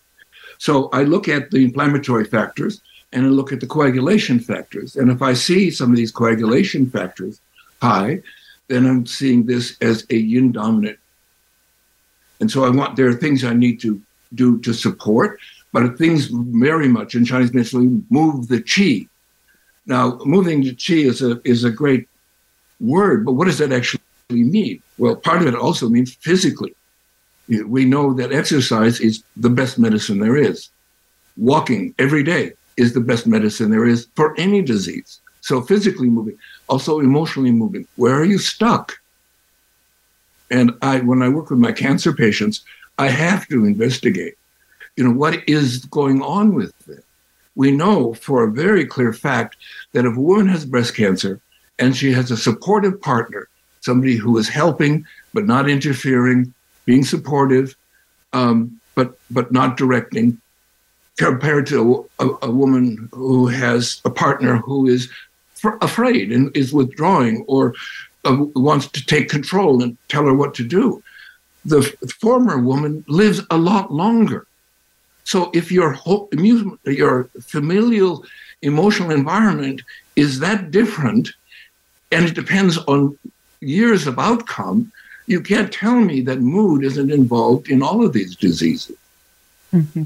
So 0.59 0.89
I 0.93 1.03
look 1.03 1.29
at 1.29 1.51
the 1.51 1.59
inflammatory 1.59 2.25
factors 2.25 2.81
and 3.13 3.27
I 3.27 3.29
look 3.29 3.53
at 3.53 3.61
the 3.61 3.67
coagulation 3.67 4.41
factors. 4.41 4.97
And 4.97 5.11
if 5.11 5.23
I 5.23 5.33
see 5.33 5.71
some 5.71 5.91
of 5.91 5.97
these 5.97 6.13
coagulation 6.13 6.91
factors 6.91 7.41
high, 7.81 8.23
then 8.69 8.87
I'm 8.87 9.07
seeing 9.07 9.47
this 9.47 9.77
as 9.81 10.07
a 10.11 10.17
yin 10.17 10.53
dominant. 10.53 10.99
And 12.41 12.51
so 12.51 12.65
I 12.65 12.71
want, 12.71 12.97
there 12.97 13.09
are 13.09 13.15
things 13.15 13.45
I 13.45 13.55
need 13.55 13.81
to 13.81 14.01
do 14.35 14.59
to 14.61 14.73
support, 14.73 15.41
but 15.73 15.97
things 15.97 16.27
very 16.27 16.89
much 16.89 17.15
in 17.15 17.25
Chinese 17.25 17.53
medicine 17.53 18.07
move 18.11 18.49
the 18.49 18.61
qi. 18.61 19.09
Now, 19.89 20.21
moving 20.25 20.63
the 20.63 20.75
qi 20.75 21.07
is 21.07 21.23
a, 21.23 21.41
is 21.45 21.65
a 21.65 21.71
great 21.71 22.07
word, 22.79 23.25
but 23.25 23.33
what 23.33 23.47
does 23.47 23.59
that 23.59 23.73
actually 23.73 24.01
mean? 24.29 24.83
Well, 24.99 25.17
part 25.17 25.41
of 25.41 25.49
it 25.49 25.55
also 25.55 25.89
means 25.89 26.15
physically. 26.15 26.75
We 27.49 27.87
know 27.87 28.13
that 28.13 28.31
exercise 28.31 29.01
is 29.01 29.25
the 29.37 29.49
best 29.49 29.79
medicine 29.79 30.19
there 30.21 30.37
is. 30.37 30.69
Walking 31.39 31.95
every 31.99 32.23
day 32.23 32.53
is 32.77 32.93
the 32.93 33.01
best 33.01 33.27
medicine 33.27 33.71
there 33.71 33.87
is 33.87 34.07
for 34.15 34.39
any 34.39 34.61
disease. 34.61 35.21
So 35.41 35.63
physically 35.63 36.11
moving, 36.11 36.39
also 36.69 37.01
emotionally 37.01 37.53
moving. 37.53 37.87
Where 37.97 38.15
are 38.15 38.25
you 38.25 38.39
stuck? 38.39 39.01
And 40.51 40.73
I, 40.83 41.01
when 41.01 41.23
I 41.23 41.31
work 41.31 41.49
with 41.49 41.59
my 41.59 41.73
cancer 41.73 42.13
patients, 42.13 42.63
I 42.99 43.09
have 43.09 43.49
to 43.49 43.65
investigate, 43.65 44.37
you 44.97 45.05
know, 45.05 45.13
what 45.13 45.49
is 45.49 45.87
going 45.87 46.21
on 46.21 46.53
with 46.53 46.75
it. 46.89 47.05
We 47.59 47.73
know 47.73 48.15
for 48.15 48.45
a 48.45 48.53
very 48.53 48.87
clear 48.87 49.13
fact 49.13 49.57
that 49.93 50.07
if 50.07 50.17
a 50.17 50.21
woman 50.21 50.47
has 50.47 50.65
breast 50.65 50.95
cancer 50.95 51.41
and 51.81 51.95
she 51.95 52.13
has 52.13 52.31
a 52.31 52.37
supportive 52.37 53.03
partner, 53.03 53.49
somebody 53.81 54.15
who 54.15 54.39
is 54.39 54.49
helping 54.49 55.05
but 55.35 55.45
not 55.45 55.69
interfering, 55.69 56.55
being 56.85 57.05
supportive, 57.05 57.75
um, 58.33 58.81
but 58.95 59.19
but 59.33 59.51
not 59.51 59.77
directing, 59.77 60.41
compared 61.17 61.67
to 61.67 62.09
a, 62.21 62.29
a, 62.43 62.51
woman 62.51 63.09
who 63.13 63.49
has 63.49 64.01
a 64.05 64.11
partner 64.11 64.59
who 64.59 64.87
is 64.87 65.11
afraid 65.83 66.31
and 66.31 66.57
is 66.57 66.73
withdrawing 66.73 67.45
or 67.49 67.75
uh, 68.25 68.37
wants 68.55 68.87
to 68.87 69.05
take 69.05 69.29
control 69.29 69.83
and 69.83 69.99
tell 70.07 70.25
her 70.27 70.35
what 70.35 70.55
to 70.55 70.65
do. 70.65 71.03
The 71.65 71.83
former 72.21 72.59
woman 72.59 73.05
lives 73.09 73.41
a 73.51 73.59
lot 73.59 73.93
longer. 73.93 74.47
So 75.33 75.51
if 75.53 75.71
your 75.71 75.93
whole, 75.93 76.31
your 76.87 77.29
familial 77.43 78.25
emotional 78.63 79.11
environment 79.11 79.83
is 80.17 80.39
that 80.39 80.71
different, 80.71 81.29
and 82.11 82.25
it 82.25 82.35
depends 82.35 82.79
on 82.93 83.19
years 83.61 84.07
of 84.07 84.19
outcome, 84.19 84.91
you 85.27 85.43
can't 85.43 85.71
tell 85.71 86.01
me 86.01 86.23
that 86.23 86.41
mood 86.41 86.83
isn't 86.83 87.11
involved 87.11 87.69
in 87.69 87.83
all 87.83 88.03
of 88.07 88.15
these 88.15 88.37
diseases. 88.37 88.97
Mm-hmm. 89.75 90.05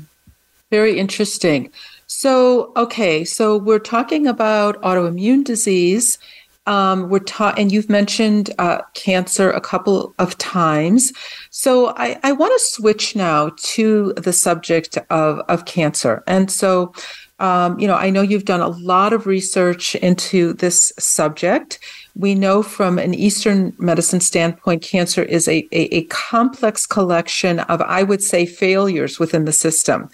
Very 0.73 0.99
interesting. 0.99 1.71
So, 2.09 2.73
okay, 2.75 3.25
so 3.25 3.57
we're 3.57 3.79
talking 3.79 4.27
about 4.27 4.83
autoimmune 4.83 5.45
disease 5.45 6.19
Um, 6.67 7.09
we're 7.09 7.19
taught, 7.19 7.59
and 7.59 7.73
you've 7.73 7.91
mentioned 7.91 8.55
uh, 8.59 8.83
cancer 8.95 9.51
a 9.51 9.61
couple 9.61 10.15
of 10.19 10.39
times. 10.39 11.13
So 11.51 11.93
I, 11.97 12.19
I 12.23 12.33
want 12.33 12.53
to 12.53 12.65
switch 12.65 13.17
now 13.17 13.51
to 13.75 14.13
the 14.17 14.33
subject 14.33 14.97
of, 15.11 15.41
of 15.49 15.65
cancer. 15.65 16.23
And 16.29 16.51
so, 16.51 16.93
um, 17.41 17.81
you 17.81 17.89
know, 17.89 17.97
I 17.97 18.11
know 18.11 18.23
you've 18.23 18.45
done 18.45 18.61
a 18.61 18.69
lot 18.69 19.13
of 19.13 19.27
research 19.27 19.97
into 19.97 20.53
this 20.53 20.93
subject. 21.01 21.81
We 22.15 22.37
know 22.37 22.63
from 22.63 22.99
an 22.99 23.15
Eastern 23.15 23.73
medicine 23.79 24.21
standpoint, 24.21 24.83
cancer 24.83 25.25
is 25.25 25.49
a, 25.49 25.67
a, 25.73 25.97
a 25.97 26.05
complex 26.05 26.87
collection 26.87 27.59
of, 27.61 27.81
I 27.81 28.05
would 28.05 28.23
say, 28.23 28.47
failures 28.47 29.19
within 29.19 29.47
the 29.47 29.53
system. 29.53 30.05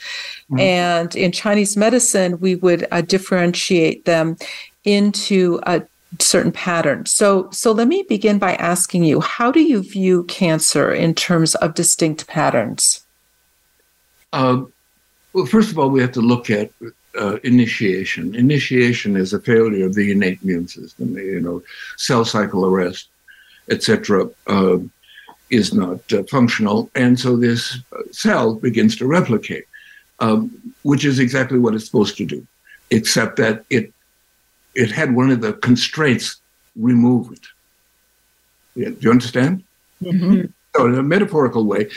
Mm-hmm. 0.51 0.61
And 0.61 1.17
in 1.17 1.33
Chinese 1.33 1.77
medicine, 1.77 2.41
we 2.41 2.55
would 2.55 2.87
uh, 2.91 3.03
differentiate 3.03 4.07
them 4.07 4.37
into 4.85 5.61
a 5.67 5.83
certain 6.19 6.53
patterns. 6.53 7.13
So, 7.13 7.49
so 7.51 7.73
let 7.73 7.89
me 7.89 8.05
begin 8.09 8.39
by 8.39 8.55
asking 8.55 9.05
you: 9.05 9.21
How 9.21 9.51
do 9.51 9.61
you 9.61 9.83
view 9.83 10.25
cancer 10.25 10.93
in 10.93 11.15
terms 11.15 11.55
of 11.57 11.75
distinct 11.75 12.27
patterns? 12.27 13.05
Uh, 14.33 14.63
well, 15.33 15.47
first 15.47 15.71
of 15.71 15.79
all, 15.79 15.91
we 15.91 16.01
have 16.01 16.13
to 16.13 16.21
look 16.21 16.51
at 16.51 16.71
uh, 17.19 17.37
initiation. 17.45 18.35
Initiation 18.35 19.17
is 19.17 19.33
a 19.33 19.41
failure 19.41 19.87
of 19.87 19.95
the 19.95 20.13
innate 20.13 20.41
immune 20.43 20.69
system. 20.69 21.17
You 21.17 21.41
know, 21.41 21.63
cell 21.97 22.25
cycle 22.25 22.65
arrest, 22.65 23.09
etc., 23.71 24.29
uh, 24.47 24.79
is 25.51 25.73
not 25.73 26.01
uh, 26.13 26.23
functional, 26.25 26.91
and 26.95 27.19
so 27.19 27.37
this 27.37 27.79
cell 28.11 28.55
begins 28.55 28.97
to 28.97 29.07
replicate, 29.07 29.65
um, 30.21 30.51
which 30.83 31.05
is 31.07 31.19
exactly 31.19 31.59
what 31.59 31.75
it's 31.75 31.87
supposed 31.87 32.19
to 32.19 32.27
do, 32.27 32.47
except 32.91 33.37
that 33.37 33.65
it 33.71 33.93
it 34.79 34.91
had 34.91 35.15
one 35.15 35.31
of 35.31 35.41
the 35.41 35.55
constraints 35.55 36.37
removed. 36.77 37.49
Yeah, 38.75 38.91
do 38.91 38.99
you 39.01 39.11
understand? 39.11 39.65
Mm-hmm. 40.03 40.47
So, 40.77 40.87
in 40.87 40.95
a 40.95 41.03
metaphorical 41.03 41.65
way, 41.65 41.91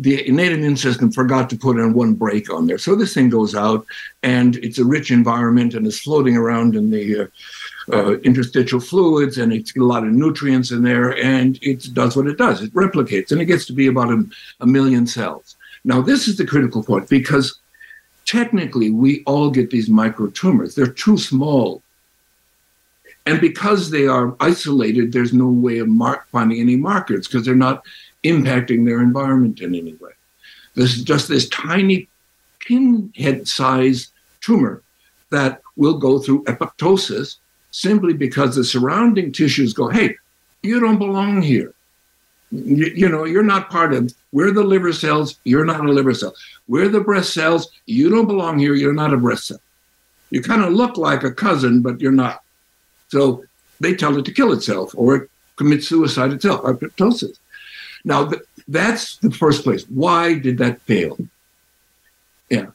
the 0.00 0.26
innate 0.26 0.52
immune 0.52 0.76
system 0.76 1.10
forgot 1.10 1.48
to 1.50 1.56
put 1.56 1.76
in 1.76 1.92
one 1.92 2.14
brake 2.14 2.52
on 2.52 2.66
there. 2.66 2.78
So 2.78 2.94
this 2.94 3.14
thing 3.14 3.28
goes 3.28 3.54
out, 3.54 3.84
and 4.22 4.56
it's 4.56 4.78
a 4.78 4.84
rich 4.84 5.10
environment, 5.10 5.74
and 5.74 5.86
it's 5.86 6.00
floating 6.00 6.36
around 6.36 6.76
in 6.76 6.90
the 6.90 7.22
uh, 7.22 7.26
uh, 7.92 8.12
interstitial 8.18 8.80
fluids, 8.80 9.38
and 9.38 9.52
it's 9.52 9.72
got 9.72 9.82
a 9.82 9.92
lot 9.94 10.04
of 10.04 10.12
nutrients 10.12 10.70
in 10.70 10.82
there, 10.82 11.16
and 11.16 11.58
it 11.62 11.92
does 11.94 12.16
what 12.16 12.26
it 12.26 12.38
does. 12.38 12.62
It 12.62 12.72
replicates, 12.74 13.32
and 13.32 13.40
it 13.40 13.46
gets 13.46 13.66
to 13.66 13.72
be 13.72 13.88
about 13.88 14.10
a, 14.10 14.24
a 14.60 14.66
million 14.66 15.06
cells. 15.06 15.56
Now, 15.84 16.00
this 16.00 16.28
is 16.28 16.36
the 16.36 16.46
critical 16.46 16.82
point 16.82 17.08
because 17.08 17.58
technically 18.24 18.90
we 18.90 19.22
all 19.24 19.50
get 19.50 19.70
these 19.70 19.88
microtumors. 19.88 20.74
They're 20.74 20.86
too 20.86 21.18
small. 21.18 21.82
And 23.28 23.42
because 23.42 23.90
they 23.90 24.06
are 24.06 24.34
isolated, 24.40 25.12
there's 25.12 25.34
no 25.34 25.48
way 25.48 25.80
of 25.80 25.88
mar- 25.88 26.24
finding 26.32 26.60
any 26.60 26.76
markers 26.76 27.28
because 27.28 27.44
they're 27.44 27.54
not 27.54 27.84
impacting 28.24 28.86
their 28.86 29.02
environment 29.02 29.60
in 29.60 29.74
any 29.74 29.92
way. 29.96 30.12
There's 30.74 31.02
just 31.04 31.28
this 31.28 31.46
tiny 31.50 32.08
pinhead 32.60 33.46
size 33.46 34.08
tumor 34.40 34.82
that 35.28 35.60
will 35.76 35.98
go 35.98 36.18
through 36.18 36.44
apoptosis 36.44 37.36
simply 37.70 38.14
because 38.14 38.56
the 38.56 38.64
surrounding 38.64 39.30
tissues 39.30 39.74
go, 39.74 39.88
hey, 39.90 40.16
you 40.62 40.80
don't 40.80 40.98
belong 40.98 41.42
here. 41.42 41.74
You, 42.50 42.86
you, 42.86 43.10
know, 43.10 43.24
you're 43.24 43.42
not 43.42 43.68
part 43.68 43.92
of, 43.92 44.10
we're 44.32 44.52
the 44.52 44.64
liver 44.64 44.94
cells, 44.94 45.38
you're 45.44 45.66
not 45.66 45.84
a 45.84 45.92
liver 45.92 46.14
cell. 46.14 46.34
We're 46.66 46.88
the 46.88 47.00
breast 47.00 47.34
cells, 47.34 47.70
you 47.84 48.08
don't 48.08 48.26
belong 48.26 48.58
here, 48.58 48.74
you're 48.74 48.94
not 48.94 49.12
a 49.12 49.18
breast 49.18 49.48
cell. 49.48 49.60
You 50.30 50.40
kind 50.42 50.64
of 50.64 50.72
look 50.72 50.96
like 50.96 51.24
a 51.24 51.30
cousin, 51.30 51.82
but 51.82 52.00
you're 52.00 52.10
not. 52.10 52.42
So 53.08 53.44
they 53.80 53.94
tell 53.94 54.16
it 54.18 54.24
to 54.24 54.32
kill 54.32 54.52
itself 54.52 54.92
or 54.96 55.28
commit 55.56 55.84
suicide 55.84 56.32
itself, 56.32 56.62
apoptosis. 56.62 57.38
Now, 58.04 58.26
th- 58.26 58.42
that's 58.68 59.16
the 59.16 59.30
first 59.30 59.64
place. 59.64 59.84
Why 59.84 60.38
did 60.38 60.58
that 60.58 60.80
fail? 60.82 61.18
Yeah. 62.48 62.66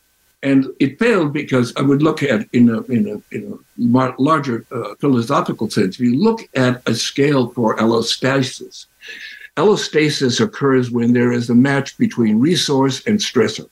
And 0.42 0.68
it 0.80 1.00
failed 1.00 1.32
because 1.32 1.74
I 1.78 1.82
would 1.82 2.04
look 2.04 2.22
at 2.22 2.48
in 2.52 2.70
a 2.70 2.82
in 2.84 3.08
a, 3.08 3.36
in 3.36 3.42
a 3.54 4.14
larger 4.18 4.66
uh, 4.72 4.96
philosophical 4.96 5.70
sense. 5.70 5.96
If 5.96 6.02
you 6.02 6.18
look 6.18 6.42
at 6.56 6.82
a 6.86 6.94
scale 6.94 7.48
for 7.50 7.78
allostasis, 7.78 8.88
allostasis 9.56 10.42
occurs 10.42 10.92
when 10.92 11.14
there 11.14 11.32
is 11.32 11.50
a 11.50 11.56
match 11.56 11.98
between 11.98 12.40
resource 12.40 13.06
and 13.08 13.20
stressor. 13.20 13.70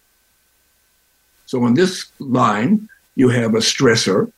So 1.46 1.62
on 1.66 1.74
this 1.74 2.10
line, 2.20 2.88
you 3.16 3.28
have 3.28 3.54
a 3.56 3.58
stressor, 3.58 4.32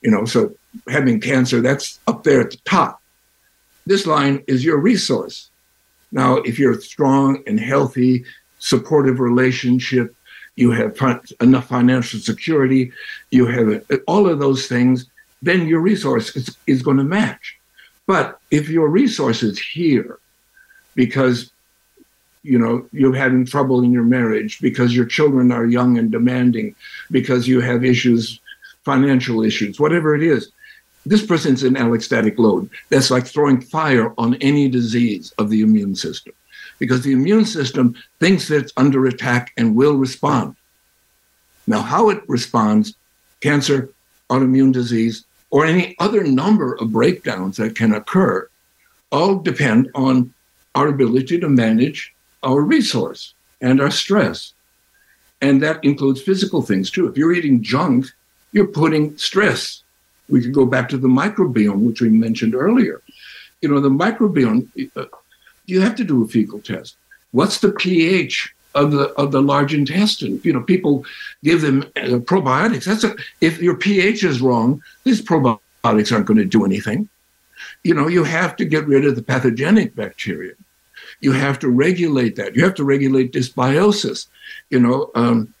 you 0.00 0.10
know, 0.10 0.24
so 0.24 0.54
having 0.88 1.20
cancer, 1.20 1.60
that's 1.60 1.98
up 2.06 2.24
there 2.24 2.40
at 2.40 2.50
the 2.50 2.58
top. 2.64 3.02
This 3.86 4.06
line 4.06 4.44
is 4.46 4.64
your 4.64 4.78
resource. 4.78 5.50
Now, 6.12 6.36
if 6.36 6.58
you're 6.58 6.80
strong 6.80 7.42
and 7.46 7.58
healthy, 7.58 8.24
supportive 8.58 9.20
relationship, 9.20 10.14
you 10.56 10.70
have 10.72 10.98
enough 11.40 11.68
financial 11.68 12.20
security, 12.20 12.92
you 13.30 13.46
have 13.46 13.84
uh, 13.90 13.96
all 14.06 14.28
of 14.28 14.40
those 14.40 14.66
things, 14.66 15.06
then 15.40 15.68
your 15.68 15.80
resource 15.80 16.34
is, 16.34 16.56
is 16.66 16.82
going 16.82 16.96
to 16.96 17.04
match. 17.04 17.58
But 18.06 18.40
if 18.50 18.68
your 18.68 18.88
resource 18.88 19.42
is 19.42 19.58
here 19.58 20.18
because 20.94 21.52
you 22.42 22.58
know 22.58 22.86
you're 22.92 23.14
having 23.14 23.44
trouble 23.44 23.82
in 23.82 23.92
your 23.92 24.04
marriage 24.04 24.60
because 24.60 24.96
your 24.96 25.04
children 25.04 25.52
are 25.52 25.66
young 25.66 25.98
and 25.98 26.10
demanding 26.10 26.74
because 27.10 27.46
you 27.46 27.60
have 27.60 27.84
issues 27.84 28.40
financial 28.92 29.42
issues 29.48 29.80
whatever 29.84 30.14
it 30.18 30.22
is 30.22 30.42
this 31.08 31.24
person's 31.24 31.62
an 31.62 31.74
allostatic 31.74 32.38
load. 32.38 32.68
That's 32.90 33.10
like 33.10 33.26
throwing 33.26 33.60
fire 33.60 34.12
on 34.18 34.34
any 34.36 34.68
disease 34.68 35.32
of 35.38 35.48
the 35.48 35.62
immune 35.62 35.94
system 35.94 36.34
because 36.78 37.02
the 37.02 37.12
immune 37.12 37.46
system 37.46 37.94
thinks 38.20 38.48
that 38.48 38.58
it's 38.58 38.72
under 38.76 39.06
attack 39.06 39.52
and 39.56 39.74
will 39.74 39.94
respond. 39.94 40.54
Now, 41.66 41.80
how 41.80 42.10
it 42.10 42.22
responds, 42.28 42.94
cancer, 43.40 43.90
autoimmune 44.30 44.72
disease, 44.72 45.24
or 45.50 45.64
any 45.64 45.96
other 45.98 46.24
number 46.24 46.74
of 46.74 46.92
breakdowns 46.92 47.56
that 47.56 47.74
can 47.74 47.94
occur, 47.94 48.48
all 49.10 49.36
depend 49.36 49.90
on 49.94 50.32
our 50.74 50.88
ability 50.88 51.40
to 51.40 51.48
manage 51.48 52.14
our 52.42 52.60
resource 52.60 53.34
and 53.60 53.80
our 53.80 53.90
stress. 53.90 54.52
And 55.40 55.62
that 55.62 55.82
includes 55.82 56.20
physical 56.20 56.62
things 56.62 56.90
too. 56.90 57.08
If 57.08 57.16
you're 57.16 57.32
eating 57.32 57.62
junk, 57.62 58.06
you're 58.52 58.66
putting 58.66 59.16
stress 59.18 59.82
we 60.28 60.42
could 60.42 60.52
go 60.52 60.66
back 60.66 60.88
to 60.90 60.98
the 60.98 61.08
microbiome, 61.08 61.86
which 61.86 62.00
we 62.00 62.10
mentioned 62.10 62.54
earlier. 62.54 63.02
You 63.60 63.68
know, 63.68 63.80
the 63.80 63.88
microbiome, 63.88 64.68
uh, 64.96 65.06
you 65.66 65.80
have 65.80 65.96
to 65.96 66.04
do 66.04 66.24
a 66.24 66.28
fecal 66.28 66.60
test. 66.60 66.96
What's 67.32 67.58
the 67.58 67.72
pH 67.72 68.54
of 68.74 68.92
the 68.92 69.08
of 69.14 69.32
the 69.32 69.42
large 69.42 69.74
intestine? 69.74 70.40
You 70.44 70.52
know, 70.52 70.62
people 70.62 71.04
give 71.42 71.62
them 71.62 71.82
uh, 71.96 72.20
probiotics. 72.20 72.84
That's 72.84 73.04
a, 73.04 73.16
if 73.40 73.60
your 73.60 73.76
pH 73.76 74.24
is 74.24 74.40
wrong, 74.40 74.82
these 75.04 75.22
probiotics 75.22 76.12
aren't 76.12 76.26
going 76.26 76.38
to 76.38 76.44
do 76.44 76.64
anything. 76.64 77.08
You 77.82 77.94
know, 77.94 78.08
you 78.08 78.24
have 78.24 78.54
to 78.56 78.64
get 78.64 78.86
rid 78.86 79.04
of 79.04 79.16
the 79.16 79.22
pathogenic 79.22 79.94
bacteria. 79.94 80.54
You 81.20 81.32
have 81.32 81.58
to 81.60 81.68
regulate 81.68 82.36
that. 82.36 82.54
You 82.54 82.62
have 82.64 82.74
to 82.74 82.84
regulate 82.84 83.32
dysbiosis. 83.32 84.26
You 84.70 84.80
know, 84.80 85.10
um, 85.14 85.52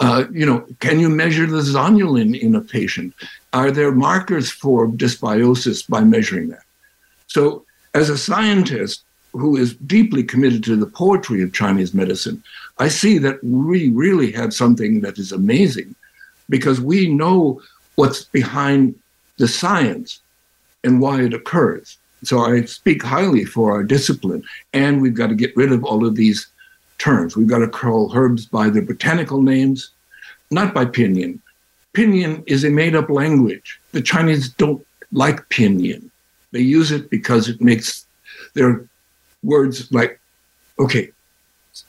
uh, 0.00 0.24
you 0.30 0.46
know, 0.46 0.66
can 0.80 1.00
you 1.00 1.08
measure 1.08 1.46
the 1.46 1.62
zonulin 1.62 2.38
in 2.38 2.54
a 2.54 2.60
patient? 2.60 3.14
Are 3.52 3.70
there 3.70 3.92
markers 3.92 4.50
for 4.50 4.88
dysbiosis 4.88 5.88
by 5.88 6.00
measuring 6.00 6.48
that? 6.48 6.64
So, 7.26 7.64
as 7.94 8.10
a 8.10 8.18
scientist 8.18 9.04
who 9.32 9.56
is 9.56 9.74
deeply 9.74 10.22
committed 10.22 10.62
to 10.64 10.76
the 10.76 10.86
poetry 10.86 11.42
of 11.42 11.52
Chinese 11.52 11.94
medicine, 11.94 12.42
I 12.78 12.88
see 12.88 13.18
that 13.18 13.42
we 13.42 13.90
really 13.90 14.32
have 14.32 14.52
something 14.52 15.00
that 15.02 15.18
is 15.18 15.32
amazing 15.32 15.94
because 16.48 16.80
we 16.80 17.08
know 17.08 17.60
what's 17.94 18.24
behind 18.24 18.94
the 19.38 19.48
science 19.48 20.20
and 20.82 21.00
why 21.00 21.22
it 21.22 21.34
occurs. 21.34 21.96
So 22.22 22.40
I 22.40 22.64
speak 22.64 23.02
highly 23.02 23.44
for 23.44 23.72
our 23.72 23.84
discipline, 23.84 24.42
and 24.72 25.00
we've 25.00 25.14
got 25.14 25.28
to 25.28 25.34
get 25.34 25.56
rid 25.56 25.72
of 25.72 25.84
all 25.84 26.06
of 26.06 26.14
these 26.14 26.46
terms. 26.98 27.36
We've 27.36 27.46
got 27.46 27.58
to 27.58 27.68
call 27.68 28.12
herbs 28.14 28.46
by 28.46 28.70
their 28.70 28.82
botanical 28.82 29.42
names, 29.42 29.90
not 30.50 30.74
by 30.74 30.86
pinyin. 30.86 31.40
Pinyin 31.94 32.42
is 32.46 32.64
a 32.64 32.70
made 32.70 32.94
up 32.94 33.08
language. 33.08 33.80
The 33.92 34.02
Chinese 34.02 34.48
don't 34.48 34.84
like 35.12 35.48
pinyin. 35.48 36.10
They 36.52 36.60
use 36.60 36.90
it 36.90 37.10
because 37.10 37.48
it 37.48 37.60
makes 37.60 38.06
their 38.54 38.86
words 39.42 39.90
like, 39.92 40.20
okay, 40.78 41.10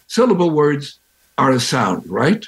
syllable 0.07 0.51
words 0.51 0.99
are 1.37 1.51
a 1.51 1.59
sound, 1.59 2.07
right? 2.07 2.45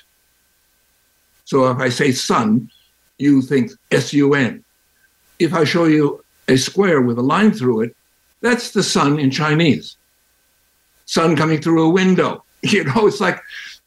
So 1.45 1.69
if 1.71 1.77
I 1.77 1.89
say 1.89 2.11
sun, 2.11 2.69
you 3.17 3.41
think 3.41 3.71
S 3.91 4.13
U 4.13 4.33
N. 4.33 4.63
If 5.39 5.53
I 5.53 5.63
show 5.63 5.85
you 5.85 6.23
a 6.47 6.57
square 6.57 7.01
with 7.01 7.17
a 7.17 7.21
line 7.21 7.51
through 7.51 7.81
it, 7.81 7.95
that's 8.41 8.71
the 8.71 8.83
sun 8.83 9.19
in 9.19 9.31
Chinese. 9.31 9.97
Sun 11.05 11.35
coming 11.35 11.61
through 11.61 11.83
a 11.85 11.89
window. 11.89 12.43
You 12.63 12.85
know, 12.85 13.05
it's 13.05 13.21
like, 13.21 13.39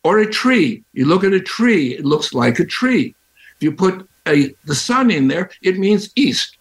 or 0.05 0.21
a 0.21 0.31
tree. 0.31 0.85
You 0.93 1.07
look 1.07 1.25
at 1.25 1.33
a 1.33 1.41
tree, 1.41 1.95
it 1.95 2.05
looks 2.05 2.33
like 2.33 2.61
a 2.61 2.65
tree. 2.65 3.15
If 3.57 3.63
you 3.63 3.73
put 3.73 4.09
a, 4.27 4.55
the 4.65 4.75
sun 4.75 5.11
in 5.11 5.29
there, 5.29 5.51
it 5.63 5.79
means 5.79 6.11
east. 6.15 6.57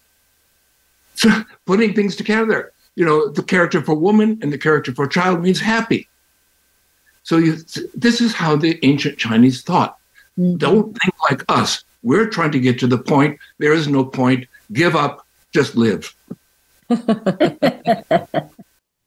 So 1.14 1.30
putting 1.66 1.94
things 1.94 2.16
together. 2.16 2.72
You 2.96 3.06
know, 3.06 3.28
the 3.28 3.42
character 3.42 3.80
for 3.80 3.94
woman 3.94 4.38
and 4.42 4.52
the 4.52 4.58
character 4.58 4.92
for 4.92 5.06
child 5.06 5.42
means 5.42 5.60
happy. 5.60 6.08
So 7.22 7.36
you, 7.36 7.56
this 7.94 8.20
is 8.20 8.34
how 8.34 8.56
the 8.56 8.78
ancient 8.84 9.18
Chinese 9.18 9.62
thought. 9.62 9.98
Mm-hmm. 10.38 10.56
Don't 10.56 10.98
think 10.98 11.14
like 11.30 11.44
us. 11.48 11.84
We're 12.02 12.26
trying 12.26 12.52
to 12.52 12.60
get 12.60 12.78
to 12.80 12.86
the 12.86 12.98
point. 12.98 13.38
There 13.58 13.72
is 13.72 13.88
no 13.88 14.04
point. 14.04 14.46
Give 14.72 14.96
up. 14.96 15.26
Just 15.52 15.76
live. 15.76 16.14
All 16.90 16.98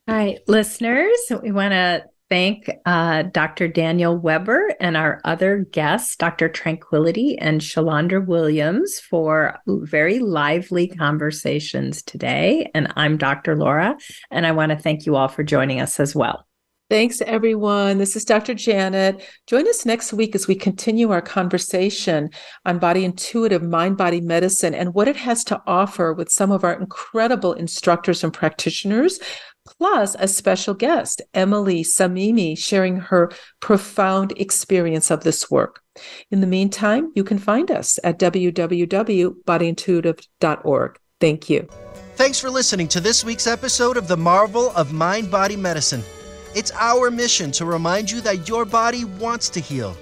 right, 0.06 0.38
listeners, 0.46 1.18
we 1.42 1.50
want 1.50 1.72
to 1.72 2.04
thank 2.34 2.68
uh, 2.84 3.22
Dr. 3.22 3.68
Daniel 3.68 4.18
Weber 4.18 4.74
and 4.80 4.96
our 4.96 5.20
other 5.22 5.58
guests, 5.70 6.16
Dr. 6.16 6.48
Tranquility 6.48 7.38
and 7.38 7.60
Shalandra 7.60 8.26
Williams, 8.26 8.98
for 8.98 9.56
very 9.68 10.18
lively 10.18 10.88
conversations 10.88 12.02
today. 12.02 12.72
And 12.74 12.92
I'm 12.96 13.18
Dr. 13.18 13.54
Laura, 13.54 13.96
and 14.32 14.48
I 14.48 14.50
want 14.50 14.70
to 14.70 14.76
thank 14.76 15.06
you 15.06 15.14
all 15.14 15.28
for 15.28 15.44
joining 15.44 15.80
us 15.80 16.00
as 16.00 16.16
well. 16.16 16.44
Thanks, 16.90 17.22
everyone. 17.22 17.98
This 17.98 18.16
is 18.16 18.24
Dr. 18.24 18.52
Janet. 18.52 19.24
Join 19.46 19.66
us 19.68 19.86
next 19.86 20.12
week 20.12 20.34
as 20.34 20.48
we 20.48 20.56
continue 20.56 21.12
our 21.12 21.22
conversation 21.22 22.30
on 22.66 22.78
body 22.78 23.04
intuitive 23.04 23.62
mind 23.62 23.96
body 23.96 24.20
medicine 24.20 24.74
and 24.74 24.92
what 24.92 25.08
it 25.08 25.16
has 25.16 25.44
to 25.44 25.62
offer 25.66 26.12
with 26.12 26.30
some 26.30 26.50
of 26.50 26.62
our 26.62 26.74
incredible 26.74 27.52
instructors 27.54 28.22
and 28.22 28.34
practitioners, 28.34 29.18
plus 29.64 30.14
a 30.18 30.28
special 30.28 30.74
guest, 30.74 31.22
Emily 31.32 31.82
Samimi, 31.82 32.56
sharing 32.56 32.96
her 32.96 33.32
profound 33.60 34.32
experience 34.36 35.10
of 35.10 35.24
this 35.24 35.50
work. 35.50 35.80
In 36.30 36.40
the 36.40 36.46
meantime, 36.46 37.12
you 37.14 37.24
can 37.24 37.38
find 37.38 37.70
us 37.70 37.98
at 38.04 38.18
www.bodyintuitive.org. 38.18 40.98
Thank 41.20 41.50
you. 41.50 41.68
Thanks 42.16 42.38
for 42.38 42.50
listening 42.50 42.88
to 42.88 43.00
this 43.00 43.24
week's 43.24 43.46
episode 43.46 43.96
of 43.96 44.08
The 44.08 44.16
Marvel 44.16 44.70
of 44.76 44.92
Mind 44.92 45.30
Body 45.30 45.56
Medicine. 45.56 46.02
It's 46.54 46.70
our 46.78 47.10
mission 47.10 47.50
to 47.52 47.64
remind 47.64 48.10
you 48.10 48.20
that 48.20 48.48
your 48.48 48.64
body 48.64 49.04
wants 49.04 49.48
to 49.50 49.60
heal. 49.60 49.96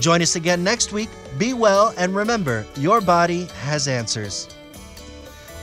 Join 0.00 0.22
us 0.22 0.36
again 0.36 0.64
next 0.64 0.92
week. 0.92 1.10
Be 1.36 1.52
well, 1.52 1.92
and 1.98 2.14
remember, 2.14 2.64
your 2.76 3.00
body 3.00 3.46
has 3.60 3.88
answers. 3.88 4.48